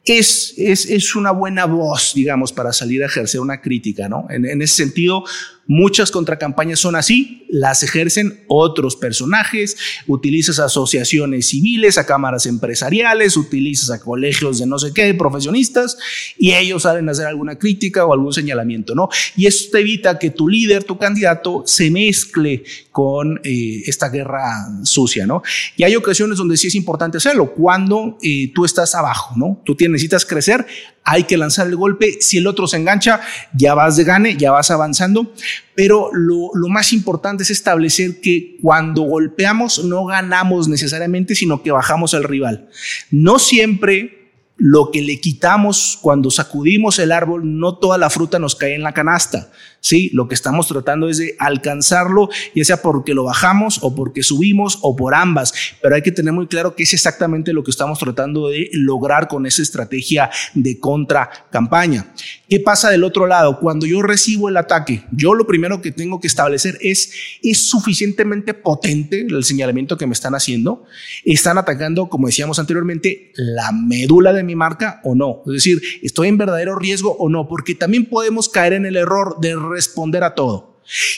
es, 0.04 0.54
es, 0.56 0.88
es, 0.88 1.16
una 1.16 1.32
buena 1.32 1.64
voz, 1.64 2.12
digamos, 2.14 2.52
para 2.52 2.72
salir 2.72 3.02
a 3.02 3.06
ejercer 3.06 3.40
una 3.40 3.60
crítica, 3.60 4.08
¿no? 4.08 4.28
En, 4.30 4.46
en 4.46 4.62
ese 4.62 4.76
sentido, 4.84 5.24
Muchas 5.66 6.10
contracampañas 6.10 6.80
son 6.80 6.94
así, 6.94 7.46
las 7.48 7.82
ejercen 7.82 8.44
otros 8.48 8.96
personajes, 8.96 9.76
utilizas 10.06 10.58
asociaciones 10.58 11.46
civiles, 11.46 11.96
a 11.96 12.04
cámaras 12.04 12.44
empresariales, 12.44 13.36
utilizas 13.36 13.90
a 13.90 14.00
colegios 14.00 14.58
de 14.58 14.66
no 14.66 14.78
sé 14.78 14.92
qué, 14.92 15.14
profesionistas, 15.14 15.96
y 16.36 16.52
ellos 16.52 16.82
saben 16.82 17.08
hacer 17.08 17.26
alguna 17.26 17.58
crítica 17.58 18.04
o 18.04 18.12
algún 18.12 18.32
señalamiento, 18.32 18.94
¿no? 18.94 19.08
Y 19.36 19.46
eso 19.46 19.70
te 19.72 19.80
evita 19.80 20.18
que 20.18 20.30
tu 20.30 20.48
líder, 20.48 20.84
tu 20.84 20.98
candidato, 20.98 21.62
se 21.66 21.90
mezcle 21.90 22.64
con 22.90 23.40
eh, 23.42 23.82
esta 23.86 24.10
guerra 24.10 24.68
sucia, 24.82 25.26
¿no? 25.26 25.42
Y 25.76 25.84
hay 25.84 25.96
ocasiones 25.96 26.36
donde 26.36 26.56
sí 26.56 26.66
es 26.66 26.74
importante 26.74 27.16
hacerlo, 27.16 27.54
cuando 27.54 28.18
eh, 28.22 28.52
tú 28.54 28.64
estás 28.64 28.94
abajo, 28.94 29.34
¿no? 29.36 29.62
Tú 29.64 29.74
tienes, 29.74 29.94
necesitas 29.94 30.26
crecer, 30.26 30.66
hay 31.04 31.24
que 31.24 31.36
lanzar 31.36 31.66
el 31.66 31.76
golpe, 31.76 32.18
si 32.20 32.38
el 32.38 32.46
otro 32.46 32.66
se 32.66 32.76
engancha, 32.76 33.20
ya 33.54 33.74
vas 33.74 33.96
de 33.96 34.04
gane, 34.04 34.36
ya 34.36 34.50
vas 34.50 34.70
avanzando, 34.70 35.32
pero 35.74 36.10
lo, 36.12 36.50
más 36.68 36.92
importante 36.92 37.42
es 37.42 37.50
establecer 37.50 38.20
que 38.20 38.56
cuando 38.62 39.02
golpeamos 39.02 39.84
no 39.84 40.04
ganamos 40.06 40.68
necesariamente, 40.68 41.34
sino 41.34 41.62
que 41.62 41.70
bajamos 41.70 42.14
al 42.14 42.24
rival. 42.24 42.68
No 43.10 43.38
siempre 43.38 44.32
lo 44.56 44.90
que 44.90 45.02
le 45.02 45.20
quitamos 45.20 45.98
cuando 46.00 46.30
sacudimos 46.30 46.98
el 46.98 47.12
árbol, 47.12 47.58
no 47.58 47.76
toda 47.78 47.98
la 47.98 48.10
fruta 48.10 48.38
nos 48.38 48.54
cae 48.54 48.74
en 48.74 48.82
la 48.82 48.94
canasta. 48.94 49.50
Sí, 49.84 50.08
lo 50.14 50.28
que 50.28 50.34
estamos 50.34 50.66
tratando 50.66 51.10
es 51.10 51.18
de 51.18 51.36
alcanzarlo, 51.38 52.30
ya 52.54 52.64
sea 52.64 52.80
porque 52.80 53.12
lo 53.12 53.24
bajamos 53.24 53.80
o 53.82 53.94
porque 53.94 54.22
subimos 54.22 54.78
o 54.80 54.96
por 54.96 55.14
ambas, 55.14 55.52
pero 55.82 55.94
hay 55.94 56.00
que 56.00 56.10
tener 56.10 56.32
muy 56.32 56.46
claro 56.46 56.74
que 56.74 56.84
es 56.84 56.94
exactamente 56.94 57.52
lo 57.52 57.62
que 57.62 57.70
estamos 57.70 57.98
tratando 57.98 58.48
de 58.48 58.70
lograr 58.72 59.28
con 59.28 59.44
esa 59.44 59.60
estrategia 59.60 60.30
de 60.54 60.78
contra 60.78 61.28
campaña. 61.52 62.14
¿Qué 62.48 62.60
pasa 62.60 62.88
del 62.88 63.04
otro 63.04 63.26
lado? 63.26 63.60
Cuando 63.60 63.84
yo 63.84 64.00
recibo 64.00 64.48
el 64.48 64.56
ataque, 64.56 65.04
yo 65.12 65.34
lo 65.34 65.46
primero 65.46 65.82
que 65.82 65.92
tengo 65.92 66.18
que 66.18 66.28
establecer 66.28 66.78
es, 66.80 67.12
¿es 67.42 67.68
suficientemente 67.68 68.54
potente 68.54 69.26
el 69.28 69.44
señalamiento 69.44 69.98
que 69.98 70.06
me 70.06 70.14
están 70.14 70.34
haciendo? 70.34 70.84
¿Están 71.26 71.58
atacando, 71.58 72.08
como 72.08 72.28
decíamos 72.28 72.58
anteriormente, 72.58 73.32
la 73.34 73.70
médula 73.70 74.32
de 74.32 74.44
mi 74.44 74.54
marca 74.54 75.02
o 75.04 75.14
no? 75.14 75.42
Es 75.46 75.52
decir, 75.52 75.82
¿estoy 76.02 76.28
en 76.28 76.38
verdadero 76.38 76.74
riesgo 76.74 77.14
o 77.18 77.28
no? 77.28 77.48
Porque 77.48 77.74
también 77.74 78.06
podemos 78.06 78.48
caer 78.48 78.72
en 78.72 78.86
el 78.86 78.96
error 78.96 79.36
de 79.40 79.73
responder 79.74 80.24
a 80.24 80.34
todo. 80.34 80.73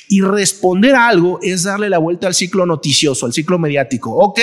Y 0.09 0.21
responder 0.21 0.95
a 0.95 1.09
algo 1.09 1.39
es 1.43 1.65
darle 1.65 1.89
la 1.91 1.99
vuelta 1.99 2.27
al 2.27 2.35
ciclo 2.35 2.67
noticioso, 2.67 3.27
al 3.27 3.33
ciclo 3.33 3.59
mediático. 3.59 4.15
Ok, 4.15 4.41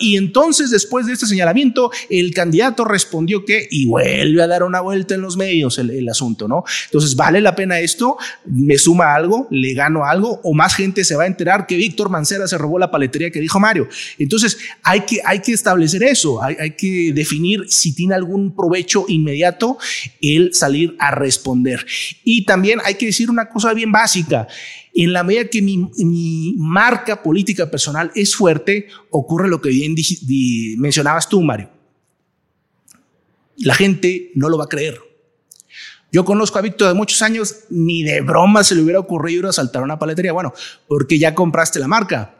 y 0.00 0.16
entonces 0.16 0.70
después 0.70 1.06
de 1.06 1.12
este 1.12 1.26
señalamiento, 1.26 1.90
el 2.08 2.32
candidato 2.34 2.84
respondió 2.84 3.44
que 3.44 3.68
y 3.70 3.86
vuelve 3.86 4.42
a 4.42 4.46
dar 4.46 4.62
una 4.62 4.80
vuelta 4.80 5.14
en 5.14 5.22
los 5.22 5.36
medios 5.36 5.78
el, 5.78 6.08
asunto, 6.08 6.48
¿no? 6.48 6.64
Entonces, 6.86 7.14
¿vale 7.14 7.40
la 7.40 7.54
pena 7.54 7.78
esto? 7.78 8.16
¿Me 8.46 8.78
suma 8.78 9.14
algo? 9.14 9.46
¿Le 9.50 9.74
gano 9.74 10.04
algo? 10.04 10.40
¿O 10.42 10.54
más 10.54 10.74
gente 10.74 11.04
se 11.04 11.14
va 11.14 11.24
a 11.24 11.26
enterar 11.26 11.66
que 11.66 11.76
Víctor 11.76 12.10
Mancera 12.10 12.48
se 12.48 12.58
robó 12.58 12.78
la 12.78 12.90
paletería 12.90 13.30
que 13.30 13.40
dijo 13.40 13.60
Mario? 13.60 13.88
Entonces, 14.18 14.58
hay 14.82 15.02
que, 15.02 15.20
hay 15.24 15.40
que 15.40 15.52
establecer 15.52 16.02
eso, 16.02 16.42
hay, 16.42 16.56
hay 16.58 16.70
que 16.72 17.12
definir 17.14 17.64
si 17.68 17.94
tiene 17.94 18.14
algún 18.14 18.54
provecho 18.54 19.04
inmediato 19.08 19.78
el 20.20 20.52
salir 20.52 20.96
a 20.98 21.12
responder. 21.12 21.86
Y 22.24 22.44
también 22.44 22.80
hay 22.84 22.94
que 22.94 23.06
decir 23.06 23.30
una 23.30 23.48
cosa 23.48 23.72
bien 23.72 23.92
básica 23.92 24.48
en 24.94 25.12
la 25.12 25.22
medida 25.22 25.46
que 25.46 25.62
mi, 25.62 26.54
marca 26.56 27.22
política 27.22 27.70
personal 27.70 28.10
es 28.14 28.34
fuerte, 28.34 28.88
ocurre 29.10 29.48
lo 29.48 29.60
que 29.60 29.70
bien 29.70 29.94
mencionabas 30.78 31.28
tú, 31.28 31.42
Mario. 31.42 31.70
La 33.58 33.74
gente 33.74 34.30
no 34.34 34.48
lo 34.48 34.58
va 34.58 34.64
a 34.64 34.68
creer. 34.68 34.98
Yo 36.12 36.24
conozco 36.24 36.58
a 36.58 36.62
Víctor 36.62 36.88
de 36.88 36.94
muchos 36.94 37.22
años, 37.22 37.54
ni 37.70 38.02
de 38.02 38.20
broma 38.20 38.64
se 38.64 38.74
le 38.74 38.82
hubiera 38.82 38.98
ocurrido 38.98 39.40
ir 39.40 39.46
a 39.46 39.52
saltar 39.52 39.82
una 39.82 39.98
paletería. 39.98 40.32
Bueno, 40.32 40.52
porque 40.88 41.18
ya 41.18 41.34
compraste 41.34 41.78
la 41.78 41.86
marca, 41.86 42.34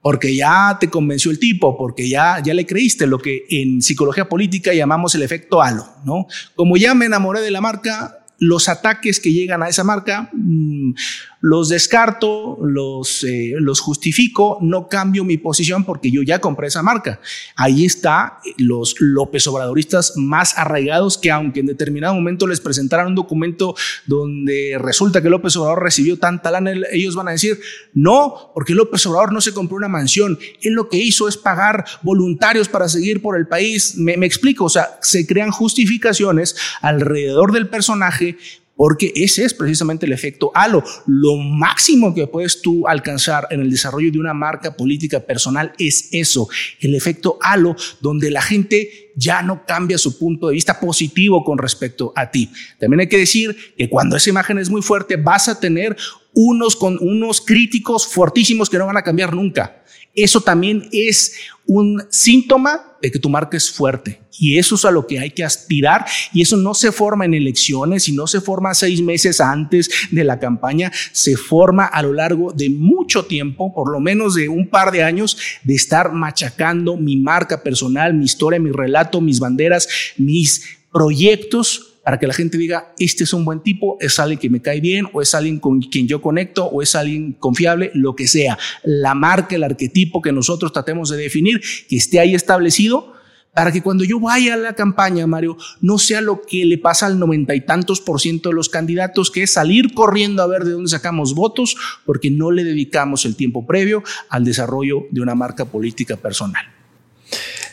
porque 0.00 0.34
ya 0.34 0.78
te 0.80 0.88
convenció 0.88 1.30
el 1.30 1.38
tipo, 1.38 1.76
porque 1.76 2.08
ya, 2.08 2.40
ya 2.42 2.54
le 2.54 2.64
creíste 2.64 3.06
lo 3.06 3.18
que 3.18 3.44
en 3.50 3.82
psicología 3.82 4.28
política 4.28 4.72
llamamos 4.72 5.14
el 5.14 5.22
efecto 5.22 5.60
halo, 5.60 5.86
¿no? 6.04 6.26
Como 6.54 6.78
ya 6.78 6.94
me 6.94 7.06
enamoré 7.06 7.40
de 7.40 7.50
la 7.50 7.60
marca, 7.60 8.24
los 8.38 8.70
ataques 8.70 9.20
que 9.20 9.32
llegan 9.32 9.62
a 9.62 9.68
esa 9.68 9.84
marca 9.84 10.30
mm, 10.32 10.92
los 11.40 11.70
descarto, 11.70 12.58
los, 12.62 13.24
eh, 13.24 13.54
los 13.58 13.80
justifico, 13.80 14.58
no 14.60 14.88
cambio 14.88 15.24
mi 15.24 15.38
posición 15.38 15.84
porque 15.84 16.10
yo 16.10 16.22
ya 16.22 16.38
compré 16.38 16.68
esa 16.68 16.82
marca. 16.82 17.20
Ahí 17.56 17.86
está 17.86 18.40
los 18.58 18.94
López 19.00 19.46
Obradoristas 19.46 20.14
más 20.16 20.56
arraigados 20.58 21.16
que 21.16 21.30
aunque 21.30 21.60
en 21.60 21.66
determinado 21.66 22.14
momento 22.14 22.46
les 22.46 22.60
presentaran 22.60 23.06
un 23.06 23.14
documento 23.14 23.74
donde 24.06 24.76
resulta 24.78 25.22
que 25.22 25.30
López 25.30 25.56
Obrador 25.56 25.82
recibió 25.82 26.18
tanta 26.18 26.50
lana, 26.50 26.72
ellos 26.92 27.14
van 27.14 27.28
a 27.28 27.32
decir, 27.32 27.58
no, 27.94 28.50
porque 28.54 28.74
López 28.74 29.04
Obrador 29.06 29.32
no 29.32 29.40
se 29.40 29.54
compró 29.54 29.76
una 29.76 29.88
mansión, 29.88 30.38
él 30.60 30.74
lo 30.74 30.88
que 30.88 30.98
hizo 30.98 31.26
es 31.26 31.36
pagar 31.36 31.84
voluntarios 32.02 32.68
para 32.68 32.88
seguir 32.88 33.22
por 33.22 33.36
el 33.38 33.46
país. 33.46 33.96
Me, 33.96 34.16
me 34.16 34.26
explico, 34.26 34.66
o 34.66 34.68
sea, 34.70 34.98
se 35.00 35.26
crean 35.26 35.50
justificaciones 35.50 36.56
alrededor 36.82 37.52
del 37.52 37.68
personaje 37.68 38.36
porque 38.80 39.12
ese 39.14 39.44
es 39.44 39.52
precisamente 39.52 40.06
el 40.06 40.12
efecto 40.14 40.52
halo. 40.54 40.82
Lo 41.06 41.36
máximo 41.36 42.14
que 42.14 42.26
puedes 42.26 42.62
tú 42.62 42.88
alcanzar 42.88 43.46
en 43.50 43.60
el 43.60 43.70
desarrollo 43.70 44.10
de 44.10 44.18
una 44.18 44.32
marca 44.32 44.74
política 44.74 45.20
personal 45.20 45.74
es 45.78 46.08
eso, 46.12 46.48
el 46.80 46.94
efecto 46.94 47.36
halo, 47.42 47.76
donde 48.00 48.30
la 48.30 48.40
gente 48.40 49.12
ya 49.14 49.42
no 49.42 49.66
cambia 49.66 49.98
su 49.98 50.18
punto 50.18 50.48
de 50.48 50.54
vista 50.54 50.80
positivo 50.80 51.44
con 51.44 51.58
respecto 51.58 52.14
a 52.16 52.30
ti. 52.30 52.50
También 52.78 53.00
hay 53.00 53.08
que 53.10 53.18
decir 53.18 53.54
que 53.76 53.90
cuando 53.90 54.16
esa 54.16 54.30
imagen 54.30 54.56
es 54.56 54.70
muy 54.70 54.80
fuerte, 54.80 55.16
vas 55.16 55.48
a 55.48 55.60
tener 55.60 55.94
unos 56.32 56.74
con 56.74 56.96
unos 57.02 57.42
críticos 57.42 58.06
fortísimos 58.06 58.70
que 58.70 58.78
no 58.78 58.86
van 58.86 58.96
a 58.96 59.02
cambiar 59.02 59.34
nunca. 59.34 59.79
Eso 60.14 60.40
también 60.40 60.88
es 60.92 61.34
un 61.66 62.02
síntoma 62.10 62.96
de 63.00 63.10
que 63.10 63.18
tu 63.18 63.28
marca 63.28 63.56
es 63.56 63.70
fuerte. 63.70 64.20
Y 64.38 64.58
eso 64.58 64.74
es 64.74 64.84
a 64.84 64.90
lo 64.90 65.06
que 65.06 65.18
hay 65.18 65.30
que 65.30 65.44
aspirar. 65.44 66.04
Y 66.32 66.42
eso 66.42 66.56
no 66.56 66.74
se 66.74 66.92
forma 66.92 67.24
en 67.24 67.34
elecciones 67.34 68.08
y 68.08 68.12
no 68.12 68.26
se 68.26 68.40
forma 68.40 68.74
seis 68.74 69.00
meses 69.02 69.40
antes 69.40 69.88
de 70.10 70.24
la 70.24 70.38
campaña. 70.38 70.90
Se 71.12 71.36
forma 71.36 71.84
a 71.84 72.02
lo 72.02 72.12
largo 72.12 72.52
de 72.52 72.70
mucho 72.70 73.24
tiempo, 73.24 73.72
por 73.72 73.90
lo 73.92 74.00
menos 74.00 74.34
de 74.34 74.48
un 74.48 74.68
par 74.68 74.90
de 74.90 75.02
años, 75.02 75.36
de 75.62 75.74
estar 75.74 76.12
machacando 76.12 76.96
mi 76.96 77.16
marca 77.16 77.62
personal, 77.62 78.14
mi 78.14 78.24
historia, 78.24 78.58
mi 78.58 78.70
relato, 78.70 79.20
mis 79.20 79.38
banderas, 79.38 79.88
mis 80.16 80.64
proyectos 80.92 81.89
para 82.04 82.18
que 82.18 82.26
la 82.26 82.34
gente 82.34 82.56
diga, 82.56 82.94
este 82.98 83.24
es 83.24 83.32
un 83.32 83.44
buen 83.44 83.60
tipo, 83.60 83.96
es 84.00 84.18
alguien 84.18 84.38
que 84.38 84.50
me 84.50 84.62
cae 84.62 84.80
bien, 84.80 85.06
o 85.12 85.20
es 85.20 85.34
alguien 85.34 85.58
con 85.58 85.80
quien 85.80 86.08
yo 86.08 86.22
conecto, 86.22 86.64
o 86.64 86.82
es 86.82 86.94
alguien 86.94 87.34
confiable, 87.34 87.90
lo 87.94 88.16
que 88.16 88.26
sea. 88.26 88.58
La 88.84 89.14
marca, 89.14 89.56
el 89.56 89.64
arquetipo 89.64 90.22
que 90.22 90.32
nosotros 90.32 90.72
tratemos 90.72 91.10
de 91.10 91.18
definir, 91.18 91.60
que 91.88 91.96
esté 91.96 92.20
ahí 92.20 92.34
establecido, 92.34 93.12
para 93.52 93.72
que 93.72 93.82
cuando 93.82 94.04
yo 94.04 94.20
vaya 94.20 94.54
a 94.54 94.56
la 94.56 94.74
campaña, 94.74 95.26
Mario, 95.26 95.56
no 95.80 95.98
sea 95.98 96.20
lo 96.20 96.42
que 96.42 96.64
le 96.64 96.78
pasa 96.78 97.06
al 97.06 97.18
noventa 97.18 97.54
y 97.54 97.60
tantos 97.62 98.00
por 98.00 98.20
ciento 98.20 98.48
de 98.48 98.54
los 98.54 98.68
candidatos, 98.68 99.30
que 99.30 99.42
es 99.42 99.50
salir 99.50 99.92
corriendo 99.92 100.42
a 100.42 100.46
ver 100.46 100.64
de 100.64 100.70
dónde 100.70 100.88
sacamos 100.88 101.34
votos, 101.34 101.76
porque 102.06 102.30
no 102.30 102.52
le 102.52 102.64
dedicamos 102.64 103.24
el 103.24 103.36
tiempo 103.36 103.66
previo 103.66 104.02
al 104.28 104.44
desarrollo 104.44 105.06
de 105.10 105.20
una 105.20 105.34
marca 105.34 105.64
política 105.64 106.16
personal. 106.16 106.64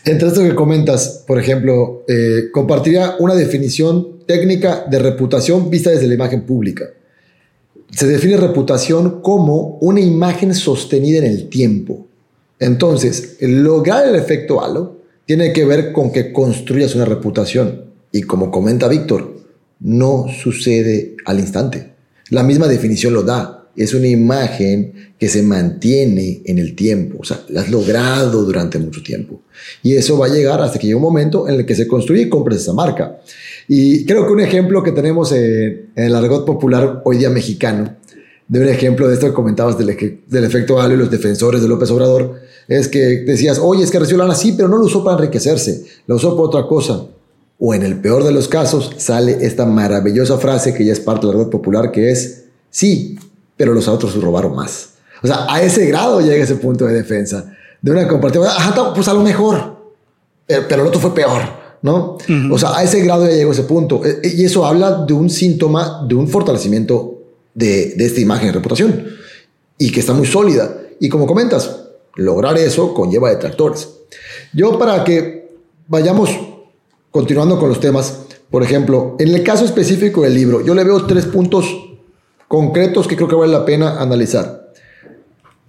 Entre 0.04 0.28
esto 0.28 0.42
que 0.42 0.56
comentas, 0.56 1.24
por 1.28 1.40
ejemplo, 1.40 2.06
eh, 2.08 2.50
compartiría 2.52 3.16
una 3.20 3.36
definición 3.36 4.17
técnica 4.28 4.86
de 4.90 5.00
reputación 5.00 5.70
vista 5.70 5.90
desde 5.90 6.08
la 6.08 6.14
imagen 6.14 6.42
pública. 6.42 6.86
Se 7.92 8.06
define 8.06 8.38
reputación 8.38 9.22
como 9.22 9.78
una 9.82 10.02
imagen 10.02 10.54
sostenida 10.54 11.20
en 11.20 11.26
el 11.26 11.50
tiempo. 11.50 12.06
Entonces, 12.60 13.38
lograr 13.40 14.08
el 14.08 14.16
efecto 14.16 14.62
halo 14.62 14.98
tiene 15.26 15.54
que 15.54 15.66
ver 15.66 15.94
con 15.94 16.12
que 16.12 16.32
construyas 16.34 16.96
una 16.96 17.06
reputación. 17.06 17.86
Y 18.12 18.24
como 18.24 18.52
comenta 18.52 18.88
Víctor, 18.88 19.38
no 19.80 20.28
sucede 20.28 21.16
al 21.26 21.40
instante. 21.40 21.94
La 22.30 22.44
misma 22.44 22.68
definición 22.68 23.14
lo 23.14 23.24
da 23.24 23.58
es 23.76 23.94
una 23.94 24.08
imagen 24.08 25.14
que 25.20 25.30
se 25.30 25.44
mantiene 25.44 26.42
en 26.46 26.58
el 26.58 26.76
tiempo, 26.76 27.20
o 27.20 27.24
sea, 27.24 27.44
la 27.50 27.62
has 27.62 27.70
logrado 27.70 28.44
durante 28.44 28.80
mucho 28.80 29.04
tiempo. 29.04 29.42
Y 29.84 29.94
eso 29.94 30.18
va 30.18 30.26
a 30.26 30.30
llegar 30.30 30.60
hasta 30.62 30.80
que 30.80 30.88
llegue 30.88 30.96
un 30.96 31.02
momento 31.04 31.48
en 31.48 31.56
el 31.56 31.66
que 31.66 31.76
se 31.76 31.88
construye 31.88 32.24
y 32.24 32.30
compres 32.30 32.62
esa 32.62 32.74
marca. 32.74 33.20
Y 33.68 34.06
creo 34.06 34.26
que 34.26 34.34
un 34.34 34.40
ejemplo 34.40 34.82
que 34.82 34.92
tenemos 34.92 35.32
en, 35.32 35.92
el 35.96 36.16
argot 36.16 36.46
popular 36.46 37.02
hoy 37.04 37.18
día 37.18 37.30
mexicano, 37.30 37.96
de 38.48 38.62
un 38.62 38.68
ejemplo 38.70 39.08
de 39.08 39.16
esto 39.16 39.28
que 39.28 39.34
comentabas 39.34 39.78
del, 39.78 40.22
del 40.28 40.44
efecto 40.46 40.80
halo 40.80 40.94
y 40.94 40.98
los 40.98 41.12
defensores 41.12 41.62
de 41.62 41.68
López 41.68 41.92
Obrador, 41.92 42.36
es 42.68 42.88
que 42.88 43.24
decías, 43.26 43.60
oye, 43.60 43.84
es 43.84 43.92
que 43.92 44.00
recibió 44.00 44.24
lana, 44.24 44.36
sí, 44.36 44.54
pero 44.56 44.70
no 44.70 44.78
lo 44.78 44.86
usó 44.86 45.04
para 45.04 45.18
enriquecerse, 45.18 45.86
lo 46.06 46.16
usó 46.16 46.36
por 46.36 46.48
otra 46.48 46.66
cosa. 46.66 47.08
O 47.60 47.74
en 47.74 47.84
el 47.84 48.00
peor 48.00 48.24
de 48.24 48.32
los 48.32 48.48
casos, 48.48 48.94
sale 48.98 49.38
esta 49.42 49.66
maravillosa 49.66 50.38
frase 50.38 50.74
que 50.74 50.86
ya 50.86 50.94
es 50.94 51.00
parte 51.00 51.28
del 51.28 51.36
argot 51.36 51.52
popular, 51.52 51.92
que 51.92 52.12
es, 52.12 52.46
sí, 52.70 53.18
pero 53.58 53.74
los 53.74 53.88
otros 53.88 54.16
robaron 54.22 54.56
más. 54.56 54.92
O 55.24 55.28
sea, 55.28 55.46
a 55.50 55.62
ese 55.62 55.88
grado 55.88 56.22
llega 56.22 56.44
ese 56.44 56.56
punto 56.56 56.86
de 56.86 56.94
defensa. 56.94 57.54
De 57.82 57.92
una 57.92 58.08
compartida, 58.08 58.48
ajá, 58.48 58.94
pues 58.94 59.08
a 59.08 59.14
lo 59.14 59.22
mejor, 59.22 59.78
pero 60.46 60.82
el 60.82 60.88
otro 60.88 61.02
fue 61.02 61.14
peor, 61.14 61.42
¿no? 61.82 62.18
O 62.52 62.58
sea, 62.58 62.78
a 62.78 62.84
ese 62.84 63.02
grado 63.02 63.26
ya 63.28 63.34
llegó 63.34 63.52
ese 63.52 63.64
punto. 63.64 64.04
E, 64.06 64.20
e, 64.24 64.36
y 64.36 64.46
eso 64.46 64.66
habla 64.66 65.06
de 65.06 65.14
un 65.14 65.30
síntoma, 65.30 66.06
de 66.08 66.16
un 66.16 66.28
fortalecimiento 66.28 67.22
de, 67.54 67.94
de 67.96 68.06
esta 68.06 68.20
imagen 68.20 68.48
de 68.48 68.54
reputación 68.54 69.06
y 69.78 69.92
que 69.92 70.00
está 70.00 70.14
muy 70.14 70.28
sólida. 70.28 70.76
Y 71.00 71.10
como 71.10 71.28
comentas, 71.28 71.84
lograr 72.16 72.58
eso 72.58 72.94
conlleva 72.94 73.30
detractores. 73.30 73.90
Yo 74.54 74.78
para 74.80 75.04
que 75.04 75.50
vayamos 75.88 76.30
continuando 77.12 77.60
con 77.60 77.70
los 77.70 77.80
temas, 77.80 78.20
por 78.50 78.64
ejemplo, 78.64 79.16
en 79.20 79.30
el 79.30 79.44
caso 79.44 79.66
específico 79.66 80.22
del 80.22 80.34
libro, 80.34 80.66
yo 80.66 80.74
le 80.74 80.84
veo 80.84 81.06
tres 81.06 81.26
puntos 81.26 81.66
concretos 82.48 83.08
que 83.08 83.16
creo 83.16 83.28
que 83.28 83.36
vale 83.36 83.52
la 83.52 83.66
pena 83.66 84.02
analizar. 84.02 84.72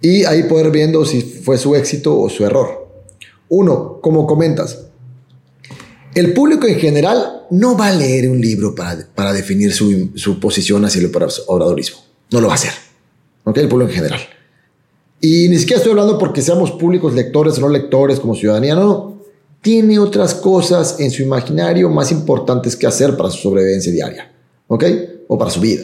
Y 0.01 0.23
ahí 0.23 0.43
poder 0.43 0.71
viendo 0.71 1.03
si 1.05 1.21
fue 1.21 1.57
su 1.57 1.75
éxito 1.75 2.17
o 2.17 2.29
su 2.29 2.45
error. 2.45 2.87
Uno, 3.49 3.99
como 4.01 4.25
comentas, 4.25 4.85
el 6.15 6.33
público 6.33 6.67
en 6.67 6.79
general 6.79 7.45
no 7.51 7.77
va 7.77 7.87
a 7.87 7.95
leer 7.95 8.29
un 8.29 8.41
libro 8.41 8.75
para, 8.75 9.07
para 9.13 9.33
definir 9.33 9.71
su, 9.73 10.11
su, 10.15 10.39
posición 10.39 10.83
hacia 10.85 11.01
el 11.01 11.11
obradorismo. 11.47 11.99
No 12.31 12.41
lo 12.41 12.47
va 12.47 12.53
a 12.53 12.55
hacer. 12.55 12.71
¿Ok? 13.43 13.57
El 13.57 13.67
público 13.67 13.89
en 13.89 13.95
general. 13.95 14.19
Y 15.21 15.49
ni 15.49 15.57
siquiera 15.57 15.77
estoy 15.77 15.91
hablando 15.91 16.17
porque 16.17 16.41
seamos 16.41 16.71
públicos 16.71 17.13
lectores 17.13 17.57
o 17.57 17.61
no 17.61 17.69
lectores 17.69 18.19
como 18.19 18.35
ciudadanía. 18.35 18.75
No, 18.75 18.83
no. 18.83 19.19
Tiene 19.61 19.99
otras 19.99 20.35
cosas 20.35 20.99
en 20.99 21.11
su 21.11 21.21
imaginario 21.21 21.89
más 21.89 22.11
importantes 22.11 22.75
que 22.75 22.87
hacer 22.87 23.17
para 23.17 23.29
su 23.29 23.39
sobrevivencia 23.39 23.91
diaria. 23.91 24.31
¿Ok? 24.67 24.85
O 25.27 25.37
para 25.37 25.51
su 25.51 25.59
vida. 25.59 25.83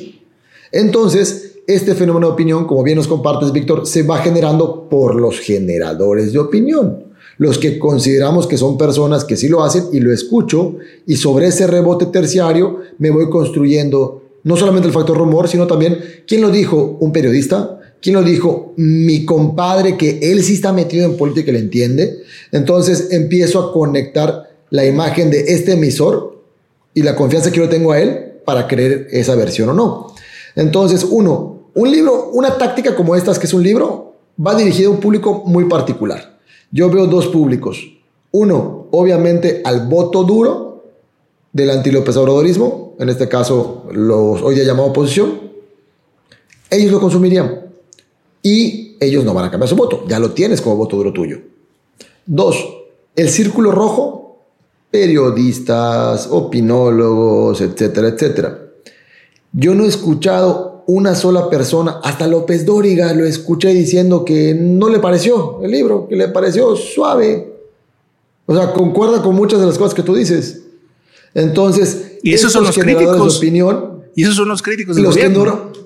Entonces, 0.71 1.55
este 1.67 1.95
fenómeno 1.95 2.27
de 2.27 2.33
opinión, 2.33 2.65
como 2.65 2.83
bien 2.83 2.97
nos 2.97 3.07
compartes, 3.07 3.51
Víctor, 3.51 3.87
se 3.87 4.03
va 4.03 4.19
generando 4.19 4.87
por 4.89 5.15
los 5.15 5.39
generadores 5.39 6.31
de 6.31 6.39
opinión, 6.39 7.04
los 7.37 7.57
que 7.57 7.79
consideramos 7.79 8.47
que 8.47 8.57
son 8.57 8.77
personas 8.77 9.25
que 9.25 9.37
sí 9.37 9.47
lo 9.47 9.63
hacen 9.63 9.85
y 9.91 9.99
lo 9.99 10.13
escucho, 10.13 10.77
y 11.05 11.15
sobre 11.17 11.47
ese 11.47 11.67
rebote 11.67 12.07
terciario 12.07 12.79
me 12.97 13.09
voy 13.09 13.29
construyendo 13.29 14.23
no 14.43 14.55
solamente 14.57 14.87
el 14.87 14.93
factor 14.93 15.17
rumor, 15.17 15.47
sino 15.47 15.65
también, 15.67 15.99
¿quién 16.27 16.41
lo 16.41 16.49
dijo? 16.49 16.97
¿Un 16.99 17.11
periodista? 17.11 17.79
¿Quién 18.01 18.15
lo 18.15 18.21
dijo? 18.21 18.73
Mi 18.77 19.25
compadre, 19.25 19.97
que 19.97 20.19
él 20.21 20.43
sí 20.43 20.53
está 20.53 20.71
metido 20.71 21.05
en 21.05 21.17
política 21.17 21.49
y 21.49 21.53
le 21.53 21.59
entiende. 21.59 22.19
Entonces 22.51 23.07
empiezo 23.11 23.59
a 23.59 23.73
conectar 23.73 24.51
la 24.69 24.85
imagen 24.85 25.31
de 25.31 25.45
este 25.47 25.73
emisor 25.73 26.43
y 26.93 27.01
la 27.01 27.15
confianza 27.15 27.51
que 27.51 27.57
yo 27.57 27.69
tengo 27.69 27.91
a 27.91 27.99
él 27.99 28.33
para 28.45 28.67
creer 28.67 29.07
esa 29.11 29.35
versión 29.35 29.69
o 29.69 29.73
no. 29.73 30.13
Entonces, 30.55 31.05
uno, 31.09 31.69
un 31.73 31.91
libro, 31.91 32.29
una 32.33 32.57
táctica 32.57 32.95
como 32.95 33.15
esta, 33.15 33.33
que 33.33 33.47
es 33.47 33.53
un 33.53 33.63
libro, 33.63 34.13
va 34.39 34.55
dirigido 34.55 34.91
a 34.91 34.93
un 34.93 34.99
público 34.99 35.43
muy 35.45 35.65
particular. 35.65 36.34
Yo 36.75 36.89
veo 36.89 37.07
dos 37.07 37.27
públicos. 37.27 37.79
Uno, 38.31 38.87
obviamente, 38.91 39.61
al 39.63 39.87
voto 39.87 40.25
duro 40.25 40.83
del 41.53 41.69
anti-López 41.69 42.17
Obradorismo, 42.17 42.95
en 42.99 43.07
este 43.07 43.29
caso, 43.29 43.85
los 43.93 44.41
hoy 44.41 44.55
día 44.55 44.65
llamado 44.65 44.89
oposición. 44.89 45.39
Ellos 46.69 46.91
lo 46.91 46.99
consumirían 46.99 47.61
y 48.43 48.97
ellos 48.99 49.23
no 49.23 49.33
van 49.33 49.45
a 49.45 49.51
cambiar 49.51 49.69
su 49.69 49.77
voto. 49.77 50.03
Ya 50.09 50.19
lo 50.19 50.31
tienes 50.31 50.59
como 50.59 50.75
voto 50.75 50.97
duro 50.97 51.13
tuyo. 51.13 51.39
Dos, 52.25 52.67
el 53.15 53.29
círculo 53.29 53.71
rojo, 53.71 54.39
periodistas, 54.91 56.27
opinólogos, 56.29 57.61
etcétera, 57.61 58.09
etcétera 58.09 58.65
yo 59.57 59.73
no 59.73 59.85
he 59.85 59.87
escuchado 59.87 60.74
una 60.87 61.15
sola 61.15 61.49
persona, 61.49 61.99
hasta 62.03 62.27
López 62.27 62.65
Dóriga 62.65 63.13
lo 63.13 63.25
escuché 63.25 63.73
diciendo 63.73 64.23
que 64.23 64.53
no 64.53 64.89
le 64.89 64.99
pareció 64.99 65.59
el 65.63 65.71
libro, 65.71 66.07
que 66.07 66.15
le 66.15 66.27
pareció 66.27 66.75
suave. 66.75 67.53
O 68.45 68.55
sea, 68.55 68.73
concuerda 68.73 69.21
con 69.21 69.35
muchas 69.35 69.59
de 69.59 69.65
las 69.65 69.77
cosas 69.77 69.93
que 69.93 70.03
tú 70.03 70.13
dices. 70.15 70.63
Entonces, 71.33 72.19
y 72.23 72.33
esos 72.33 72.51
son 72.51 72.63
los 72.63 72.77
críticos 72.77 73.33
de 73.33 73.37
opinión. 73.37 74.03
Y 74.15 74.23
esos 74.23 74.35
son 74.35 74.47
los 74.47 74.61
críticos 74.61 74.95
del 74.95 75.05
los 75.05 75.15
gobierno. 75.15 75.71
Que 75.71 75.85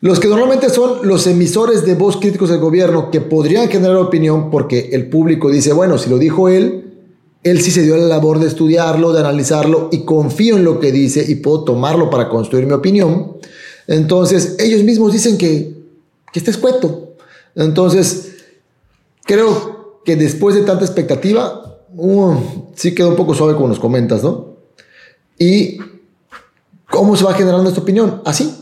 los 0.00 0.20
que 0.20 0.28
normalmente 0.28 0.68
son 0.68 1.06
los 1.08 1.26
emisores 1.26 1.84
de 1.84 1.94
voz 1.94 2.18
críticos 2.18 2.50
del 2.50 2.60
gobierno 2.60 3.10
que 3.10 3.20
podrían 3.20 3.68
generar 3.68 3.96
opinión 3.96 4.50
porque 4.50 4.90
el 4.92 5.08
público 5.08 5.50
dice, 5.50 5.72
bueno, 5.72 5.98
si 5.98 6.10
lo 6.10 6.18
dijo 6.18 6.48
él, 6.48 6.86
él 7.42 7.60
sí 7.60 7.70
se 7.70 7.82
dio 7.82 7.96
la 7.96 8.06
labor 8.06 8.38
de 8.38 8.48
estudiarlo, 8.48 9.12
de 9.12 9.20
analizarlo 9.20 9.88
y 9.92 10.04
confío 10.04 10.56
en 10.56 10.64
lo 10.64 10.80
que 10.80 10.92
dice 10.92 11.24
y 11.26 11.36
puedo 11.36 11.64
tomarlo 11.64 12.10
para 12.10 12.28
construir 12.28 12.66
mi 12.66 12.72
opinión. 12.72 13.35
Entonces, 13.86 14.56
ellos 14.58 14.82
mismos 14.82 15.12
dicen 15.12 15.38
que, 15.38 15.74
que 16.32 16.38
está 16.38 16.50
escueto. 16.50 17.14
Entonces, 17.54 18.36
creo 19.24 20.00
que 20.04 20.16
después 20.16 20.54
de 20.54 20.62
tanta 20.62 20.84
expectativa, 20.84 21.78
sí 22.74 22.94
quedó 22.94 23.10
un 23.10 23.16
poco 23.16 23.34
suave 23.34 23.54
como 23.54 23.68
nos 23.68 23.78
comentas, 23.78 24.22
¿no? 24.22 24.56
Y 25.38 25.78
cómo 26.90 27.16
se 27.16 27.24
va 27.24 27.34
generando 27.34 27.68
esta 27.68 27.80
opinión, 27.80 28.22
así, 28.24 28.54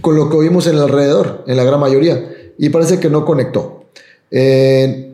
con 0.00 0.16
lo 0.16 0.28
que 0.28 0.36
oímos 0.36 0.66
en 0.66 0.76
el 0.76 0.82
alrededor, 0.82 1.44
en 1.46 1.56
la 1.56 1.64
gran 1.64 1.80
mayoría, 1.80 2.52
y 2.58 2.68
parece 2.68 3.00
que 3.00 3.10
no 3.10 3.24
conectó. 3.24 3.84
Eh, 4.30 5.10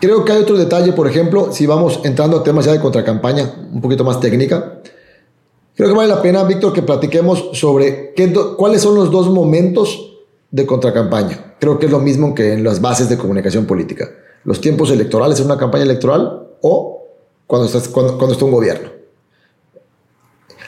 Creo 0.00 0.24
que 0.24 0.32
hay 0.32 0.42
otro 0.42 0.56
detalle, 0.56 0.92
por 0.92 1.08
ejemplo, 1.08 1.52
si 1.52 1.66
vamos 1.66 2.00
entrando 2.04 2.38
a 2.38 2.42
temas 2.42 2.64
ya 2.64 2.72
de 2.72 2.80
contracampaña, 2.80 3.54
un 3.72 3.80
poquito 3.80 4.04
más 4.04 4.20
técnica. 4.20 4.80
Creo 5.76 5.88
que 5.88 5.94
vale 5.94 6.08
la 6.08 6.22
pena, 6.22 6.44
Víctor, 6.44 6.72
que 6.72 6.82
platiquemos 6.82 7.50
sobre 7.52 8.12
qué 8.14 8.32
cuáles 8.56 8.82
son 8.82 8.94
los 8.94 9.10
dos 9.10 9.28
momentos 9.28 10.12
de 10.50 10.66
contracampaña. 10.66 11.56
Creo 11.58 11.78
que 11.78 11.86
es 11.86 11.92
lo 11.92 11.98
mismo 11.98 12.34
que 12.34 12.52
en 12.52 12.62
las 12.62 12.80
bases 12.80 13.08
de 13.08 13.18
comunicación 13.18 13.66
política. 13.66 14.08
Los 14.44 14.60
tiempos 14.60 14.90
electorales 14.90 15.40
en 15.40 15.46
una 15.46 15.58
campaña 15.58 15.82
electoral 15.82 16.46
o 16.60 17.02
cuando, 17.46 17.66
estás, 17.66 17.88
cuando, 17.88 18.16
cuando 18.16 18.34
está 18.34 18.44
un 18.44 18.52
gobierno. 18.52 18.90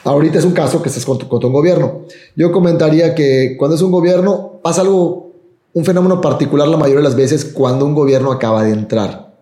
Ahorita 0.03 0.39
es 0.39 0.45
un 0.45 0.51
caso 0.51 0.81
que 0.81 0.89
estás 0.89 1.05
contra, 1.05 1.27
contra 1.29 1.47
un 1.47 1.53
gobierno. 1.53 2.01
Yo 2.35 2.51
comentaría 2.51 3.15
que 3.15 3.55
cuando 3.57 3.75
es 3.75 3.81
un 3.81 3.91
gobierno 3.91 4.59
pasa 4.61 4.81
algo 4.81 5.31
un 5.73 5.85
fenómeno 5.85 6.19
particular 6.21 6.67
la 6.67 6.75
mayoría 6.75 6.97
de 6.97 7.09
las 7.09 7.15
veces 7.15 7.45
cuando 7.45 7.85
un 7.85 7.93
gobierno 7.93 8.31
acaba 8.31 8.63
de 8.63 8.71
entrar. 8.71 9.35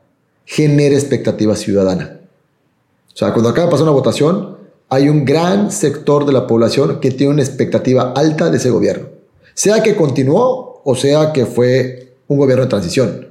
Genera 0.45 0.93
expectativa 0.93 1.55
ciudadana. 1.55 2.19
O 3.13 3.17
sea, 3.17 3.31
cuando 3.31 3.49
acaba 3.49 3.67
de 3.67 3.71
pasar 3.71 3.83
una 3.83 3.93
votación, 3.93 4.54
hay 4.89 5.09
un 5.09 5.25
gran 5.25 5.71
sector 5.71 6.25
de 6.25 6.33
la 6.33 6.47
población 6.47 6.99
que 6.99 7.11
tiene 7.11 7.33
una 7.33 7.43
expectativa 7.43 8.13
alta 8.15 8.49
de 8.49 8.57
ese 8.57 8.69
gobierno. 8.69 9.07
Sea 9.53 9.81
que 9.81 9.95
continuó 9.95 10.81
o 10.83 10.95
sea 10.95 11.33
que 11.33 11.45
fue 11.45 12.17
un 12.27 12.37
gobierno 12.37 12.63
de 12.63 12.69
transición. 12.69 13.27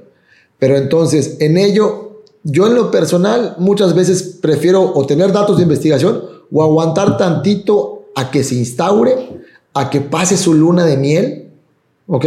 Pero 0.59 0.77
entonces, 0.77 1.37
en 1.39 1.57
ello, 1.57 2.21
yo 2.43 2.67
en 2.67 2.75
lo 2.75 2.91
personal 2.91 3.55
muchas 3.57 3.93
veces 3.95 4.39
prefiero 4.41 4.93
o 4.93 5.05
tener 5.05 5.31
datos 5.31 5.57
de 5.57 5.63
investigación 5.63 6.23
o 6.51 6.63
aguantar 6.63 7.17
tantito 7.17 8.05
a 8.15 8.31
que 8.31 8.43
se 8.43 8.55
instaure, 8.55 9.41
a 9.73 9.89
que 9.89 10.01
pase 10.01 10.37
su 10.37 10.53
luna 10.53 10.85
de 10.85 10.97
miel, 10.97 11.51
¿ok? 12.07 12.25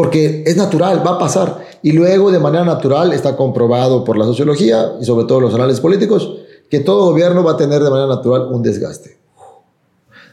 porque 0.00 0.44
es 0.46 0.56
natural, 0.56 1.06
va 1.06 1.16
a 1.16 1.18
pasar. 1.18 1.58
Y 1.82 1.92
luego 1.92 2.30
de 2.30 2.38
manera 2.38 2.64
natural 2.64 3.12
está 3.12 3.36
comprobado 3.36 4.02
por 4.02 4.16
la 4.16 4.24
sociología 4.24 4.94
y 4.98 5.04
sobre 5.04 5.26
todo 5.26 5.40
los 5.40 5.54
análisis 5.54 5.78
políticos 5.80 6.38
que 6.70 6.80
todo 6.80 7.10
gobierno 7.10 7.44
va 7.44 7.52
a 7.52 7.56
tener 7.56 7.82
de 7.82 7.90
manera 7.90 8.08
natural 8.08 8.48
un 8.50 8.62
desgaste. 8.62 9.18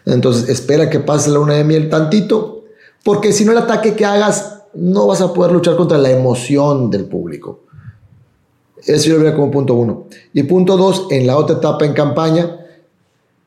Entonces 0.05 0.47
espera 0.47 0.89
que 0.89 0.99
pase 0.99 1.29
la 1.29 1.39
luna 1.39 1.55
de 1.55 1.63
miel 1.63 1.89
tantito, 1.89 2.63
porque 3.03 3.33
si 3.33 3.43
no 3.43 3.51
el 3.51 3.57
ataque 3.57 3.95
que 3.95 4.05
hagas 4.05 4.53
no 4.73 5.07
vas 5.07 5.21
a 5.21 5.33
poder 5.33 5.51
luchar 5.51 5.75
contra 5.75 5.97
la 5.97 6.11
emoción 6.11 6.89
del 6.89 7.05
público. 7.05 7.61
Eso 8.85 9.09
yo 9.09 9.13
lo 9.15 9.23
vería 9.23 9.35
como 9.35 9.51
punto 9.51 9.73
uno. 9.73 10.05
Y 10.33 10.43
punto 10.43 10.77
dos, 10.77 11.07
en 11.09 11.25
la 11.25 11.35
otra 11.35 11.57
etapa 11.57 11.85
en 11.85 11.93
campaña, 11.93 12.65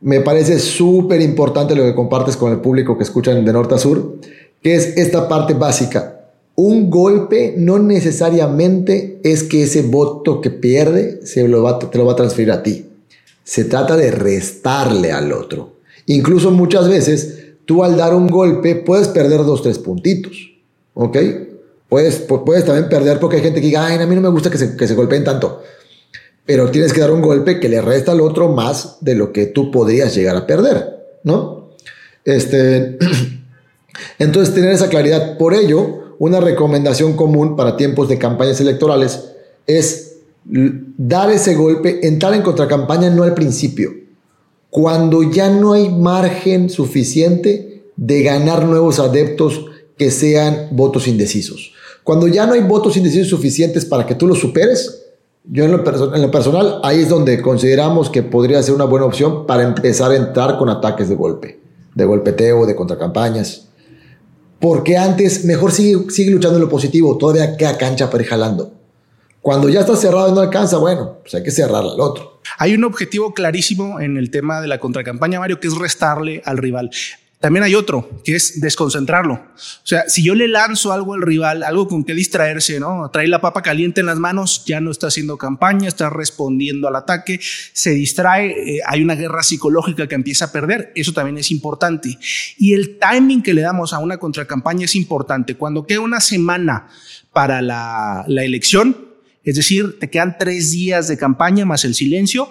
me 0.00 0.20
parece 0.20 0.58
súper 0.58 1.20
importante 1.20 1.76
lo 1.76 1.84
que 1.84 1.94
compartes 1.94 2.36
con 2.36 2.50
el 2.50 2.60
público 2.60 2.96
que 2.96 3.04
escuchan 3.04 3.44
de 3.44 3.52
norte 3.52 3.74
a 3.76 3.78
sur, 3.78 4.16
que 4.62 4.74
es 4.74 4.96
esta 4.96 5.28
parte 5.28 5.54
básica. 5.54 6.19
Un 6.62 6.90
golpe 6.90 7.54
no 7.56 7.78
necesariamente 7.78 9.18
es 9.24 9.44
que 9.44 9.62
ese 9.62 9.80
voto 9.80 10.42
que 10.42 10.50
pierde 10.50 11.24
se 11.24 11.48
lo 11.48 11.62
va, 11.62 11.78
te 11.78 11.96
lo 11.96 12.04
va 12.04 12.12
a 12.12 12.16
transferir 12.16 12.52
a 12.52 12.62
ti. 12.62 12.84
Se 13.42 13.64
trata 13.64 13.96
de 13.96 14.10
restarle 14.10 15.10
al 15.10 15.32
otro. 15.32 15.76
Incluso 16.04 16.50
muchas 16.50 16.86
veces 16.86 17.54
tú 17.64 17.82
al 17.82 17.96
dar 17.96 18.14
un 18.14 18.28
golpe 18.28 18.74
puedes 18.74 19.08
perder 19.08 19.38
dos, 19.38 19.62
tres 19.62 19.78
puntitos. 19.78 20.36
¿Ok? 20.92 21.16
Puedes, 21.88 22.16
puedes 22.16 22.66
también 22.66 22.90
perder 22.90 23.18
porque 23.18 23.36
hay 23.36 23.42
gente 23.42 23.62
que 23.62 23.68
diga, 23.68 23.86
ay, 23.86 23.96
a 23.96 24.06
mí 24.06 24.14
no 24.14 24.20
me 24.20 24.28
gusta 24.28 24.50
que 24.50 24.58
se, 24.58 24.76
que 24.76 24.86
se 24.86 24.94
golpeen 24.94 25.24
tanto. 25.24 25.62
Pero 26.44 26.70
tienes 26.70 26.92
que 26.92 27.00
dar 27.00 27.10
un 27.10 27.22
golpe 27.22 27.58
que 27.58 27.70
le 27.70 27.80
resta 27.80 28.12
al 28.12 28.20
otro 28.20 28.52
más 28.52 28.98
de 29.00 29.14
lo 29.14 29.32
que 29.32 29.46
tú 29.46 29.70
podrías 29.70 30.14
llegar 30.14 30.36
a 30.36 30.46
perder, 30.46 31.06
¿no? 31.24 31.70
Este. 32.22 32.98
Entonces, 34.18 34.54
tener 34.54 34.72
esa 34.72 34.90
claridad. 34.90 35.38
Por 35.38 35.54
ello, 35.54 35.99
una 36.20 36.38
recomendación 36.38 37.14
común 37.14 37.56
para 37.56 37.78
tiempos 37.78 38.10
de 38.10 38.18
campañas 38.18 38.60
electorales 38.60 39.32
es 39.66 40.18
dar 40.44 41.30
ese 41.30 41.54
golpe, 41.54 42.06
entrar 42.06 42.34
en 42.34 42.42
contracampaña 42.42 43.08
no 43.08 43.22
al 43.22 43.32
principio, 43.32 43.90
cuando 44.68 45.22
ya 45.22 45.48
no 45.48 45.72
hay 45.72 45.88
margen 45.88 46.68
suficiente 46.68 47.84
de 47.96 48.22
ganar 48.22 48.66
nuevos 48.66 48.98
adeptos 48.98 49.64
que 49.96 50.10
sean 50.10 50.68
votos 50.72 51.08
indecisos. 51.08 51.72
Cuando 52.04 52.28
ya 52.28 52.44
no 52.44 52.52
hay 52.52 52.60
votos 52.60 52.98
indecisos 52.98 53.28
suficientes 53.28 53.86
para 53.86 54.04
que 54.04 54.14
tú 54.14 54.26
los 54.26 54.40
superes, 54.40 55.06
yo 55.44 55.64
en 55.64 55.72
lo, 55.72 55.82
personal, 56.30 56.80
ahí 56.82 57.00
es 57.00 57.08
donde 57.08 57.40
consideramos 57.40 58.10
que 58.10 58.22
podría 58.22 58.62
ser 58.62 58.74
una 58.74 58.84
buena 58.84 59.06
opción 59.06 59.46
para 59.46 59.62
empezar 59.62 60.10
a 60.10 60.16
entrar 60.16 60.58
con 60.58 60.68
ataques 60.68 61.08
de 61.08 61.14
golpe, 61.14 61.60
de 61.94 62.04
golpeteo, 62.04 62.66
de 62.66 62.76
contracampañas. 62.76 63.69
Porque 64.60 64.96
antes, 64.96 65.44
mejor 65.44 65.72
sigue, 65.72 66.10
sigue 66.10 66.30
luchando 66.30 66.58
en 66.58 66.64
lo 66.64 66.68
positivo, 66.68 67.16
todavía 67.16 67.56
queda 67.56 67.78
cancha 67.78 68.10
para 68.10 68.22
ir 68.22 68.28
jalando. 68.28 68.72
Cuando 69.40 69.70
ya 69.70 69.80
está 69.80 69.96
cerrado 69.96 70.28
y 70.28 70.32
no 70.32 70.40
alcanza, 70.40 70.76
bueno, 70.76 71.18
pues 71.22 71.34
hay 71.34 71.42
que 71.42 71.50
cerrar 71.50 71.82
al 71.82 71.98
otro. 71.98 72.40
Hay 72.58 72.74
un 72.74 72.84
objetivo 72.84 73.32
clarísimo 73.32 74.00
en 74.00 74.18
el 74.18 74.30
tema 74.30 74.60
de 74.60 74.68
la 74.68 74.78
contracampaña, 74.78 75.40
Mario, 75.40 75.60
que 75.60 75.68
es 75.68 75.76
restarle 75.76 76.42
al 76.44 76.58
rival. 76.58 76.90
También 77.40 77.62
hay 77.64 77.74
otro, 77.74 78.20
que 78.22 78.36
es 78.36 78.60
desconcentrarlo. 78.60 79.32
O 79.32 79.86
sea, 79.86 80.06
si 80.10 80.22
yo 80.22 80.34
le 80.34 80.46
lanzo 80.46 80.92
algo 80.92 81.14
al 81.14 81.22
rival, 81.22 81.62
algo 81.62 81.88
con 81.88 82.04
que 82.04 82.12
distraerse, 82.12 82.78
¿no? 82.78 83.08
Trae 83.10 83.28
la 83.28 83.40
papa 83.40 83.62
caliente 83.62 84.00
en 84.00 84.06
las 84.08 84.18
manos, 84.18 84.62
ya 84.66 84.78
no 84.82 84.90
está 84.90 85.06
haciendo 85.06 85.38
campaña, 85.38 85.88
está 85.88 86.10
respondiendo 86.10 86.86
al 86.86 86.96
ataque, 86.96 87.40
se 87.40 87.92
distrae, 87.92 88.50
eh, 88.50 88.80
hay 88.86 89.02
una 89.02 89.14
guerra 89.14 89.42
psicológica 89.42 90.06
que 90.06 90.16
empieza 90.16 90.44
a 90.44 90.52
perder, 90.52 90.92
eso 90.94 91.14
también 91.14 91.38
es 91.38 91.50
importante. 91.50 92.18
Y 92.58 92.74
el 92.74 92.98
timing 92.98 93.42
que 93.42 93.54
le 93.54 93.62
damos 93.62 93.94
a 93.94 94.00
una 94.00 94.18
contracampaña 94.18 94.84
es 94.84 94.94
importante. 94.94 95.54
Cuando 95.54 95.86
queda 95.86 96.00
una 96.00 96.20
semana 96.20 96.88
para 97.32 97.62
la, 97.62 98.22
la 98.28 98.44
elección, 98.44 99.08
es 99.44 99.56
decir, 99.56 99.98
te 99.98 100.10
quedan 100.10 100.36
tres 100.38 100.72
días 100.72 101.08
de 101.08 101.16
campaña 101.16 101.64
más 101.64 101.86
el 101.86 101.94
silencio, 101.94 102.50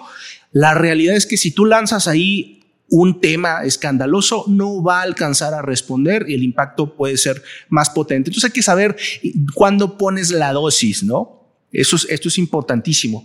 la 0.50 0.74
realidad 0.74 1.14
es 1.14 1.26
que 1.26 1.36
si 1.36 1.52
tú 1.52 1.64
lanzas 1.64 2.08
ahí 2.08 2.59
un 2.90 3.20
tema 3.20 3.64
escandaloso 3.64 4.44
no 4.48 4.82
va 4.82 5.00
a 5.00 5.02
alcanzar 5.02 5.54
a 5.54 5.62
responder 5.62 6.26
y 6.28 6.34
el 6.34 6.42
impacto 6.42 6.94
puede 6.94 7.16
ser 7.16 7.42
más 7.68 7.90
potente. 7.90 8.30
Entonces 8.30 8.50
hay 8.50 8.52
que 8.52 8.62
saber 8.62 8.96
cuándo 9.54 9.96
pones 9.96 10.30
la 10.30 10.52
dosis, 10.52 11.02
¿no? 11.04 11.40
Eso 11.72 11.96
es, 11.96 12.06
esto 12.10 12.28
es 12.28 12.38
importantísimo. 12.38 13.24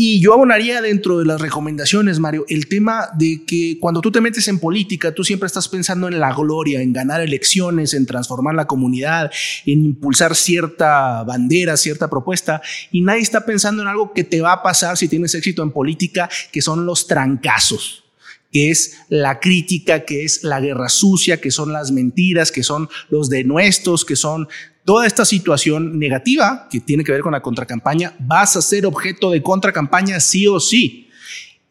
Y 0.00 0.20
yo 0.20 0.32
abonaría 0.32 0.80
dentro 0.80 1.18
de 1.18 1.24
las 1.24 1.40
recomendaciones, 1.40 2.20
Mario, 2.20 2.44
el 2.48 2.68
tema 2.68 3.08
de 3.18 3.44
que 3.44 3.78
cuando 3.80 4.00
tú 4.00 4.12
te 4.12 4.20
metes 4.20 4.46
en 4.46 4.60
política, 4.60 5.12
tú 5.12 5.24
siempre 5.24 5.48
estás 5.48 5.68
pensando 5.68 6.06
en 6.06 6.20
la 6.20 6.32
gloria, 6.32 6.80
en 6.80 6.92
ganar 6.92 7.20
elecciones, 7.20 7.94
en 7.94 8.06
transformar 8.06 8.54
la 8.54 8.68
comunidad, 8.68 9.32
en 9.66 9.84
impulsar 9.84 10.36
cierta 10.36 11.24
bandera, 11.24 11.76
cierta 11.76 12.08
propuesta, 12.08 12.62
y 12.92 13.00
nadie 13.00 13.22
está 13.22 13.44
pensando 13.44 13.82
en 13.82 13.88
algo 13.88 14.12
que 14.12 14.22
te 14.22 14.40
va 14.40 14.52
a 14.52 14.62
pasar 14.62 14.96
si 14.96 15.08
tienes 15.08 15.34
éxito 15.34 15.64
en 15.64 15.72
política, 15.72 16.30
que 16.52 16.62
son 16.62 16.86
los 16.86 17.08
trancazos 17.08 18.07
que 18.52 18.70
es 18.70 18.98
la 19.08 19.40
crítica, 19.40 20.04
que 20.04 20.24
es 20.24 20.42
la 20.44 20.60
guerra 20.60 20.88
sucia, 20.88 21.40
que 21.40 21.50
son 21.50 21.72
las 21.72 21.90
mentiras, 21.90 22.50
que 22.50 22.62
son 22.62 22.88
los 23.10 23.28
denuestos, 23.28 24.04
que 24.04 24.16
son 24.16 24.48
toda 24.84 25.06
esta 25.06 25.24
situación 25.24 25.98
negativa 25.98 26.66
que 26.70 26.80
tiene 26.80 27.04
que 27.04 27.12
ver 27.12 27.20
con 27.20 27.32
la 27.32 27.42
contracampaña, 27.42 28.14
vas 28.20 28.56
a 28.56 28.62
ser 28.62 28.86
objeto 28.86 29.30
de 29.30 29.42
contracampaña 29.42 30.18
sí 30.18 30.46
o 30.46 30.58
sí. 30.60 31.10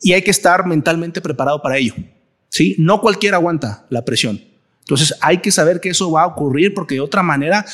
Y 0.02 0.14
hay 0.14 0.22
que 0.22 0.30
estar 0.30 0.68
mentalmente 0.68 1.20
preparado 1.20 1.62
para 1.62 1.78
ello. 1.78 1.96
¿sí? 2.50 2.76
No 2.78 3.02
cualquiera 3.02 3.38
aguanta 3.38 3.88
la 3.90 4.06
presión. 4.06 4.40
Entonces 4.82 5.16
hay 5.20 5.40
que 5.40 5.52
saber 5.52 5.82
que 5.82 5.90
eso 5.90 6.12
va 6.12 6.24
a 6.24 6.28
ocurrir 6.28 6.74
porque 6.74 6.96
de 6.96 7.02
otra 7.02 7.24
manera 7.24 7.66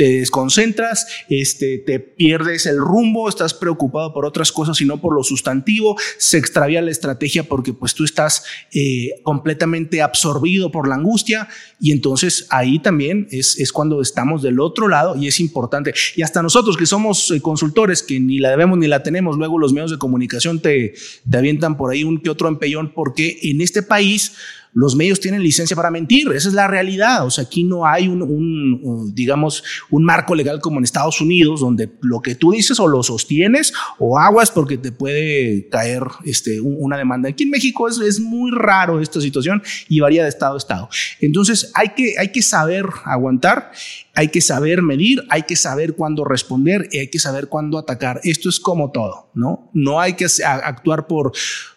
te 0.00 0.20
desconcentras, 0.20 1.06
este, 1.28 1.76
te 1.76 2.00
pierdes 2.00 2.64
el 2.64 2.78
rumbo, 2.78 3.28
estás 3.28 3.52
preocupado 3.52 4.14
por 4.14 4.24
otras 4.24 4.50
cosas 4.50 4.80
y 4.80 4.86
no 4.86 4.98
por 4.98 5.14
lo 5.14 5.22
sustantivo, 5.22 5.94
se 6.16 6.38
extravía 6.38 6.80
la 6.80 6.90
estrategia 6.90 7.42
porque 7.42 7.74
pues 7.74 7.92
tú 7.92 8.04
estás 8.04 8.42
eh, 8.72 9.10
completamente 9.24 10.00
absorbido 10.00 10.72
por 10.72 10.88
la 10.88 10.94
angustia 10.94 11.48
y 11.78 11.92
entonces 11.92 12.46
ahí 12.48 12.78
también 12.78 13.28
es, 13.30 13.60
es 13.60 13.72
cuando 13.72 14.00
estamos 14.00 14.40
del 14.40 14.60
otro 14.60 14.88
lado 14.88 15.16
y 15.16 15.28
es 15.28 15.38
importante. 15.38 15.92
Y 16.16 16.22
hasta 16.22 16.40
nosotros 16.40 16.78
que 16.78 16.86
somos 16.86 17.30
eh, 17.30 17.42
consultores, 17.42 18.02
que 18.02 18.18
ni 18.20 18.38
la 18.38 18.48
debemos 18.48 18.78
ni 18.78 18.86
la 18.86 19.02
tenemos, 19.02 19.36
luego 19.36 19.58
los 19.58 19.74
medios 19.74 19.90
de 19.90 19.98
comunicación 19.98 20.60
te, 20.60 20.94
te 21.30 21.36
avientan 21.36 21.76
por 21.76 21.92
ahí 21.92 22.04
un 22.04 22.22
que 22.22 22.30
otro 22.30 22.48
empellón 22.48 22.94
porque 22.94 23.38
en 23.42 23.60
este 23.60 23.82
país 23.82 24.32
los 24.72 24.94
medios 24.94 25.20
tienen 25.20 25.42
licencia 25.42 25.74
para 25.74 25.90
mentir, 25.90 26.28
esa 26.28 26.48
es 26.48 26.54
la 26.54 26.68
realidad. 26.68 27.26
O 27.26 27.30
sea, 27.30 27.44
aquí 27.44 27.64
no 27.64 27.86
hay 27.86 28.08
un, 28.08 29.12
digamos, 29.14 29.64
un 29.90 30.04
marco 30.04 30.34
legal 30.34 30.60
como 30.60 30.78
en 30.78 30.84
Estados 30.84 31.20
Unidos, 31.20 31.60
donde 31.60 31.90
lo 32.02 32.20
que 32.20 32.34
tú 32.34 32.52
dices 32.52 32.78
o 32.78 32.86
lo 32.86 33.02
sostienes 33.02 33.72
o 33.98 34.18
aguas 34.18 34.50
porque 34.50 34.78
te 34.78 34.92
puede 34.92 35.68
caer 35.68 36.04
este, 36.24 36.60
una 36.60 36.96
demanda. 36.96 37.28
Aquí 37.28 37.44
en 37.44 37.50
México 37.50 37.88
es, 37.88 37.98
es 37.98 38.20
muy 38.20 38.50
raro 38.50 39.00
esta 39.00 39.20
situación 39.20 39.62
y 39.88 40.00
varía 40.00 40.22
de 40.22 40.28
estado 40.28 40.54
a 40.54 40.58
estado. 40.58 40.88
Entonces, 41.20 41.72
hay 41.74 41.90
que, 41.96 42.14
hay 42.18 42.32
que 42.32 42.42
saber 42.42 42.86
aguantar 43.04 43.72
hay 44.14 44.28
que 44.28 44.40
saber 44.40 44.82
medir, 44.82 45.24
hay 45.30 45.44
que 45.44 45.56
saber 45.56 45.94
cuándo 45.94 46.24
responder 46.24 46.88
y 46.90 46.98
hay 46.98 47.08
que 47.08 47.18
saber 47.18 47.46
cuándo 47.48 47.78
atacar. 47.78 48.20
Esto 48.24 48.48
es 48.48 48.60
como 48.60 48.90
todo, 48.90 49.30
¿no? 49.34 49.70
No 49.72 50.00
hay 50.00 50.14
que 50.14 50.26
actuar 50.44 51.06
por, 51.06 51.32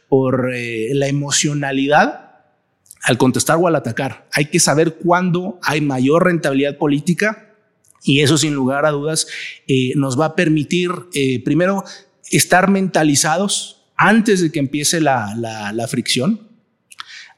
por 0.10 0.52
eh, 0.54 0.90
la 0.94 1.08
emocionalidad 1.08 2.23
al 3.04 3.18
contestar 3.18 3.58
o 3.60 3.68
al 3.68 3.76
atacar. 3.76 4.28
Hay 4.32 4.46
que 4.46 4.60
saber 4.60 4.96
cuándo 4.96 5.60
hay 5.62 5.82
mayor 5.82 6.26
rentabilidad 6.26 6.78
política 6.78 7.54
y 8.04 8.22
eso 8.22 8.38
sin 8.38 8.54
lugar 8.54 8.86
a 8.86 8.92
dudas 8.92 9.28
eh, 9.68 9.92
nos 9.96 10.20
va 10.20 10.26
a 10.26 10.36
permitir, 10.36 10.92
eh, 11.14 11.44
primero, 11.44 11.84
estar 12.32 12.70
mentalizados 12.70 13.84
antes 13.96 14.42
de 14.42 14.52
que 14.52 14.60
empiece 14.60 15.00
la, 15.00 15.36
la 15.36 15.88
fricción, 15.88 16.53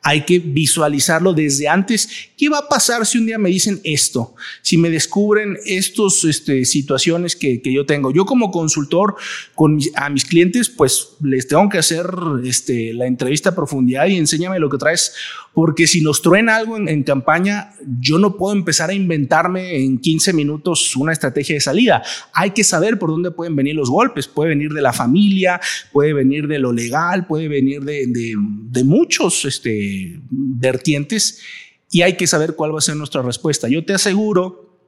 hay 0.05 0.21
que 0.21 0.37
visualizarlo 0.37 1.33
desde 1.33 1.67
antes. 1.67 2.07
¿Qué 2.37 2.47
va 2.47 2.59
a 2.59 2.69
pasar 2.69 3.07
si 3.07 3.17
un 3.17 3.25
día 3.25 3.39
me 3.39 3.49
dicen 3.49 3.81
esto? 3.83 4.35
Si 4.61 4.77
me 4.77 4.91
descubren 4.91 5.57
estas 5.65 6.23
este, 6.25 6.63
situaciones 6.65 7.35
que, 7.35 7.59
yo 7.63 7.87
tengo. 7.87 8.11
Yo 8.11 8.23
como 8.23 8.51
consultor 8.51 9.15
con, 9.55 9.79
a 9.95 10.11
mis 10.11 10.23
clientes, 10.23 10.69
pues 10.69 11.15
les 11.23 11.47
tengo 11.47 11.67
que 11.69 11.79
hacer 11.79 12.05
este, 12.43 12.93
la 12.93 13.07
entrevista 13.07 13.49
a 13.49 13.55
profundidad 13.55 14.05
y 14.05 14.17
enséñame 14.17 14.59
lo 14.59 14.69
que 14.69 14.77
traes 14.77 15.13
porque 15.55 15.87
si 15.87 16.01
nos 16.01 16.21
truena 16.21 16.57
algo 16.57 16.75
en, 16.75 17.03
campaña, 17.03 17.71
yo 18.01 18.19
no 18.19 18.35
puedo 18.35 18.53
empezar 18.53 18.89
a 18.89 18.93
inventarme 18.93 19.77
en 19.77 19.99
15 19.99 20.33
minutos 20.33 20.97
una 20.97 21.13
estrategia 21.13 21.55
de 21.55 21.61
salida. 21.61 22.03
Hay 22.33 22.51
que 22.51 22.65
saber 22.65 22.99
por 22.99 23.09
dónde 23.09 23.31
pueden 23.31 23.55
venir 23.55 23.73
los 23.73 23.89
golpes. 23.89 24.27
Puede 24.27 24.49
venir 24.49 24.73
de 24.73 24.81
la 24.81 24.91
familia, 24.91 25.61
puede 25.93 26.11
venir 26.11 26.49
de 26.49 26.59
lo 26.59 26.73
legal, 26.73 27.25
puede 27.25 27.47
venir 27.47 27.83
de, 27.83 28.05
de, 28.05 28.83
muchos 28.83 29.45
este, 29.45 29.71
vertientes 30.29 31.41
y 31.91 32.01
hay 32.01 32.17
que 32.17 32.27
saber 32.27 32.55
cuál 32.55 32.73
va 32.73 32.79
a 32.79 32.81
ser 32.81 32.95
nuestra 32.95 33.21
respuesta. 33.21 33.67
Yo 33.67 33.85
te 33.85 33.93
aseguro 33.93 34.79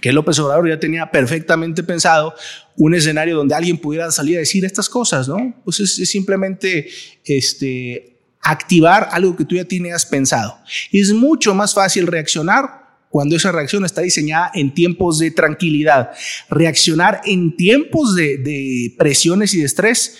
que 0.00 0.12
López 0.12 0.38
Obrador 0.38 0.68
ya 0.68 0.80
tenía 0.80 1.10
perfectamente 1.10 1.82
pensado 1.82 2.34
un 2.76 2.94
escenario 2.94 3.36
donde 3.36 3.54
alguien 3.54 3.78
pudiera 3.78 4.10
salir 4.10 4.36
a 4.36 4.40
decir 4.40 4.64
estas 4.64 4.88
cosas, 4.88 5.28
¿no? 5.28 5.54
Pues 5.64 5.80
es, 5.80 5.98
es 5.98 6.10
simplemente 6.10 6.88
este, 7.24 8.18
activar 8.40 9.08
algo 9.10 9.36
que 9.36 9.44
tú 9.44 9.56
ya 9.56 9.64
tenías 9.64 10.06
pensado. 10.06 10.58
Es 10.92 11.12
mucho 11.12 11.54
más 11.54 11.74
fácil 11.74 12.06
reaccionar 12.06 12.84
cuando 13.14 13.36
esa 13.36 13.52
reacción 13.52 13.84
está 13.84 14.00
diseñada 14.00 14.50
en 14.54 14.74
tiempos 14.74 15.20
de 15.20 15.30
tranquilidad. 15.30 16.10
Reaccionar 16.50 17.20
en 17.24 17.56
tiempos 17.56 18.16
de, 18.16 18.92
presiones 18.98 19.54
y 19.54 19.60
de 19.60 19.66
estrés 19.66 20.18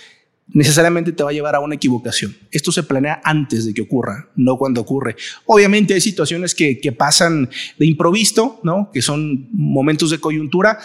necesariamente 0.49 1.12
te 1.12 1.22
va 1.22 1.30
a 1.30 1.32
llevar 1.32 1.55
a 1.55 1.61
una 1.61 1.74
equivocación. 1.74 2.36
Esto 2.51 2.70
se 2.72 2.82
planea 2.82 3.20
antes 3.24 3.64
de 3.64 3.74
que 3.74 3.82
ocurra, 3.82 4.28
no 4.36 4.57
cuando 4.57 4.80
ocurre. 4.80 5.16
Obviamente 5.47 5.95
hay 5.95 6.01
situaciones 6.01 6.55
que, 6.55 6.78
pasan 6.97 7.49
de 7.78 7.86
improviso, 7.86 8.61
¿no? 8.62 8.90
que 8.92 9.03
son 9.03 9.49
momentos 9.53 10.11
de 10.11 10.20
coyuntura. 10.20 10.78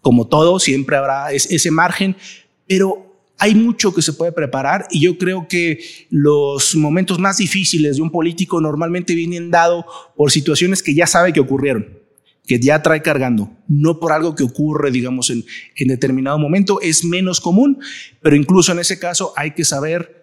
Como 0.00 0.26
todo, 0.28 0.58
siempre 0.58 0.96
habrá 0.96 1.32
ese 1.32 1.70
margen, 1.70 2.16
pero 2.66 3.08
hay 3.38 3.54
mucho 3.54 3.94
que 3.94 4.02
se 4.02 4.12
puede 4.12 4.32
preparar 4.32 4.86
y 4.90 5.00
yo 5.00 5.16
creo 5.16 5.46
que 5.48 5.80
los 6.10 6.74
momentos 6.74 7.18
más 7.18 7.38
difíciles 7.38 7.96
de 7.96 8.02
un 8.02 8.10
político 8.10 8.60
normalmente 8.60 9.14
vienen 9.14 9.50
dados 9.50 9.84
por 10.16 10.30
situaciones 10.30 10.82
que 10.82 10.94
ya 10.94 11.06
sabe 11.06 11.32
que 11.32 11.40
ocurrieron, 11.40 11.86
que 12.48 12.58
ya 12.58 12.82
trae 12.82 13.02
cargando, 13.02 13.52
no 13.68 14.00
por 14.00 14.10
algo 14.10 14.34
que 14.34 14.42
ocurre, 14.42 14.90
digamos, 14.90 15.30
en, 15.30 15.44
en 15.76 15.88
determinado 15.88 16.38
momento. 16.38 16.80
Es 16.80 17.04
menos 17.04 17.40
común, 17.40 17.78
pero 18.20 18.34
incluso 18.34 18.72
en 18.72 18.80
ese 18.80 18.98
caso 18.98 19.32
hay 19.36 19.52
que 19.52 19.64
saber 19.64 20.18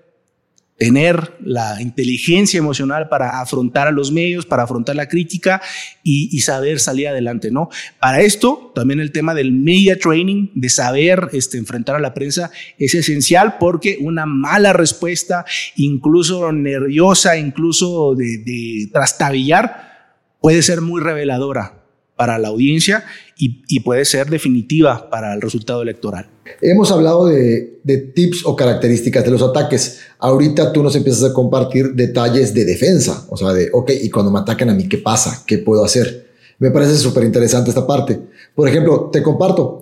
tener 0.78 1.38
la 1.40 1.82
inteligencia 1.82 2.58
emocional 2.58 3.08
para 3.08 3.40
afrontar 3.40 3.88
a 3.88 3.92
los 3.92 4.12
medios, 4.12 4.46
para 4.46 4.64
afrontar 4.64 4.96
la 4.96 5.08
crítica 5.08 5.62
y, 6.04 6.38
saber 6.42 6.80
salir 6.80 7.08
adelante, 7.08 7.50
¿no? 7.50 7.70
Para 8.00 8.22
esto, 8.22 8.72
también 8.76 9.00
el 9.00 9.12
tema 9.12 9.34
del 9.34 9.52
media 9.52 9.98
training, 9.98 10.50
de 10.54 10.70
saber 10.70 11.30
este, 11.32 11.58
enfrentar 11.58 11.96
a 11.96 12.00
la 12.00 12.14
prensa, 12.14 12.52
es 12.78 12.94
esencial 12.94 13.56
porque 13.58 13.98
una 14.02 14.26
mala 14.26 14.74
respuesta, 14.74 15.46
incluso 15.78 16.52
nerviosa, 16.52 17.38
incluso 17.38 18.14
de, 18.16 18.40
de 18.40 18.90
trastabillar, 18.92 20.26
puede 20.42 20.62
ser 20.62 20.82
muy 20.82 21.02
reveladora 21.02 21.85
para 22.16 22.38
la 22.40 22.50
audiencia 22.50 23.04
y, 23.38 23.80
puede 23.82 24.06
ser 24.06 24.30
definitiva 24.30 25.10
para 25.10 25.34
el 25.34 25.42
resultado 25.42 25.82
electoral. 25.82 26.30
Hemos 26.62 26.92
hablado 26.92 27.28
de, 27.28 27.82
tips 28.16 28.46
o 28.46 28.56
características 28.56 29.26
de 29.26 29.32
los 29.32 29.42
ataques. 29.42 30.00
Ahorita 30.20 30.72
tú 30.72 30.82
nos 30.82 30.96
empiezas 30.96 31.30
a 31.30 31.34
compartir 31.34 31.94
detalles 31.94 32.54
de 32.54 32.66
defensa, 32.66 33.26
o 33.30 33.38
sea, 33.38 33.52
de, 33.54 33.70
ok, 33.74 33.92
y 34.02 34.10
cuando 34.10 34.32
me 34.32 34.40
atacan 34.40 34.70
a 34.70 34.74
mí, 34.74 34.88
¿qué 34.88 34.98
pasa? 34.98 35.44
¿Qué 35.46 35.58
puedo 35.58 35.84
hacer? 35.84 36.26
Me 36.60 36.72
parece 36.72 36.96
súper 36.96 37.26
interesante 37.26 37.70
esta 37.70 37.86
parte. 37.86 38.20
Por 38.56 38.70
ejemplo, 38.70 39.10
te 39.12 39.22
comparto, 39.22 39.82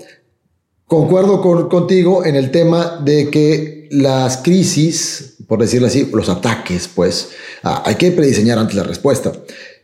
concuerdo 0.87 1.69
contigo 1.69 2.25
en 2.25 2.35
el 2.35 2.49
tema 2.49 2.99
de 3.03 3.29
que 3.29 3.87
las 3.91 4.37
crisis, 4.37 5.35
por 5.47 5.59
decirlo 5.59 5.87
así, 5.87 6.09
los 6.11 6.29
ataques, 6.29 6.89
pues 6.93 7.29
ah, 7.61 7.83
hay 7.85 7.95
que 7.95 8.11
prediseñar 8.11 8.57
antes 8.57 8.75
la 8.75 8.83
respuesta. 8.83 9.31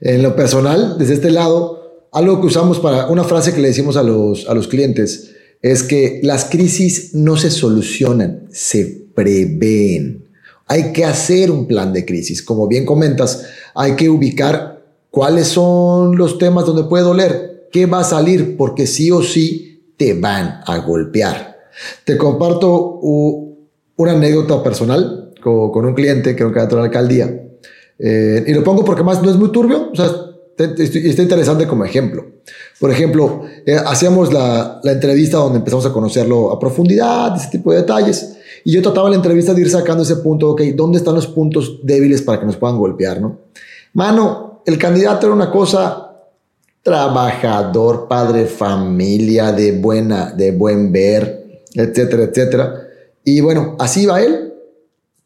En 0.02 0.24
lo 0.24 0.36
personal, 0.36 0.98
desde 0.98 1.14
este 1.14 1.30
lado, 1.30 1.79
algo 2.12 2.42
que 2.42 2.48
usamos 2.48 2.80
para 2.80 3.08
una 3.08 3.24
frase 3.24 3.54
que 3.54 3.62
le 3.62 3.68
decimos 3.70 3.98
a 3.98 4.04
los, 4.04 4.48
a 4.48 4.54
los 4.54 4.68
clientes 4.68 5.32
es 5.62 5.84
que 5.84 6.20
las 6.24 6.46
crisis 6.46 7.14
no 7.14 7.38
se 7.38 7.52
solucionan, 7.52 8.48
se 8.52 9.08
prevén. 9.14 10.26
Hay 10.68 10.94
que 10.94 11.04
hacer 11.04 11.52
un 11.52 11.68
plan 11.68 11.92
de 11.94 12.06
crisis. 12.06 12.42
Como 12.44 12.68
bien 12.68 12.86
comentas, 12.86 13.46
hay 13.76 13.96
que 13.96 14.10
ubicar 14.10 14.84
cuáles 15.10 15.48
son 15.48 16.16
los 16.16 16.38
temas 16.38 16.66
donde 16.66 16.84
puede 16.84 17.04
doler, 17.04 17.68
qué 17.72 17.86
va 17.86 18.00
a 18.00 18.04
salir, 18.04 18.56
porque 18.56 18.88
sí 18.88 19.12
o 19.12 19.22
sí 19.22 19.94
te 19.98 20.14
van 20.14 20.62
a 20.66 20.78
golpear. 20.78 21.58
Te 22.06 22.18
comparto 22.18 23.00
una 23.02 24.12
anécdota 24.12 24.64
personal 24.64 25.34
con, 25.42 25.86
un 25.86 25.94
cliente 25.94 26.36
que 26.36 26.44
era 26.44 26.48
un 26.48 26.54
candidato 26.54 26.78
a 26.78 26.80
la 26.80 26.86
alcaldía. 26.86 27.44
Eh, 27.98 28.46
y 28.48 28.54
lo 28.54 28.64
pongo 28.64 28.86
porque 28.86 29.04
más 29.04 29.22
no 29.22 29.30
es 29.30 29.36
muy 29.36 29.52
turbio, 29.52 29.90
o 29.92 29.96
sea, 29.96 30.10
Está 30.60 31.22
interesante 31.22 31.68
como 31.68 31.86
ejemplo. 31.86 32.26
Por 32.80 32.92
ejemplo, 32.92 33.44
eh, 33.66 33.78
hacíamos 33.86 34.34
la, 34.34 34.82
entrevista 34.84 35.38
donde 35.38 35.60
empezamos 35.60 35.86
a 35.86 35.94
conocerlo 35.94 36.52
a 36.52 36.60
profundidad, 36.60 37.36
ese 37.36 37.50
tipo 37.50 37.72
de 37.72 37.78
detalles. 37.78 38.36
Y 38.66 38.74
yo 38.74 38.82
trataba 38.82 39.10
la 39.10 39.16
entrevista 39.16 39.54
de 39.54 39.62
ir 39.62 39.70
sacando 39.70 40.04
ese 40.04 40.18
punto, 40.18 40.50
ok, 40.50 40.62
¿dónde 40.76 40.98
están 40.98 41.16
los 41.16 41.28
puntos 41.28 41.80
débiles 41.84 42.22
para 42.22 42.40
que 42.42 42.46
nos 42.46 42.58
puedan 42.58 42.78
golpear, 42.78 43.22
no? 43.22 43.38
Mano, 43.94 44.62
el 44.66 44.78
candidato 44.78 45.28
era 45.28 45.36
una 45.36 45.50
cosa 45.50 46.10
trabajador, 46.84 48.08
padre, 48.08 48.46
familia, 48.46 49.52
de 49.52 49.72
buena, 49.74 50.32
de 50.32 50.52
buen 50.52 50.92
ver, 50.92 51.64
etcétera, 51.74 52.24
etcétera. 52.24 52.88
Y 53.24 53.42
bueno, 53.42 53.76
así 53.80 54.06
va 54.06 54.22
él. 54.22 54.54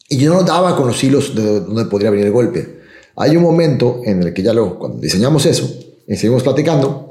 Y 0.09 0.17
yo 0.17 0.33
no 0.33 0.43
daba 0.43 0.75
con 0.75 0.87
los 0.87 1.03
hilos 1.03 1.33
de 1.33 1.61
dónde 1.61 1.85
podría 1.85 2.11
venir 2.11 2.27
el 2.27 2.31
golpe. 2.31 2.82
Hay 3.15 3.37
un 3.37 3.43
momento 3.43 4.01
en 4.03 4.23
el 4.23 4.33
que 4.33 4.41
ya 4.41 4.53
luego, 4.53 4.79
cuando 4.79 4.99
diseñamos 4.99 5.45
eso 5.45 5.71
y 6.07 6.15
seguimos 6.15 6.43
platicando, 6.43 7.09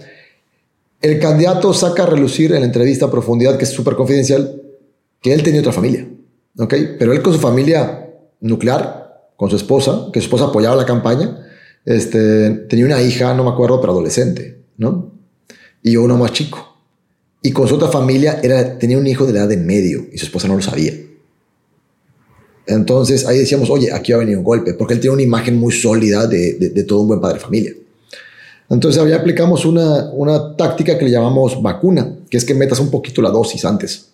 el 1.01 1.19
candidato 1.19 1.73
saca 1.75 2.05
a 2.05 2.07
relucir 2.07 2.53
en 2.53 2.61
la 2.61 2.67
entrevista 2.67 3.07
a 3.07 3.11
profundidad, 3.11 3.57
que 3.57 3.65
es 3.65 3.71
súper 3.71 3.95
confidencial, 3.95 4.63
que 5.21 5.33
él 5.33 5.43
tenía 5.43 5.61
otra 5.61 5.73
familia, 5.73 6.09
¿ok? 6.59 6.75
Pero 6.99 7.13
él 7.13 7.23
con 7.23 7.33
su 7.33 7.39
familia 7.39 8.09
nuclear, 8.41 9.31
con 9.37 9.51
su 9.51 9.57
esposa, 9.57 10.09
que 10.13 10.21
su 10.21 10.27
esposa 10.27 10.47
apoyaba 10.47 10.77
la 10.77 10.87
campaña, 10.87 11.47
este, 11.85 12.51
tenía 12.69 12.87
una 12.87 13.03
hija, 13.03 13.35
no 13.35 13.45
me 13.45 13.51
acuerdo, 13.51 13.81
pero 13.81 13.93
adolescente, 13.93 14.63
¿no? 14.77 15.13
Y 15.83 15.97
uno 15.97 16.17
más 16.17 16.33
chico. 16.33 16.77
Y 17.43 17.51
con 17.51 17.67
su 17.67 17.75
otra 17.75 17.89
familia 17.89 18.39
era, 18.43 18.79
tenía 18.79 18.99
un 18.99 19.07
hijo 19.07 19.27
de 19.27 19.33
edad 19.33 19.49
de 19.49 19.57
medio 19.57 20.07
y 20.13 20.19
su 20.19 20.27
esposa 20.27 20.47
no 20.47 20.55
lo 20.55 20.63
sabía. 20.63 20.93
Entonces 22.67 23.27
ahí 23.27 23.39
decíamos, 23.39 23.71
oye, 23.71 23.93
aquí 23.93 24.13
va 24.13 24.19
a 24.19 24.21
venir 24.21 24.39
un 24.39 24.45
golpe, 24.45 24.75
porque 24.75 24.95
él 24.95 25.01
tiene 25.01 25.15
una 25.15 25.23
imagen 25.23 25.59
muy 25.59 25.73
sólida 25.73 26.27
de, 26.27 26.85
todo 26.87 27.01
un 27.01 27.09
buen 27.09 27.21
padre 27.21 27.39
de 27.39 27.41
familia. 27.41 27.73
Entonces 28.71 29.03
ya 29.09 29.17
aplicamos 29.17 29.65
una, 29.65 30.11
una 30.13 30.57
táctica 30.57 30.97
que 30.97 31.05
le 31.05 31.11
llamamos 31.11 31.61
vacuna, 31.61 32.17
que 32.31 32.37
es 32.37 32.45
que 32.45 32.55
metas 32.55 32.81
un 32.81 32.91
poquito 32.91 33.21
la 33.21 33.31
dosis 33.31 33.65
antes. 33.65 34.07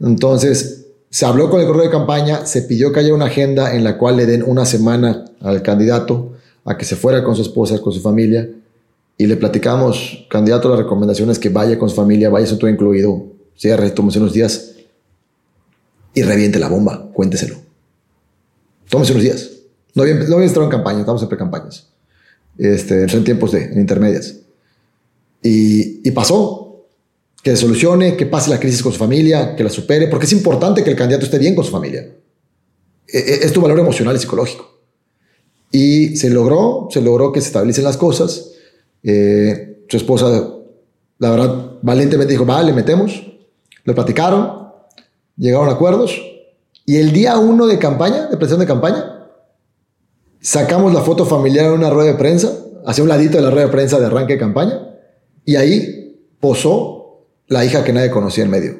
Entonces 0.00 0.86
se 1.10 1.26
habló 1.26 1.50
con 1.50 1.60
el 1.60 1.66
correo 1.66 1.84
de 1.84 1.90
campaña, 1.90 2.46
se 2.46 2.62
pidió 2.62 2.92
que 2.92 3.00
haya 3.00 3.14
una 3.14 3.26
agenda 3.26 3.74
en 3.74 3.84
la 3.84 3.98
cual 3.98 4.16
le 4.16 4.26
den 4.26 4.42
una 4.46 4.64
semana 4.64 5.24
al 5.40 5.62
candidato 5.62 6.32
a 6.64 6.76
que 6.76 6.84
se 6.84 6.96
fuera 6.96 7.22
con 7.22 7.36
su 7.36 7.42
esposa, 7.42 7.78
con 7.80 7.92
su 7.92 8.00
familia, 8.00 8.48
y 9.18 9.26
le 9.26 9.36
platicamos, 9.36 10.26
candidato, 10.28 10.68
las 10.68 10.78
recomendaciones 10.78 11.38
que 11.38 11.48
vaya 11.48 11.78
con 11.78 11.88
su 11.88 11.96
familia, 11.96 12.28
vaya 12.28 12.44
eso 12.44 12.58
todo 12.58 12.68
incluido, 12.68 13.24
cierre, 13.56 13.90
tómese 13.90 14.18
unos 14.18 14.32
días 14.32 14.75
y 16.16 16.22
reviente 16.22 16.58
la 16.58 16.68
bomba, 16.68 17.10
cuénteselo. 17.12 17.56
Tómese 18.88 19.12
unos 19.12 19.22
días. 19.22 19.50
No 19.94 20.02
había, 20.02 20.14
no 20.14 20.36
había 20.36 20.48
en 20.48 20.68
campaña, 20.70 21.00
estamos 21.00 21.22
en 21.22 21.28
pre-campañas. 21.28 21.88
Este, 22.56 23.02
en 23.02 23.22
tiempos 23.22 23.52
de 23.52 23.70
intermedias. 23.74 24.36
Y, 25.42 26.08
y 26.08 26.10
pasó. 26.12 26.86
Que 27.42 27.54
solucione, 27.54 28.16
que 28.16 28.24
pase 28.24 28.48
la 28.48 28.58
crisis 28.58 28.82
con 28.82 28.92
su 28.92 28.98
familia, 28.98 29.54
que 29.54 29.62
la 29.62 29.68
supere, 29.68 30.08
porque 30.08 30.24
es 30.24 30.32
importante 30.32 30.82
que 30.82 30.88
el 30.88 30.96
candidato 30.96 31.26
esté 31.26 31.38
bien 31.38 31.54
con 31.54 31.64
su 31.64 31.70
familia. 31.70 32.00
E, 33.06 33.18
e, 33.18 33.34
es 33.44 33.52
tu 33.52 33.60
valor 33.60 33.78
emocional 33.78 34.16
y 34.16 34.18
psicológico. 34.18 34.80
Y 35.70 36.16
se 36.16 36.30
logró, 36.30 36.88
se 36.90 37.02
logró 37.02 37.30
que 37.30 37.42
se 37.42 37.48
establecen 37.48 37.84
las 37.84 37.98
cosas. 37.98 38.52
Eh, 39.02 39.84
su 39.86 39.98
esposa, 39.98 40.50
la 41.18 41.30
verdad, 41.30 41.72
valientemente 41.82 42.32
dijo, 42.32 42.46
vale, 42.46 42.72
metemos. 42.72 43.22
Lo 43.84 43.94
platicaron, 43.94 44.65
llegaron 45.36 45.68
a 45.68 45.72
acuerdos. 45.72 46.20
Y 46.84 46.96
el 46.98 47.12
día 47.12 47.38
uno 47.38 47.66
de 47.66 47.78
campaña, 47.78 48.28
de 48.28 48.36
presión 48.36 48.60
de 48.60 48.66
campaña, 48.66 49.16
Sacamos 50.46 50.94
la 50.94 51.00
foto 51.00 51.26
familiar 51.26 51.66
en 51.66 51.72
una 51.72 51.90
rueda 51.90 52.12
de 52.12 52.18
prensa, 52.18 52.52
hacia 52.86 53.02
un 53.02 53.08
ladito 53.08 53.36
de 53.36 53.42
la 53.42 53.50
rueda 53.50 53.66
de 53.66 53.72
prensa 53.72 53.98
de 53.98 54.06
arranque 54.06 54.34
de 54.34 54.38
campaña, 54.38 54.80
y 55.44 55.56
ahí 55.56 56.20
posó 56.38 57.24
la 57.48 57.64
hija 57.64 57.82
que 57.82 57.92
nadie 57.92 58.12
conocía 58.12 58.44
en 58.44 58.50
medio. 58.50 58.76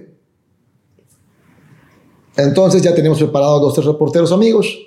Entonces 2.37 2.83
ya 2.83 2.95
teníamos 2.95 3.19
preparados 3.19 3.61
dos, 3.61 3.75
tres 3.75 3.85
reporteros 3.85 4.31
amigos, 4.31 4.79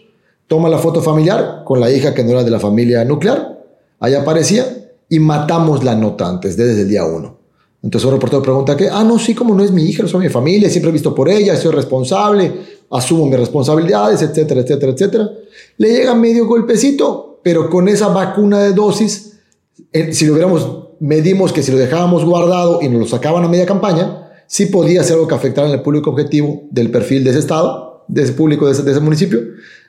toma 0.48 0.70
la 0.70 0.78
foto 0.78 1.02
familiar 1.02 1.64
con 1.66 1.82
la 1.82 1.92
hija 1.92 2.14
que 2.14 2.24
no 2.24 2.32
era 2.32 2.46
de 2.46 2.52
la 2.52 2.62
familia 2.62 3.04
nuclear, 3.04 3.60
ahí 4.00 4.14
aparecía, 4.14 4.66
y 5.10 5.20
matamos 5.20 5.84
la 5.84 5.96
nota 5.96 6.30
antes, 6.30 6.56
desde 6.56 6.84
el 6.84 6.88
día 6.88 7.04
uno. 7.04 7.39
Entonces 7.82 8.06
un 8.06 8.14
reportero 8.14 8.42
pregunta 8.42 8.76
que, 8.76 8.90
ah, 8.90 9.04
no, 9.04 9.18
sí, 9.18 9.34
como 9.34 9.56
no 9.56 9.64
es 9.64 9.72
mi 9.72 9.84
hija, 9.84 10.04
no 10.04 10.20
mi 10.20 10.30
familia, 10.30 10.70
siempre 10.70 10.90
he 10.90 10.94
visto 10.94 11.16
por 11.16 11.30
ella, 11.30 11.56
soy 11.56 11.72
responsable, 11.72 12.52
asumo 12.92 13.26
mis 13.26 13.40
responsabilidades, 13.40 14.22
etcétera, 14.22 14.62
etcétera, 14.62 14.92
etcétera. 14.92 15.30
Le 15.78 15.90
llega 15.90 16.14
medio 16.14 16.46
golpecito, 16.46 17.40
pero 17.42 17.70
con 17.70 17.88
esa 17.88 18.10
vacuna 18.10 18.60
de 18.60 18.74
dosis, 18.74 19.40
eh, 19.94 20.12
si 20.14 20.26
lo 20.26 20.34
hubiéramos, 20.34 20.88
medimos 21.00 21.54
que 21.54 21.64
si 21.64 21.72
lo 21.72 21.78
dejábamos 21.78 22.26
guardado 22.26 22.82
y 22.82 22.90
nos 22.90 23.00
lo 23.00 23.08
sacaban 23.08 23.46
a 23.46 23.48
media 23.48 23.66
campaña, 23.66 24.30
sí 24.46 24.66
podía 24.66 25.04
ser 25.04 25.14
algo 25.14 25.28
que 25.28 25.36
afectara 25.36 25.72
el 25.72 25.82
público 25.82 26.10
objetivo 26.10 26.64
del 26.72 26.92
perfil 26.92 27.24
de 27.24 27.30
ese 27.30 27.40
estado, 27.40 28.04
de 28.10 28.24
ese 28.24 28.34
público, 28.34 28.66
de 28.66 28.74
ese, 28.74 28.84
de 28.84 28.92
ese 28.92 29.00
municipio. 29.00 29.40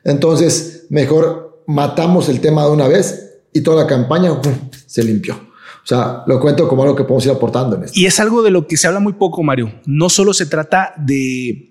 Entonces, 0.05 0.87
mejor 0.91 1.65
matamos 1.67 2.29
el 2.29 2.41
tema 2.41 2.65
de 2.67 2.71
una 2.71 2.87
vez 2.87 3.41
y 3.53 3.63
toda 3.63 3.83
la 3.83 3.89
campaña 3.89 4.41
se 4.87 5.03
limpió. 5.03 5.50
O 5.83 5.87
sea, 5.87 6.23
lo 6.27 6.39
cuento 6.41 6.69
como 6.69 6.83
algo 6.83 6.95
que 6.95 7.05
podemos 7.05 7.25
ir 7.27 7.33
aportando 7.33 7.77
en 7.77 7.85
esto. 7.85 7.99
Y 7.99 8.07
es 8.07 8.21
algo 8.21 8.43
de 8.43 8.51
lo 8.51 8.67
que 8.67 8.77
se 8.77 8.87
habla 8.87 9.01
muy 9.01 9.15
poco, 9.15 9.43
Mario. 9.43 9.73
No 9.87 10.09
solo 10.09 10.35
se 10.35 10.47
trata 10.47 10.95
de 10.97 11.71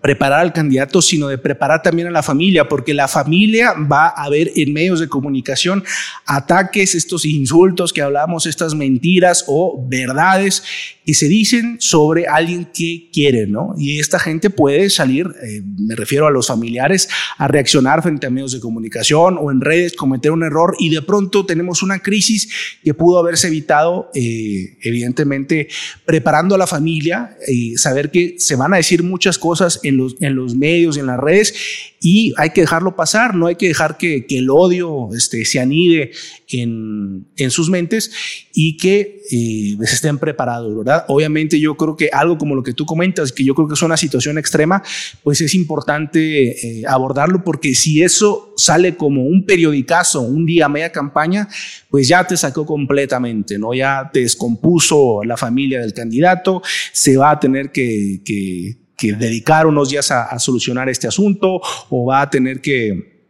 preparar 0.00 0.40
al 0.40 0.52
candidato, 0.52 1.02
sino 1.02 1.28
de 1.28 1.38
preparar 1.38 1.82
también 1.82 2.08
a 2.08 2.10
la 2.10 2.22
familia, 2.22 2.68
porque 2.68 2.94
la 2.94 3.08
familia 3.08 3.72
va 3.72 4.08
a 4.08 4.28
ver 4.28 4.52
en 4.56 4.72
medios 4.72 5.00
de 5.00 5.08
comunicación 5.08 5.82
ataques, 6.26 6.94
estos 6.94 7.24
insultos 7.24 7.92
que 7.92 8.02
hablamos, 8.02 8.46
estas 8.46 8.74
mentiras 8.74 9.44
o 9.46 9.84
verdades 9.88 10.62
que 11.04 11.14
se 11.14 11.28
dicen 11.28 11.76
sobre 11.80 12.26
alguien 12.26 12.68
que 12.72 13.10
quiere, 13.12 13.46
¿no? 13.46 13.74
Y 13.76 13.98
esta 13.98 14.18
gente 14.18 14.50
puede 14.50 14.90
salir, 14.90 15.26
eh, 15.42 15.62
me 15.78 15.96
refiero 15.96 16.26
a 16.26 16.30
los 16.30 16.46
familiares, 16.46 17.08
a 17.38 17.48
reaccionar 17.48 18.02
frente 18.02 18.26
a 18.26 18.30
medios 18.30 18.52
de 18.52 18.60
comunicación 18.60 19.36
o 19.40 19.50
en 19.50 19.60
redes, 19.60 19.94
cometer 19.94 20.30
un 20.30 20.44
error 20.44 20.76
y 20.78 20.90
de 20.90 21.02
pronto 21.02 21.44
tenemos 21.44 21.82
una 21.82 21.98
crisis 21.98 22.48
que 22.84 22.94
pudo 22.94 23.18
haberse 23.18 23.48
evitado, 23.48 24.10
eh, 24.14 24.76
evidentemente, 24.82 25.68
preparando 26.04 26.54
a 26.54 26.58
la 26.58 26.66
familia 26.66 27.36
y 27.48 27.76
saber 27.76 28.10
que 28.10 28.36
se 28.38 28.56
van 28.56 28.74
a 28.74 28.76
decir 28.76 29.02
muchas 29.02 29.38
cosas 29.38 29.80
en 29.82 29.96
los, 29.96 30.16
en 30.20 30.34
los 30.36 30.54
medios, 30.54 30.96
en 30.96 31.06
las 31.06 31.18
redes 31.18 31.54
y 32.02 32.34
hay 32.36 32.50
que 32.50 32.62
dejarlo 32.62 32.96
pasar, 32.96 33.36
no 33.36 33.46
hay 33.46 33.54
que 33.54 33.68
dejar 33.68 33.96
que, 33.96 34.26
que 34.26 34.38
el 34.38 34.50
odio 34.50 35.08
este, 35.14 35.44
se 35.44 35.60
anide 35.60 36.10
en, 36.48 37.28
en, 37.36 37.50
sus 37.52 37.70
mentes 37.70 38.10
y 38.52 38.76
que 38.76 39.22
eh, 39.30 39.74
pues, 39.76 39.92
estén 39.92 40.18
preparados, 40.18 40.76
¿verdad? 40.76 40.91
Obviamente 41.08 41.58
yo 41.58 41.76
creo 41.76 41.96
que 41.96 42.10
algo 42.12 42.38
como 42.38 42.54
lo 42.54 42.62
que 42.62 42.72
tú 42.72 42.86
comentas, 42.86 43.32
que 43.32 43.44
yo 43.44 43.54
creo 43.54 43.68
que 43.68 43.74
es 43.74 43.82
una 43.82 43.96
situación 43.96 44.38
extrema, 44.38 44.82
pues 45.22 45.40
es 45.40 45.54
importante 45.54 46.80
eh, 46.80 46.84
abordarlo 46.86 47.44
porque 47.44 47.74
si 47.74 48.02
eso 48.02 48.52
sale 48.56 48.96
como 48.96 49.24
un 49.24 49.44
periodicazo, 49.44 50.20
un 50.20 50.46
día 50.46 50.68
media 50.68 50.92
campaña, 50.92 51.48
pues 51.90 52.08
ya 52.08 52.26
te 52.26 52.36
sacó 52.36 52.66
completamente, 52.66 53.58
¿no? 53.58 53.74
Ya 53.74 54.10
te 54.12 54.20
descompuso 54.20 55.22
la 55.24 55.36
familia 55.36 55.80
del 55.80 55.92
candidato, 55.92 56.62
se 56.92 57.16
va 57.16 57.30
a 57.30 57.40
tener 57.40 57.70
que, 57.70 58.20
dedicar 59.02 59.66
unos 59.66 59.90
días 59.90 60.12
a, 60.12 60.38
solucionar 60.38 60.88
este 60.88 61.08
asunto 61.08 61.60
o 61.90 62.06
va 62.06 62.20
a 62.20 62.30
tener 62.30 62.60
que 62.60 63.26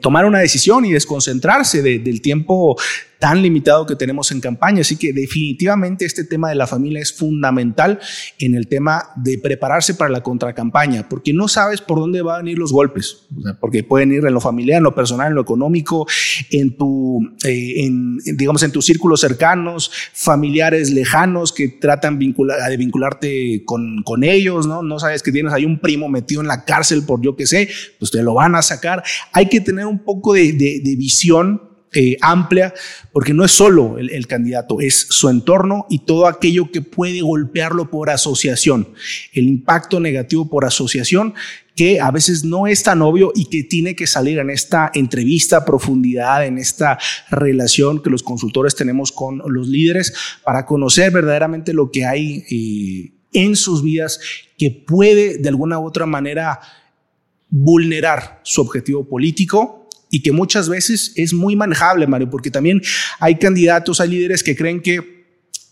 tomar 0.00 0.24
una 0.24 0.38
decisión 0.38 0.84
y 0.84 0.92
desconcentrarse 0.92 1.82
del 1.82 2.22
tiempo 2.22 2.76
tan 3.20 3.42
limitado 3.42 3.86
que 3.86 3.94
tenemos 3.94 4.32
en 4.32 4.40
campaña. 4.40 4.80
Así 4.80 4.96
que 4.96 5.12
definitivamente 5.12 6.06
este 6.06 6.24
tema 6.24 6.48
de 6.48 6.54
la 6.56 6.66
familia 6.66 7.00
es 7.00 7.12
fundamental 7.12 8.00
en 8.38 8.54
el 8.54 8.66
tema 8.66 9.10
de 9.14 9.38
prepararse 9.38 9.94
para 9.94 10.10
la 10.10 10.22
contracampaña, 10.22 11.08
porque 11.08 11.32
no 11.32 11.46
sabes 11.46 11.82
por 11.82 11.98
dónde 11.98 12.22
van 12.22 12.34
a 12.36 12.38
venir 12.38 12.58
los 12.58 12.72
golpes, 12.72 13.26
porque 13.60 13.84
pueden 13.84 14.12
ir 14.12 14.24
en 14.24 14.32
lo 14.32 14.40
familiar, 14.40 14.78
en 14.78 14.84
lo 14.84 14.94
personal, 14.94 15.28
en 15.28 15.34
lo 15.34 15.42
económico, 15.42 16.06
en 16.50 16.76
tu, 16.76 17.20
eh, 17.44 17.84
en, 17.84 18.16
digamos, 18.36 18.62
en 18.62 18.72
tus 18.72 18.86
círculos 18.86 19.20
cercanos, 19.20 19.92
familiares 20.14 20.90
lejanos 20.90 21.52
que 21.52 21.68
tratan 21.68 22.18
de 22.18 22.76
vincularte 22.78 23.62
con, 23.66 24.02
con 24.02 24.24
ellos, 24.24 24.66
¿no? 24.66 24.82
No 24.82 24.98
sabes 24.98 25.22
que 25.22 25.30
tienes 25.30 25.52
ahí 25.52 25.66
un 25.66 25.78
primo 25.78 26.08
metido 26.08 26.40
en 26.40 26.48
la 26.48 26.64
cárcel 26.64 27.04
por 27.04 27.20
yo 27.20 27.36
que 27.36 27.46
sé, 27.46 27.68
pues 27.98 28.10
te 28.10 28.22
lo 28.22 28.32
van 28.32 28.54
a 28.54 28.62
sacar. 28.62 29.04
Hay 29.32 29.50
que 29.50 29.60
tener 29.60 29.84
un 29.84 29.98
poco 29.98 30.32
de, 30.32 30.54
de, 30.54 30.80
de 30.82 30.96
visión 30.96 31.69
eh, 31.92 32.16
amplia, 32.20 32.72
porque 33.12 33.34
no 33.34 33.44
es 33.44 33.50
solo 33.50 33.98
el, 33.98 34.26
candidato, 34.28 34.80
es 34.80 35.06
su 35.10 35.28
entorno 35.28 35.86
y 35.90 36.00
todo 36.00 36.28
aquello 36.28 36.70
que 36.70 36.82
puede 36.82 37.20
golpearlo 37.20 37.90
por 37.90 38.10
asociación, 38.10 38.90
el 39.32 39.48
impacto 39.48 39.98
negativo 39.98 40.48
por 40.48 40.64
asociación 40.64 41.34
que 41.74 41.98
a 41.98 42.12
veces 42.12 42.44
no 42.44 42.68
es 42.68 42.82
tan 42.84 43.02
obvio 43.02 43.32
y 43.34 43.46
que 43.46 43.64
tiene 43.64 43.96
que 43.96 44.06
salir 44.06 44.38
en 44.38 44.50
esta 44.50 44.92
entrevista 44.94 45.64
profundidad, 45.64 46.46
en 46.46 46.58
esta 46.58 46.98
relación 47.30 48.02
que 48.02 48.10
los 48.10 48.22
consultores 48.22 48.76
tenemos 48.76 49.10
con 49.10 49.42
los 49.46 49.66
líderes 49.66 50.12
para 50.44 50.66
conocer 50.66 51.10
verdaderamente 51.10 51.72
lo 51.72 51.90
que 51.90 52.04
hay 52.04 52.44
eh, 52.50 53.12
en 53.32 53.56
sus 53.56 53.82
vidas 53.82 54.20
que 54.58 54.70
puede 54.70 55.38
de 55.38 55.48
alguna 55.48 55.80
u 55.80 55.86
otra 55.86 56.06
manera 56.06 56.60
vulnerar 57.48 58.40
su 58.44 58.60
objetivo 58.60 59.08
político 59.08 59.79
y 60.10 60.22
que 60.22 60.32
muchas 60.32 60.68
veces 60.68 61.12
es 61.16 61.32
muy 61.32 61.56
manejable, 61.56 62.06
Mario, 62.06 62.28
porque 62.28 62.50
también 62.50 62.82
hay 63.20 63.36
candidatos, 63.36 64.00
hay 64.00 64.10
líderes 64.10 64.42
que 64.42 64.56
creen 64.56 64.82
que 64.82 65.20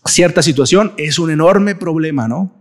cierta 0.05 0.41
situación 0.41 0.93
es 0.97 1.19
un 1.19 1.29
enorme 1.29 1.75
problema, 1.75 2.27
¿no? 2.27 2.55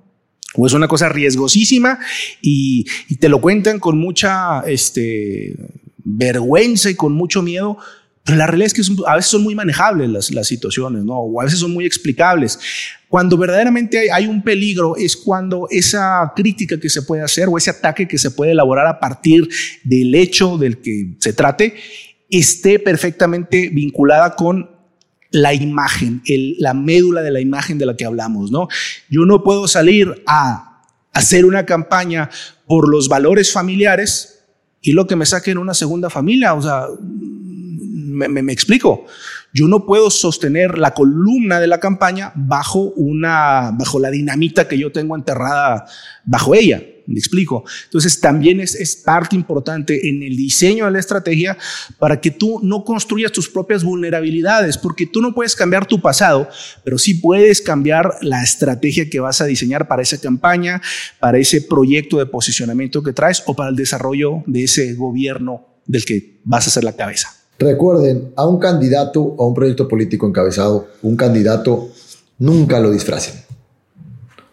O 0.54 0.66
es 0.66 0.72
una 0.72 0.88
cosa 0.88 1.08
riesgosísima 1.08 1.98
y, 2.42 2.84
te 3.20 3.28
lo 3.28 3.40
cuentan 3.40 3.78
con 3.78 3.98
mucha 3.98 4.60
este, 4.66 5.54
vergüenza 5.98 6.90
y 6.90 6.94
con 6.94 7.12
mucho 7.12 7.42
miedo, 7.42 7.78
pero 8.24 8.38
la 8.38 8.46
realidad 8.46 8.66
es 8.66 8.74
que 8.74 9.02
a 9.06 9.16
veces 9.16 9.30
son 9.30 9.42
muy 9.42 9.54
manejables 9.54 10.10
las, 10.10 10.30
las, 10.30 10.48
situaciones, 10.48 11.04
¿no? 11.04 11.14
O 11.14 11.40
a 11.40 11.44
veces 11.44 11.60
son 11.60 11.72
muy 11.72 11.86
explicables. 11.86 12.58
Cuando 13.08 13.36
verdaderamente 13.38 14.10
hay, 14.12 14.26
un 14.26 14.42
peligro 14.42 14.96
es 14.96 15.16
cuando 15.16 15.66
esa 15.70 16.32
crítica 16.36 16.78
que 16.78 16.90
se 16.90 17.02
puede 17.02 17.22
hacer 17.22 17.48
o 17.48 17.56
ese 17.56 17.70
ataque 17.70 18.06
que 18.06 18.18
se 18.18 18.30
puede 18.30 18.52
elaborar 18.52 18.86
a 18.86 19.00
partir 19.00 19.48
del 19.82 20.14
hecho 20.14 20.58
del 20.58 20.78
que 20.78 21.14
se 21.18 21.32
trate 21.32 21.74
esté 22.30 22.78
perfectamente 22.78 23.70
vinculada 23.70 24.36
con 24.36 24.70
la 25.30 25.54
imagen, 25.54 26.22
la 26.58 26.74
médula 26.74 27.22
de 27.22 27.30
la 27.30 27.40
imagen 27.40 27.78
de 27.78 27.86
la 27.86 27.96
que 27.96 28.04
hablamos, 28.04 28.50
¿no? 28.50 28.68
Yo 29.08 29.24
no 29.24 29.42
puedo 29.42 29.68
salir 29.68 30.22
a 30.26 30.82
hacer 31.12 31.44
una 31.44 31.66
campaña 31.66 32.30
por 32.66 32.88
los 32.88 33.08
valores 33.08 33.52
familiares 33.52 34.44
y 34.80 34.92
lo 34.92 35.06
que 35.06 35.16
me 35.16 35.26
saque 35.26 35.50
en 35.50 35.58
una 35.58 35.74
segunda 35.74 36.08
familia, 36.10 36.54
o 36.54 36.62
sea, 36.62 36.86
me, 38.26 38.52
explico. 38.52 39.06
Yo 39.58 39.66
no 39.66 39.84
puedo 39.84 40.08
sostener 40.08 40.78
la 40.78 40.94
columna 40.94 41.58
de 41.58 41.66
la 41.66 41.80
campaña 41.80 42.30
bajo 42.36 42.92
una, 42.94 43.72
bajo 43.76 43.98
la 43.98 44.08
dinamita 44.08 44.68
que 44.68 44.78
yo 44.78 44.92
tengo 44.92 45.16
enterrada 45.16 45.84
bajo 46.24 46.54
ella. 46.54 46.80
¿Me 47.08 47.18
explico? 47.18 47.64
Entonces 47.86 48.20
también 48.20 48.60
es, 48.60 48.76
es 48.76 48.94
parte 48.94 49.34
importante 49.34 50.08
en 50.08 50.22
el 50.22 50.36
diseño 50.36 50.84
de 50.84 50.92
la 50.92 51.00
estrategia 51.00 51.58
para 51.98 52.20
que 52.20 52.30
tú 52.30 52.60
no 52.62 52.84
construyas 52.84 53.32
tus 53.32 53.48
propias 53.48 53.82
vulnerabilidades, 53.82 54.78
porque 54.78 55.06
tú 55.06 55.20
no 55.20 55.34
puedes 55.34 55.56
cambiar 55.56 55.86
tu 55.86 56.00
pasado, 56.00 56.48
pero 56.84 56.96
sí 56.96 57.14
puedes 57.14 57.60
cambiar 57.60 58.14
la 58.20 58.44
estrategia 58.44 59.10
que 59.10 59.18
vas 59.18 59.40
a 59.40 59.46
diseñar 59.46 59.88
para 59.88 60.02
esa 60.02 60.20
campaña, 60.20 60.80
para 61.18 61.38
ese 61.38 61.62
proyecto 61.62 62.18
de 62.18 62.26
posicionamiento 62.26 63.02
que 63.02 63.12
traes 63.12 63.42
o 63.46 63.56
para 63.56 63.70
el 63.70 63.76
desarrollo 63.76 64.44
de 64.46 64.62
ese 64.62 64.94
gobierno 64.94 65.66
del 65.84 66.04
que 66.04 66.38
vas 66.44 66.68
a 66.68 66.70
ser 66.70 66.84
la 66.84 66.94
cabeza. 66.94 67.34
Recuerden, 67.58 68.32
a 68.36 68.46
un 68.46 68.58
candidato 68.58 69.20
o 69.20 69.44
a 69.44 69.48
un 69.48 69.54
proyecto 69.54 69.88
político 69.88 70.26
encabezado, 70.26 70.88
un 71.02 71.16
candidato 71.16 71.88
nunca 72.38 72.78
lo 72.78 72.90
disfracen. 72.90 73.34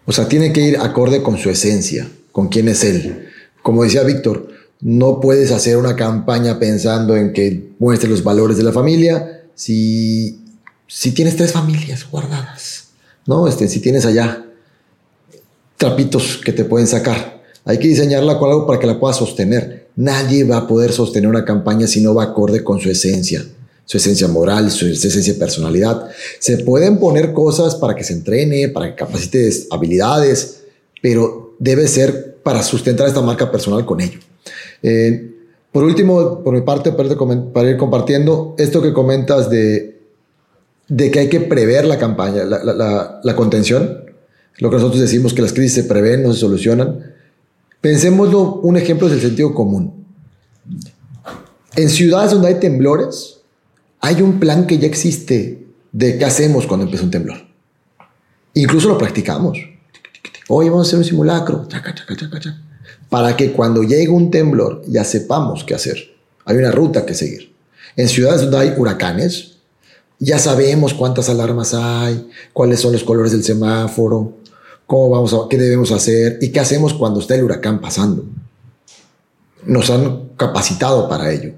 O 0.06 0.12
sea, 0.12 0.28
tiene 0.28 0.52
que 0.52 0.62
ir 0.62 0.78
acorde 0.78 1.22
con 1.22 1.38
su 1.38 1.50
esencia, 1.50 2.10
con 2.32 2.48
quién 2.48 2.68
es 2.68 2.84
él. 2.84 3.30
Como 3.62 3.84
decía 3.84 4.04
Víctor, 4.04 4.48
no 4.82 5.20
puedes 5.20 5.52
hacer 5.52 5.78
una 5.78 5.96
campaña 5.96 6.60
pensando 6.60 7.16
en 7.16 7.34
que 7.34 7.72
muestre 7.80 8.10
los 8.10 8.24
valores 8.24 8.58
de 8.58 8.64
la 8.64 8.72
familia 8.72 9.44
si, 9.56 10.44
si 10.88 11.12
tienes 11.12 11.36
tres 11.36 11.52
familias 11.52 12.10
guardadas, 12.10 12.90
¿no? 13.26 13.48
Este, 13.48 13.68
si 13.68 13.80
tienes 13.80 14.06
allá 14.06 14.46
trapitos 15.78 16.42
que 16.44 16.54
te 16.54 16.66
pueden 16.66 16.88
sacar. 16.88 17.44
Hay 17.66 17.80
que 17.80 17.88
diseñarla 17.88 18.38
con 18.38 18.50
algo 18.50 18.68
para 18.68 18.80
que 18.80 18.88
la 18.88 19.00
puedas 19.00 19.18
sostener. 19.18 19.85
Nadie 19.96 20.44
va 20.44 20.58
a 20.58 20.68
poder 20.68 20.92
sostener 20.92 21.30
una 21.30 21.46
campaña 21.46 21.88
si 21.88 22.02
no 22.02 22.14
va 22.14 22.24
acorde 22.24 22.64
con 22.64 22.80
su 22.80 22.90
esencia, 22.90 23.46
su 23.86 23.98
esencia 23.98 24.28
moral, 24.28 24.70
su 24.70 24.88
esencia 24.88 25.38
personalidad. 25.40 26.10
Se 26.40 26.58
pueden 26.58 27.00
poner 27.00 27.32
cosas 27.32 27.76
para 27.76 27.96
que 27.96 28.04
se 28.04 28.14
entrene, 28.14 28.70
para 28.70 28.90
que 28.90 28.96
capacite 28.96 29.50
habilidades, 29.72 30.64
pero 31.02 31.56
debe 31.60 31.88
ser 31.88 32.36
para 32.44 32.62
sustentar 32.62 33.08
esta 33.08 33.22
marca 33.22 33.50
personal 33.50 33.86
con 33.86 34.02
ello. 34.02 34.20
Eh, 34.84 35.32
por 35.72 35.84
último, 35.84 36.44
por 36.44 36.54
mi 36.54 36.62
parte, 36.62 36.92
para 36.92 37.70
ir 37.70 37.78
compartiendo, 37.78 38.56
esto 38.58 38.82
que 38.82 38.92
comentas 38.92 39.50
de, 39.50 40.02
de 40.90 41.12
que 41.12 41.20
hay 41.20 41.30
que 41.30 41.40
prever 41.40 41.86
la 41.86 41.98
campaña, 41.98 42.44
la, 42.44 43.20
la 43.24 43.36
contención, 43.36 44.04
lo 44.58 44.70
que 44.70 44.76
nosotros 44.76 45.02
decimos 45.02 45.34
que 45.34 45.42
las 45.42 45.54
crisis 45.54 45.74
se 45.74 45.84
prevén, 45.84 46.24
no 46.24 46.34
se 46.34 46.40
solucionan 46.40 47.15
Pensémoslo, 47.86 48.62
un 48.64 48.78
ejemplo 48.78 49.06
es 49.06 49.14
el 49.14 49.22
sentido 49.22 49.54
común. 49.54 50.08
En 51.76 51.88
ciudades 51.88 52.32
donde 52.32 52.48
hay 52.48 52.56
temblores, 52.56 53.42
hay 54.00 54.24
un 54.24 54.40
plan 54.40 54.66
que 54.66 54.80
ya 54.80 54.88
existe 54.88 55.68
de 55.92 56.18
qué 56.18 56.26
hacemos 56.26 56.66
cuando 56.66 56.86
empieza 56.86 57.06
un 57.06 57.12
temblor. 57.12 57.38
Incluso 58.56 58.90
lo 58.90 58.98
practicamos. 58.98 59.60
Hoy 60.48 60.70
vamos 60.70 60.88
a 60.88 60.90
hacer 60.90 60.98
un 60.98 61.06
simulacro. 61.06 61.68
Para 63.08 63.38
que 63.38 63.52
cuando 63.52 63.84
llegue 63.84 64.10
un 64.10 64.32
temblor 64.32 64.82
ya 64.88 65.04
sepamos 65.04 65.64
qué 65.64 65.76
hacer. 65.76 65.98
Hay 66.46 66.58
una 66.58 66.72
ruta 66.72 67.06
que 67.06 67.14
seguir. 67.14 67.54
En 67.96 68.10
ciudades 68.10 68.42
donde 68.42 68.58
hay 68.58 68.74
huracanes, 68.76 69.58
ya 70.18 70.40
sabemos 70.40 70.96
cuántas 70.96 71.30
alarmas 71.30 71.76
hay, 71.76 72.32
cuáles 72.52 72.80
son 72.80 72.94
los 72.94 73.04
colores 73.04 73.32
del 73.32 73.44
semáforo, 73.44 74.38
cómo 74.88 75.10
vamos 75.10 75.34
a, 75.34 75.50
qué 75.50 75.58
debemos 75.58 75.92
hacer 75.92 76.38
y 76.42 76.50
qué 76.50 76.60
hacemos 76.60 76.94
cuando 76.94 77.20
está 77.20 77.36
el 77.36 77.44
huracán 77.44 77.82
pasando. 77.82 78.26
Nos 79.66 79.90
han 79.90 80.30
capacitado 80.38 81.10
para 81.10 81.32
ello. 81.32 81.54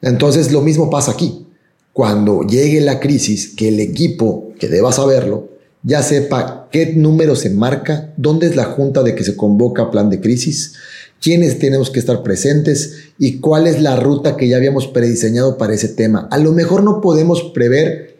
Entonces 0.00 0.52
lo 0.52 0.60
mismo 0.60 0.90
pasa 0.90 1.12
aquí. 1.12 1.46
Cuando 1.92 2.42
llegue 2.42 2.80
la 2.80 3.00
crisis, 3.00 3.54
que 3.54 3.68
el 3.68 3.80
equipo, 3.80 4.52
que 4.58 4.68
deba 4.68 4.92
saberlo, 4.92 5.48
ya 5.82 6.02
sepa 6.02 6.68
qué 6.70 6.94
número 6.94 7.36
se 7.36 7.50
marca, 7.50 8.12
dónde 8.16 8.46
es 8.46 8.56
la 8.56 8.64
junta 8.64 9.02
de 9.02 9.14
que 9.14 9.24
se 9.24 9.36
convoca 9.36 9.90
plan 9.90 10.08
de 10.08 10.20
crisis, 10.20 10.74
quiénes 11.20 11.58
tenemos 11.58 11.90
que 11.90 12.00
estar 12.00 12.22
presentes 12.22 13.10
y 13.18 13.40
cuál 13.40 13.66
es 13.66 13.82
la 13.82 13.96
ruta 13.96 14.36
que 14.36 14.48
ya 14.48 14.56
habíamos 14.56 14.86
prediseñado 14.86 15.58
para 15.58 15.74
ese 15.74 15.88
tema. 15.88 16.28
A 16.30 16.38
lo 16.38 16.52
mejor 16.52 16.82
no 16.82 17.00
podemos 17.00 17.42
prever 17.54 18.16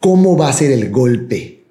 cómo 0.00 0.36
va 0.36 0.48
a 0.48 0.52
ser 0.52 0.70
el 0.70 0.90
golpe. 0.90 1.64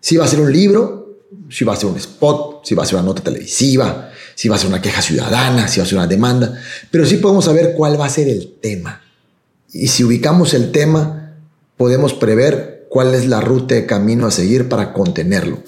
Si 0.00 0.16
va 0.16 0.24
a 0.24 0.28
ser 0.28 0.40
un 0.40 0.52
libro, 0.52 1.05
si 1.50 1.64
va 1.64 1.74
a 1.74 1.76
ser 1.76 1.90
un 1.90 1.96
spot, 1.96 2.64
si 2.64 2.74
va 2.74 2.82
a 2.82 2.86
ser 2.86 2.96
una 2.96 3.06
nota 3.06 3.22
televisiva, 3.22 4.10
si 4.34 4.48
va 4.48 4.56
a 4.56 4.58
ser 4.58 4.68
una 4.68 4.82
queja 4.82 5.02
ciudadana, 5.02 5.68
si 5.68 5.80
va 5.80 5.84
a 5.84 5.88
ser 5.88 5.98
una 5.98 6.06
demanda, 6.06 6.60
pero 6.90 7.06
sí 7.06 7.16
podemos 7.16 7.44
saber 7.44 7.74
cuál 7.76 8.00
va 8.00 8.06
a 8.06 8.10
ser 8.10 8.28
el 8.28 8.54
tema. 8.60 9.02
Y 9.72 9.88
si 9.88 10.04
ubicamos 10.04 10.54
el 10.54 10.72
tema, 10.72 11.34
podemos 11.76 12.14
prever 12.14 12.86
cuál 12.88 13.14
es 13.14 13.26
la 13.26 13.40
ruta 13.40 13.74
de 13.74 13.86
camino 13.86 14.26
a 14.26 14.30
seguir 14.30 14.68
para 14.68 14.92
contenerlo. 14.92 15.58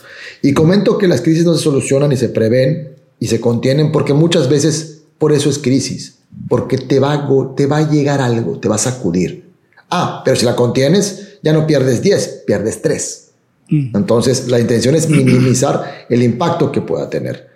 Y 0.43 0.55
comento 0.55 0.99
que 0.99 1.09
las 1.09 1.21
crisis 1.21 1.45
no 1.45 1.55
se 1.55 1.65
solucionan 1.65 2.13
y 2.13 2.17
se 2.17 2.29
prevén 2.29 2.97
y 3.21 3.27
se 3.27 3.41
contienen 3.41 3.93
porque 3.93 4.15
muchas 4.15 4.49
veces 4.49 5.03
por 5.19 5.33
eso 5.33 5.51
es 5.51 5.59
crisis, 5.59 6.19
porque 6.49 6.79
te 6.79 7.01
va, 7.01 7.29
te 7.57 7.67
va 7.67 7.79
a 7.79 7.91
llegar 7.91 8.21
algo, 8.21 8.59
te 8.59 8.69
va 8.69 8.77
a 8.77 8.79
sacudir. 8.79 9.51
Ah, 9.91 10.23
pero 10.25 10.37
si 10.37 10.45
la 10.45 10.55
contienes, 10.55 11.39
ya 11.43 11.53
no 11.53 11.67
pierdes 11.67 12.03
10, 12.03 12.45
pierdes 12.47 12.83
3. 12.83 13.28
Mm. 13.69 13.97
Entonces, 13.97 14.49
la 14.49 14.59
intención 14.59 14.95
es 14.95 15.09
minimizar 15.09 16.07
el 16.09 16.23
impacto 16.23 16.73
que 16.73 16.81
pueda 16.81 17.09
tener. 17.09 17.49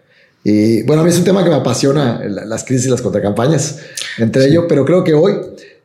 Y 0.45 0.83
bueno, 0.83 1.03
a 1.03 1.05
mí 1.05 1.11
es 1.11 1.19
un 1.19 1.25
tema 1.25 1.45
que 1.45 1.51
me 1.51 1.57
apasiona, 1.57 2.21
las 2.25 2.65
crisis 2.65 2.87
y 2.87 2.91
las 2.91 3.01
contracampañas, 3.01 3.79
entre 4.19 4.47
ellos, 4.47 4.65
pero 4.69 4.85
creo 4.85 5.05
que 5.05 5.15
hoy, 5.15 5.35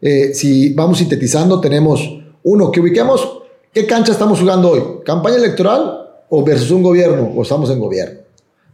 eh, 0.02 0.32
si 0.34 0.74
vamos 0.74 0.98
sintetizando, 0.98 1.62
tenemos 1.62 2.02
uno, 2.44 2.72
que 2.72 2.80
ubiquemos 2.80 3.44
qué 3.72 3.86
cancha 3.86 4.12
estamos 4.12 4.40
jugando 4.40 4.72
hoy, 4.72 4.82
campaña 5.06 5.36
electoral 5.36 6.08
o 6.30 6.44
versus 6.44 6.72
un 6.72 6.82
gobierno, 6.82 7.32
o 7.36 7.44
estamos 7.44 7.70
en 7.70 7.80
gobierno. 7.80 8.20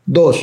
Dos, 0.05 0.39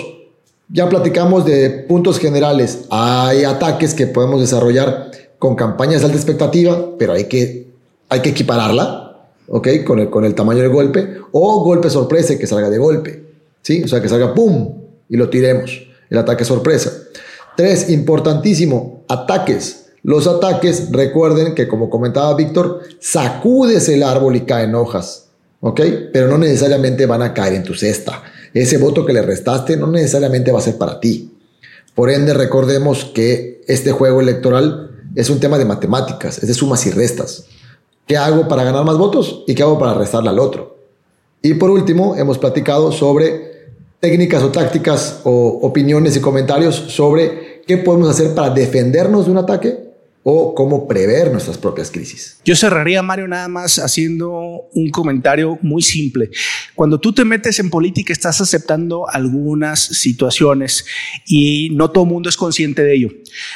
ya 0.68 0.88
platicamos 0.88 1.46
de 1.46 1.70
puntos 1.88 2.18
generales, 2.18 2.80
hay 2.90 3.44
ataques 3.44 3.94
que 3.94 4.06
podemos 4.06 4.40
desarrollar 4.40 5.10
con 5.38 5.56
campañas 5.56 6.02
de 6.02 6.06
alta 6.06 6.18
expectativa, 6.18 6.98
pero 6.98 7.14
hay 7.14 7.24
que, 7.24 7.68
hay 8.10 8.20
que 8.20 8.28
equipararla 8.28 9.09
¿ok? 9.50 9.68
Con 9.84 9.98
el, 9.98 10.10
con 10.10 10.24
el 10.24 10.34
tamaño 10.34 10.60
del 10.60 10.70
golpe, 10.70 11.16
o 11.32 11.62
golpe 11.62 11.90
sorpresa 11.90 12.38
que 12.38 12.46
salga 12.46 12.70
de 12.70 12.78
golpe, 12.78 13.24
¿sí? 13.62 13.82
O 13.82 13.88
sea, 13.88 14.00
que 14.00 14.08
salga 14.08 14.32
¡pum! 14.34 14.74
y 15.08 15.16
lo 15.16 15.28
tiremos, 15.28 15.86
el 16.08 16.18
ataque 16.18 16.44
sorpresa. 16.44 16.92
Tres, 17.56 17.90
importantísimo, 17.90 19.04
ataques. 19.08 19.86
Los 20.02 20.26
ataques, 20.26 20.90
recuerden 20.92 21.54
que 21.54 21.68
como 21.68 21.90
comentaba 21.90 22.34
Víctor, 22.34 22.80
sacudes 23.00 23.88
el 23.88 24.02
árbol 24.02 24.36
y 24.36 24.42
caen 24.42 24.74
hojas, 24.74 25.26
¿ok? 25.60 25.80
Pero 26.12 26.28
no 26.28 26.38
necesariamente 26.38 27.04
van 27.04 27.22
a 27.22 27.34
caer 27.34 27.54
en 27.54 27.64
tu 27.64 27.74
cesta. 27.74 28.22
Ese 28.54 28.78
voto 28.78 29.04
que 29.04 29.12
le 29.12 29.20
restaste 29.20 29.76
no 29.76 29.88
necesariamente 29.88 30.52
va 30.52 30.60
a 30.60 30.62
ser 30.62 30.78
para 30.78 31.00
ti. 31.00 31.36
Por 31.94 32.10
ende, 32.10 32.32
recordemos 32.32 33.04
que 33.04 33.62
este 33.66 33.90
juego 33.90 34.20
electoral 34.20 34.90
es 35.16 35.28
un 35.28 35.40
tema 35.40 35.58
de 35.58 35.64
matemáticas, 35.64 36.38
es 36.38 36.46
de 36.46 36.54
sumas 36.54 36.86
y 36.86 36.92
restas. 36.92 37.44
¿Qué 38.10 38.16
hago 38.16 38.48
para 38.48 38.64
ganar 38.64 38.84
más 38.84 38.98
votos 38.98 39.44
y 39.46 39.54
qué 39.54 39.62
hago 39.62 39.78
para 39.78 39.94
restarle 39.94 40.30
al 40.30 40.40
otro? 40.40 40.78
Y 41.42 41.54
por 41.54 41.70
último, 41.70 42.16
hemos 42.16 42.38
platicado 42.38 42.90
sobre 42.90 43.68
técnicas 44.00 44.42
o 44.42 44.48
tácticas 44.48 45.20
o 45.22 45.60
opiniones 45.62 46.16
y 46.16 46.20
comentarios 46.20 46.74
sobre 46.74 47.62
qué 47.68 47.76
podemos 47.76 48.08
hacer 48.08 48.34
para 48.34 48.50
defendernos 48.50 49.26
de 49.26 49.30
un 49.30 49.38
ataque 49.38 49.89
o 50.22 50.54
cómo 50.54 50.86
prever 50.86 51.32
nuestras 51.32 51.56
propias 51.56 51.90
crisis. 51.90 52.40
Yo 52.44 52.54
cerraría, 52.54 53.02
Mario, 53.02 53.26
nada 53.26 53.48
más 53.48 53.78
haciendo 53.78 54.30
un 54.74 54.90
comentario 54.90 55.58
muy 55.62 55.80
simple. 55.80 56.30
Cuando 56.74 57.00
tú 57.00 57.14
te 57.14 57.24
metes 57.24 57.58
en 57.58 57.70
política, 57.70 58.12
estás 58.12 58.38
aceptando 58.40 59.08
algunas 59.08 59.80
situaciones 59.80 60.84
y 61.26 61.70
no 61.70 61.90
todo 61.90 62.04
el 62.04 62.10
mundo 62.10 62.28
es 62.28 62.36
consciente 62.36 62.82
de 62.82 62.94
ello. 62.94 63.08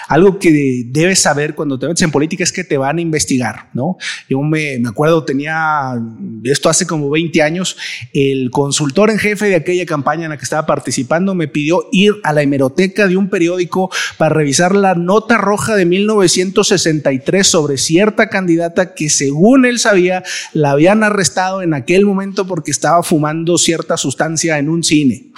Algo 0.09 0.39
que 0.39 0.85
debes 0.87 1.19
saber 1.19 1.55
cuando 1.55 1.79
te 1.79 1.87
metes 1.87 2.03
en 2.03 2.11
política 2.11 2.45
es 2.45 2.53
que 2.53 2.65
te 2.65 2.79
van 2.79 2.97
a 2.97 3.01
investigar, 3.03 3.69
¿no? 3.75 3.99
Yo 4.31 4.41
me, 4.41 4.79
me 4.79 4.89
acuerdo, 4.89 5.23
tenía 5.25 6.01
esto 6.45 6.71
hace 6.71 6.87
como 6.87 7.11
20 7.11 7.43
años, 7.43 7.77
el 8.15 8.51
consultor 8.51 9.11
en 9.11 9.19
jefe 9.19 9.47
de 9.47 9.57
aquella 9.57 9.85
campaña 9.85 10.25
en 10.25 10.31
la 10.31 10.39
que 10.39 10.45
estaba 10.45 10.65
participando 10.65 11.35
me 11.35 11.49
pidió 11.49 11.89
ir 11.93 12.15
a 12.23 12.33
la 12.33 12.43
hemeroteca 12.43 13.07
de 13.07 13.19
un 13.19 13.29
periódico 13.29 13.91
para 14.17 14.35
revisar 14.35 14.75
la 14.75 14.95
nota 14.95 15.37
roja 15.37 15.77
de 15.77 15.85
1900 15.85 16.54
163 16.63 17.47
sobre 17.47 17.77
cierta 17.77 18.29
candidata 18.29 18.95
que 18.95 19.11
según 19.11 19.67
él 19.67 19.79
sabía 19.79 20.23
la 20.53 20.71
habían 20.71 21.03
arrestado 21.03 21.63
en 21.63 21.75
aquel 21.75 22.07
momento 22.07 22.47
porque 22.47 22.71
estaba 22.71 23.03
fumando 23.03 23.59
cierta 23.59 23.97
sustancia 23.97 24.59
en 24.59 24.69
un 24.69 24.83
cine. 24.85 25.33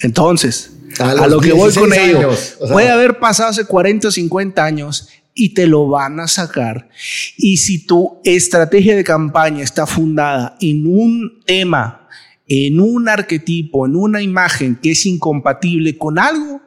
Entonces, 0.00 0.72
a, 0.98 1.26
lo 1.26 1.40
que 1.40 1.52
voy 1.52 1.72
con 1.72 1.92
ello, 1.92 2.30
puede 2.70 2.90
haber 2.90 3.18
pasado 3.18 3.50
hace 3.50 3.64
40 3.64 4.08
o 4.08 4.10
50 4.10 4.64
años 4.64 5.08
y 5.34 5.54
te 5.54 5.66
lo 5.66 5.88
van 5.88 6.20
a 6.20 6.28
sacar. 6.28 6.88
Y 7.36 7.56
si 7.56 7.86
tu 7.86 8.20
estrategia 8.24 8.96
de 8.96 9.04
campaña 9.04 9.62
está 9.62 9.86
fundada 9.86 10.56
en 10.60 10.86
un 10.86 11.40
tema, 11.46 12.08
en 12.46 12.80
un 12.80 13.08
arquetipo, 13.08 13.86
en 13.86 13.96
una 13.96 14.22
imagen 14.22 14.76
que 14.82 14.90
es 14.90 15.06
incompatible 15.06 15.96
con 15.96 16.18
algo, 16.18 16.61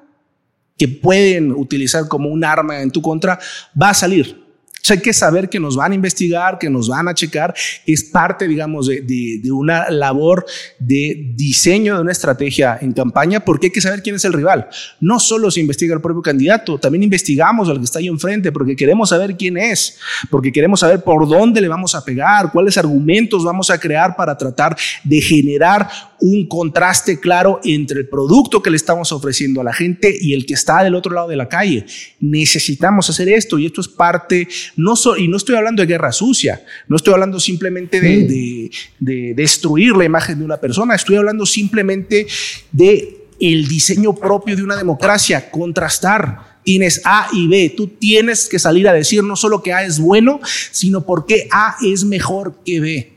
que 0.78 0.88
pueden 0.88 1.52
utilizar 1.52 2.08
como 2.08 2.30
un 2.30 2.44
arma 2.44 2.82
en 2.82 2.92
tu 2.92 3.02
contra, 3.02 3.40
va 3.80 3.90
a 3.90 3.94
salir. 3.94 4.45
Hay 4.94 5.00
que 5.00 5.14
saber 5.14 5.50
que 5.50 5.60
nos 5.60 5.76
van 5.76 5.92
a 5.92 5.96
investigar, 5.96 6.58
que 6.58 6.70
nos 6.70 6.88
van 6.90 7.08
a 7.08 7.14
checar. 7.14 7.54
Es 7.86 8.04
parte, 8.04 8.48
digamos, 8.48 8.88
de, 8.88 9.02
de, 9.02 9.52
una 9.52 9.90
labor 9.90 10.46
de 10.80 11.32
diseño 11.36 11.96
de 11.96 12.02
una 12.02 12.12
estrategia 12.12 12.78
en 12.82 12.94
campaña, 12.94 13.40
porque 13.40 13.68
hay 13.68 13.72
que 13.72 13.82
saber 13.82 14.02
quién 14.02 14.16
es 14.16 14.26
el 14.26 14.34
rival. 14.34 14.68
No 15.00 15.20
solo 15.20 15.52
se 15.52 15.60
investiga 15.60 15.96
el 15.96 16.02
propio 16.02 16.22
candidato, 16.22 16.78
también 16.78 17.04
investigamos 17.04 17.70
al 17.70 17.78
que 17.78 17.86
está 17.86 18.00
ahí 18.00 18.08
enfrente, 18.08 18.52
porque 18.52 18.76
queremos 18.76 19.10
saber 19.10 19.36
quién 19.36 19.58
es, 19.58 19.98
porque 20.30 20.52
queremos 20.52 20.80
saber 20.80 21.04
por 21.04 21.28
dónde 21.28 21.62
le 21.62 21.68
vamos 21.68 21.96
a 21.96 22.04
pegar, 22.04 22.52
cuáles 22.52 22.78
argumentos 22.78 23.44
vamos 23.44 23.70
a 23.70 23.78
crear 23.78 24.16
para 24.16 24.38
tratar 24.38 24.76
de 25.04 25.22
generar 25.22 25.88
un 26.20 26.48
contraste 26.48 27.20
claro 27.20 27.60
entre 27.64 28.00
el 28.00 28.10
producto 28.10 28.62
que 28.62 28.70
le 28.70 28.78
estamos 28.78 29.12
ofreciendo 29.12 29.62
a 29.62 29.64
la 29.64 29.74
gente 29.74 30.16
y 30.20 30.34
el 30.34 30.46
que 30.46 30.54
está 30.54 30.84
del 30.84 30.96
otro 30.96 31.14
lado 31.14 31.28
de 31.28 31.36
la 31.36 31.50
calle. 31.50 31.86
Necesitamos 32.20 33.10
hacer 33.10 33.30
esto 33.30 33.60
y 33.60 33.66
esto 33.66 33.82
es 33.82 33.88
parte, 33.88 34.48
no 34.78 34.96
y 35.18 35.28
no 35.28 35.38
estoy 35.38 35.56
hablando 35.56 35.82
de 35.82 35.88
guerra 35.88 36.12
sucia, 36.12 36.64
no 36.88 36.96
estoy 36.96 37.14
hablando 37.14 37.40
simplemente 37.40 38.02
de, 38.02 38.72
de 39.00 39.34
destruir 39.34 39.96
la 39.96 40.06
imagen 40.06 40.40
de 40.40 40.46
una 40.46 40.58
persona, 40.58 40.96
estoy 40.96 41.16
hablando 41.16 41.46
simplemente 41.46 42.28
de 42.72 43.26
el 43.40 43.68
diseño 43.68 44.14
propio 44.14 44.56
de 44.56 44.64
una 44.64 44.76
democracia, 44.76 45.50
contrastar. 45.50 46.56
Tienes 46.64 47.02
A 47.06 47.28
y 47.32 47.48
B. 47.48 47.74
Tú 47.76 47.88
tienes 47.88 48.50
que 48.50 48.58
salir 48.58 48.88
a 48.88 48.94
decir 48.94 49.24
no 49.24 49.36
solo 49.36 49.62
que 49.62 49.74
A 49.74 49.84
es 49.84 50.00
bueno, 50.00 50.40
sino 50.72 51.06
porque 51.06 51.48
A 51.52 51.76
es 51.84 52.04
mejor 52.04 52.56
que 52.66 52.80
B. 52.80 53.12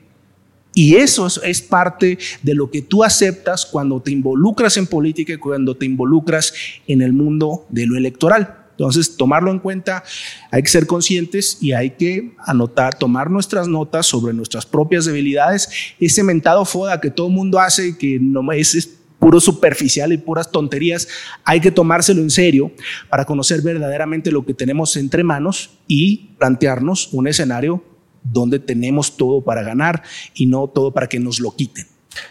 Y 0.75 0.97
eso 0.97 1.27
es, 1.43 1.63
parte 1.63 2.19
de 2.43 2.55
lo 2.55 2.71
que 2.71 2.83
tú 2.83 3.03
aceptas 3.03 3.67
cuando 3.67 4.01
te 4.01 4.13
involucras 4.13 4.77
en 4.77 4.87
política 4.87 5.33
y 5.33 5.39
cuando 5.39 5.77
te 5.77 5.87
involucras 5.87 6.53
en 6.87 7.03
el 7.03 7.13
mundo 7.13 7.67
de 7.71 7.87
lo 7.87 7.97
electoral. 7.97 8.58
Entonces, 8.79 9.17
tomarlo 9.17 9.51
en 9.51 9.59
cuenta, 9.59 10.05
hay 10.53 10.63
que 10.63 10.69
ser 10.69 10.87
conscientes 10.87 11.59
y 11.61 11.73
hay 11.73 11.91
que 11.91 12.37
anotar, 12.47 12.97
tomar 12.97 13.29
nuestras 13.29 13.67
notas 13.67 14.07
sobre 14.07 14.33
nuestras 14.33 14.67
propias 14.67 15.05
debilidades. 15.05 15.69
Ese 15.99 16.23
mentado 16.23 16.65
foda 16.65 17.01
que 17.01 17.11
todo 17.11 17.27
el 17.27 17.33
mundo 17.33 17.59
hace 17.59 17.99
que 17.99 18.21
no 18.21 18.53
es, 18.53 18.77
es 18.77 18.99
puro 19.19 19.41
superficial 19.41 20.13
y 20.13 20.19
puras 20.19 20.53
tonterías, 20.53 21.09
hay 21.43 21.61
que 21.61 21.73
tomárselo 21.73 22.23
en 22.23 22.31
serio 22.31 22.71
para 23.11 23.25
conocer 23.25 23.63
verdaderamente 23.63 24.31
lo 24.31 24.47
que 24.47 24.55
tenemos 24.55 24.97
entre 24.97 25.25
manos 25.25 25.71
y 25.89 26.37
plantearnos 26.39 27.13
un 27.13 27.27
escenario 27.27 27.83
donde 28.23 28.61
tenemos 28.61 29.17
todo 29.17 29.43
para 29.43 29.63
ganar 29.63 30.05
y 30.35 30.47
no 30.47 30.69
todo 30.69 30.95
para 30.95 31.09
que 31.09 31.19
nos 31.19 31.41
lo 31.41 31.51
quiten. 31.51 31.85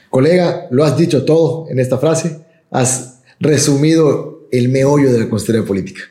Colega, 0.09 0.67
lo 0.71 0.85
has 0.85 0.95
dicho 0.95 1.25
todo 1.25 1.65
en 1.69 1.79
esta 1.79 1.97
frase, 1.97 2.39
has 2.71 3.21
resumido 3.37 4.47
el 4.49 4.69
meollo 4.69 5.11
de 5.11 5.19
la 5.19 5.29
consultoría 5.29 5.67
política. 5.67 6.03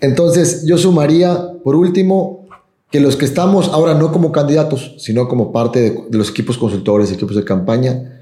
Entonces, 0.00 0.64
yo 0.64 0.78
sumaría, 0.78 1.52
por 1.62 1.76
último, 1.76 2.46
que 2.90 3.00
los 3.00 3.16
que 3.16 3.24
estamos 3.24 3.68
ahora 3.68 3.94
no 3.94 4.12
como 4.12 4.32
candidatos, 4.32 4.94
sino 4.98 5.28
como 5.28 5.52
parte 5.52 5.80
de, 5.80 6.18
los 6.18 6.30
equipos 6.30 6.58
consultores, 6.58 7.12
equipos 7.12 7.36
de 7.36 7.44
campaña, 7.44 8.20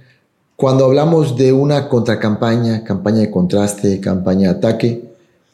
cuando 0.57 0.85
hablamos 0.85 1.37
de 1.37 1.53
una 1.53 1.89
contracampaña, 1.89 2.85
campaña 2.85 3.21
de 3.21 3.31
contraste, 3.31 4.01
campaña 4.01 4.53
de 4.53 4.59
ataque, 4.59 5.05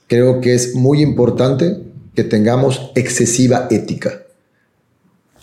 creo 0.09 0.41
que 0.41 0.55
es 0.55 0.75
muy 0.75 1.03
importante 1.03 1.83
que 2.14 2.25
tengamos 2.25 2.91
excesiva 2.95 3.68
ética 3.70 4.25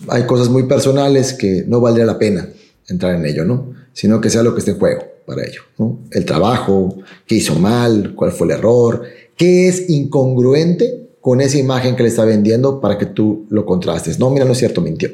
hay 0.08 0.24
cosas 0.26 0.50
muy 0.50 0.64
personales 0.64 1.34
que 1.34 1.64
no 1.68 1.80
valdría 1.80 2.06
la 2.06 2.18
pena 2.18 2.48
entrar 2.88 3.16
en 3.16 3.26
ello, 3.26 3.46
¿no? 3.46 3.74
Sino 3.94 4.22
que 4.22 4.30
sea 4.30 4.44
lo 4.44 4.54
que 4.54 4.60
esté 4.60 4.72
en 4.72 4.80
juego 4.80 5.04
para 5.26 5.46
ello. 5.46 5.62
El 6.12 6.26
trabajo, 6.26 6.96
qué 7.26 7.36
hizo 7.36 7.56
mal, 7.56 8.14
cuál 8.16 8.32
fue 8.32 8.48
el 8.48 8.54
error, 8.54 9.04
qué 9.36 9.68
es 9.68 9.90
incongruente 9.90 11.10
con 11.22 11.40
esa 11.40 11.58
imagen 11.58 11.96
que 11.96 12.04
le 12.04 12.10
está 12.10 12.26
vendiendo 12.26 12.82
para 12.82 12.98
que 12.98 13.06
tú 13.06 13.46
lo 13.50 13.66
contrastes. 13.66 14.20
No, 14.20 14.30
mira, 14.30 14.46
no 14.46 14.54
es 14.54 14.58
cierto, 14.58 14.82
mintió. 14.82 15.10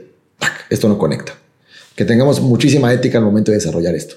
Esto 0.70 0.88
no 0.88 0.98
conecta. 0.98 1.34
Que 1.96 2.06
tengamos 2.06 2.42
muchísima 2.42 2.94
ética 2.94 3.18
al 3.18 3.26
momento 3.26 3.52
de 3.52 3.58
desarrollar 3.58 3.96
esto. 3.96 4.16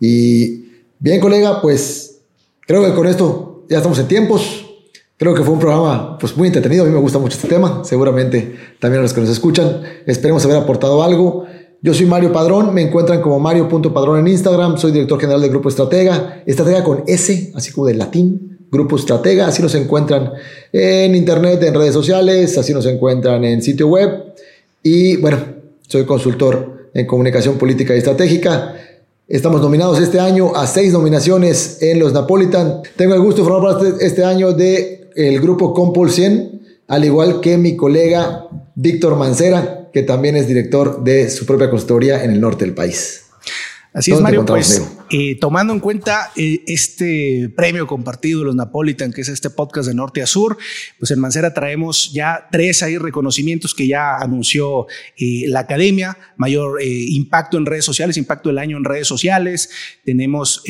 Y 0.00 0.64
bien, 0.98 1.20
colega, 1.20 1.60
pues 1.62 2.18
creo 2.66 2.84
que 2.84 2.94
con 2.94 3.06
esto 3.06 3.64
ya 3.68 3.78
estamos 3.78 3.98
en 3.98 4.08
tiempos. 4.08 4.66
Creo 5.16 5.34
que 5.34 5.42
fue 5.42 5.54
un 5.54 5.60
programa 5.60 6.18
pues, 6.18 6.36
muy 6.36 6.48
entretenido. 6.48 6.84
A 6.84 6.86
mí 6.86 6.92
me 6.92 7.00
gusta 7.00 7.18
mucho 7.18 7.36
este 7.36 7.48
tema. 7.48 7.82
Seguramente 7.84 8.56
también 8.80 8.98
a 9.00 9.02
los 9.02 9.14
que 9.14 9.20
nos 9.20 9.30
escuchan. 9.30 9.82
Esperemos 10.06 10.44
haber 10.44 10.58
aportado 10.58 11.02
algo. 11.02 11.46
Yo 11.84 11.92
soy 11.92 12.06
Mario 12.06 12.32
Padrón. 12.32 12.72
Me 12.72 12.80
encuentran 12.80 13.20
como 13.20 13.38
Mario.padrón 13.38 14.20
en 14.20 14.28
Instagram. 14.28 14.78
Soy 14.78 14.90
director 14.90 15.20
general 15.20 15.42
del 15.42 15.50
Grupo 15.50 15.68
Estratega. 15.68 16.42
Estratega 16.46 16.82
con 16.82 17.04
S, 17.06 17.52
así 17.54 17.72
como 17.72 17.88
de 17.88 17.92
latín. 17.92 18.56
Grupo 18.72 18.96
Estratega. 18.96 19.48
Así 19.48 19.60
nos 19.60 19.74
encuentran 19.74 20.32
en 20.72 21.14
internet, 21.14 21.62
en 21.62 21.74
redes 21.74 21.92
sociales. 21.92 22.56
Así 22.56 22.72
nos 22.72 22.86
encuentran 22.86 23.44
en 23.44 23.60
sitio 23.60 23.88
web. 23.88 24.32
Y 24.82 25.18
bueno, 25.18 25.36
soy 25.86 26.06
consultor 26.06 26.88
en 26.94 27.06
comunicación 27.06 27.58
política 27.58 27.94
y 27.94 27.98
estratégica. 27.98 28.76
Estamos 29.28 29.60
nominados 29.60 30.00
este 30.00 30.18
año 30.18 30.56
a 30.56 30.66
seis 30.66 30.90
nominaciones 30.90 31.82
en 31.82 31.98
los 31.98 32.14
Napolitan. 32.14 32.80
Tengo 32.96 33.12
el 33.12 33.20
gusto 33.20 33.42
de 33.42 33.48
formar 33.50 33.74
parte 33.74 34.06
este 34.06 34.24
año 34.24 34.54
de 34.54 35.10
el 35.16 35.38
grupo 35.38 35.74
Compol 35.74 36.10
100, 36.10 36.62
al 36.88 37.04
igual 37.04 37.42
que 37.42 37.58
mi 37.58 37.76
colega 37.76 38.48
Víctor 38.74 39.16
Mancera, 39.16 39.88
que 39.92 40.02
también 40.02 40.36
es 40.36 40.48
director 40.48 41.04
de 41.04 41.30
su 41.30 41.46
propia 41.46 41.70
consultoría 41.70 42.24
en 42.24 42.32
el 42.32 42.40
norte 42.40 42.64
del 42.64 42.74
país. 42.74 43.24
Así 43.92 44.12
es, 44.12 44.20
Mario. 44.20 44.44
Pues 44.44 44.82
eh, 45.16 45.36
tomando 45.36 45.72
en 45.72 45.78
cuenta 45.78 46.32
eh, 46.34 46.64
este 46.66 47.48
premio 47.54 47.86
compartido 47.86 48.40
de 48.40 48.46
los 48.46 48.56
Napolitan, 48.56 49.12
que 49.12 49.20
es 49.20 49.28
este 49.28 49.48
podcast 49.48 49.86
de 49.86 49.94
norte 49.94 50.22
a 50.22 50.26
sur, 50.26 50.58
pues 50.98 51.12
en 51.12 51.20
Mancera 51.20 51.54
traemos 51.54 52.12
ya 52.12 52.48
tres 52.50 52.82
ahí 52.82 52.98
reconocimientos 52.98 53.76
que 53.76 53.86
ya 53.86 54.16
anunció 54.16 54.88
eh, 55.16 55.44
la 55.46 55.60
academia, 55.60 56.18
mayor 56.36 56.82
impacto 56.82 57.58
en 57.58 57.64
redes 57.64 57.84
sociales, 57.84 58.16
impacto 58.16 58.48
del 58.48 58.58
año 58.58 58.76
en 58.76 58.82
redes 58.82 59.06
sociales. 59.06 59.70
Tenemos 60.04 60.64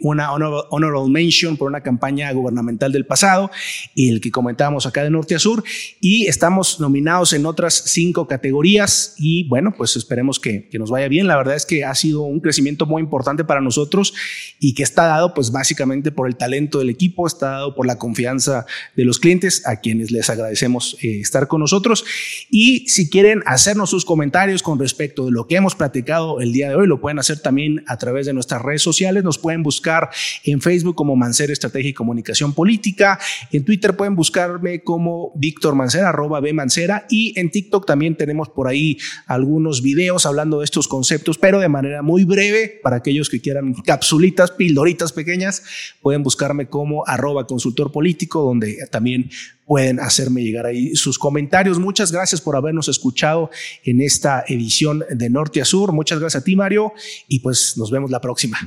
una 0.00 0.32
honorable 0.32 1.10
mention 1.10 1.58
por 1.58 1.68
una 1.68 1.82
campaña 1.82 2.32
gubernamental 2.32 2.92
del 2.92 3.04
pasado, 3.04 3.50
el 3.94 4.22
que 4.22 4.30
comentábamos 4.30 4.86
acá 4.86 5.04
de 5.04 5.10
norte 5.10 5.34
a 5.34 5.38
sur, 5.38 5.62
y 6.00 6.26
estamos 6.26 6.80
nominados 6.80 7.34
en 7.34 7.44
otras 7.44 7.82
cinco 7.86 8.26
categorías 8.26 9.14
y 9.18 9.46
bueno, 9.48 9.74
pues 9.76 9.96
esperemos 9.96 10.40
que, 10.40 10.68
que 10.70 10.78
nos 10.78 10.90
vaya 10.90 11.08
bien. 11.08 11.26
La 11.26 11.36
verdad 11.36 11.56
es 11.56 11.66
que 11.66 11.84
ha 11.84 11.94
sido 11.94 12.22
un 12.22 12.40
crecimiento 12.40 12.86
muy 12.86 13.02
importante 13.02 13.44
para 13.44 13.60
nosotros 13.90 14.14
y 14.58 14.74
que 14.74 14.82
está 14.82 15.06
dado 15.06 15.32
pues 15.34 15.50
básicamente 15.50 16.12
por 16.12 16.28
el 16.28 16.36
talento 16.36 16.78
del 16.78 16.90
equipo, 16.90 17.26
está 17.26 17.50
dado 17.50 17.74
por 17.74 17.86
la 17.86 17.98
confianza 17.98 18.66
de 18.94 19.04
los 19.04 19.18
clientes 19.18 19.66
a 19.66 19.80
quienes 19.80 20.10
les 20.10 20.28
agradecemos 20.28 20.96
eh, 21.02 21.20
estar 21.20 21.48
con 21.48 21.60
nosotros. 21.60 22.04
Y 22.50 22.86
si 22.88 23.08
quieren 23.08 23.42
hacernos 23.46 23.90
sus 23.90 24.04
comentarios 24.04 24.62
con 24.62 24.78
respecto 24.78 25.24
de 25.24 25.32
lo 25.32 25.46
que 25.46 25.56
hemos 25.56 25.74
platicado 25.74 26.40
el 26.40 26.52
día 26.52 26.68
de 26.68 26.74
hoy, 26.74 26.86
lo 26.86 27.00
pueden 27.00 27.18
hacer 27.18 27.40
también 27.40 27.82
a 27.86 27.96
través 27.96 28.26
de 28.26 28.34
nuestras 28.34 28.60
redes 28.60 28.82
sociales. 28.82 29.24
Nos 29.24 29.38
pueden 29.38 29.62
buscar 29.62 30.10
en 30.44 30.60
Facebook 30.60 30.94
como 30.94 31.16
Mancera 31.16 31.52
Estrategia 31.52 31.90
y 31.90 31.94
Comunicación 31.94 32.52
Política. 32.52 33.18
En 33.50 33.64
Twitter 33.64 33.96
pueden 33.96 34.14
buscarme 34.14 34.82
como 34.82 35.32
Víctor 35.36 35.74
Mancera, 35.74 36.10
arroba 36.10 36.40
B 36.40 36.52
Mancera. 36.52 37.06
Y 37.08 37.38
en 37.40 37.50
TikTok 37.50 37.86
también 37.86 38.14
tenemos 38.16 38.50
por 38.50 38.68
ahí 38.68 38.98
algunos 39.26 39.82
videos 39.82 40.26
hablando 40.26 40.58
de 40.58 40.66
estos 40.66 40.86
conceptos, 40.86 41.38
pero 41.38 41.60
de 41.60 41.68
manera 41.68 42.02
muy 42.02 42.24
breve 42.24 42.78
para 42.82 42.96
aquellos 42.96 43.30
que 43.30 43.40
quieran 43.40 43.69
capsulitas, 43.84 44.50
pildoritas 44.50 45.12
pequeñas, 45.12 45.62
pueden 46.00 46.22
buscarme 46.22 46.68
como 46.68 47.06
arroba 47.06 47.46
consultor 47.46 47.92
político, 47.92 48.42
donde 48.42 48.76
también 48.90 49.30
pueden 49.66 50.00
hacerme 50.00 50.42
llegar 50.42 50.66
ahí 50.66 50.96
sus 50.96 51.18
comentarios. 51.18 51.78
Muchas 51.78 52.10
gracias 52.12 52.40
por 52.40 52.56
habernos 52.56 52.88
escuchado 52.88 53.50
en 53.84 54.00
esta 54.00 54.44
edición 54.46 55.04
de 55.10 55.30
Norte 55.30 55.60
a 55.60 55.64
Sur. 55.64 55.92
Muchas 55.92 56.18
gracias 56.18 56.42
a 56.42 56.44
ti, 56.44 56.56
Mario, 56.56 56.92
y 57.28 57.40
pues 57.40 57.76
nos 57.76 57.90
vemos 57.90 58.10
la 58.10 58.20
próxima. 58.20 58.58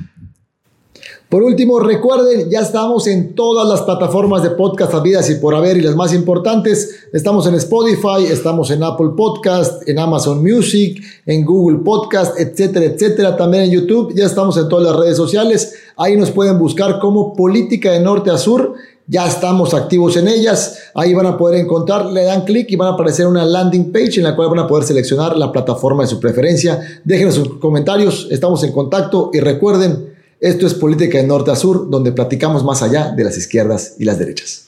Por 1.34 1.42
último, 1.42 1.80
recuerden, 1.80 2.48
ya 2.48 2.60
estamos 2.60 3.08
en 3.08 3.34
todas 3.34 3.68
las 3.68 3.82
plataformas 3.82 4.44
de 4.44 4.50
podcast 4.50 4.94
habidas 4.94 5.28
y 5.30 5.34
por 5.34 5.56
haber 5.56 5.76
y 5.76 5.80
las 5.80 5.96
más 5.96 6.14
importantes. 6.14 7.08
Estamos 7.12 7.48
en 7.48 7.56
Spotify, 7.56 8.24
estamos 8.30 8.70
en 8.70 8.84
Apple 8.84 9.08
Podcast, 9.16 9.82
en 9.88 9.98
Amazon 9.98 10.40
Music, 10.40 11.02
en 11.26 11.44
Google 11.44 11.78
Podcast, 11.78 12.38
etcétera, 12.38 12.84
etcétera. 12.84 13.36
También 13.36 13.64
en 13.64 13.72
YouTube, 13.72 14.14
ya 14.14 14.26
estamos 14.26 14.56
en 14.58 14.68
todas 14.68 14.86
las 14.86 14.96
redes 14.96 15.16
sociales. 15.16 15.74
Ahí 15.96 16.16
nos 16.16 16.30
pueden 16.30 16.56
buscar 16.56 17.00
como 17.00 17.34
Política 17.34 17.90
de 17.90 17.98
Norte 17.98 18.30
a 18.30 18.38
Sur. 18.38 18.74
Ya 19.08 19.26
estamos 19.26 19.74
activos 19.74 20.16
en 20.16 20.28
ellas. 20.28 20.78
Ahí 20.94 21.14
van 21.14 21.26
a 21.26 21.36
poder 21.36 21.58
encontrar, 21.58 22.06
le 22.12 22.22
dan 22.22 22.44
clic 22.44 22.70
y 22.70 22.76
van 22.76 22.90
a 22.90 22.92
aparecer 22.92 23.26
una 23.26 23.44
landing 23.44 23.90
page 23.90 24.18
en 24.18 24.22
la 24.22 24.36
cual 24.36 24.50
van 24.50 24.60
a 24.60 24.68
poder 24.68 24.84
seleccionar 24.84 25.36
la 25.36 25.50
plataforma 25.50 26.04
de 26.04 26.10
su 26.10 26.20
preferencia. 26.20 26.78
Déjenos 27.02 27.34
sus 27.34 27.58
comentarios, 27.58 28.28
estamos 28.30 28.62
en 28.62 28.70
contacto 28.70 29.30
y 29.32 29.40
recuerden, 29.40 30.13
esto 30.44 30.66
es 30.66 30.74
Política 30.74 31.16
de 31.16 31.26
Norte 31.26 31.50
a 31.50 31.56
Sur, 31.56 31.88
donde 31.88 32.12
platicamos 32.12 32.64
más 32.64 32.82
allá 32.82 33.12
de 33.12 33.24
las 33.24 33.38
izquierdas 33.38 33.94
y 33.98 34.04
las 34.04 34.18
derechas. 34.18 34.66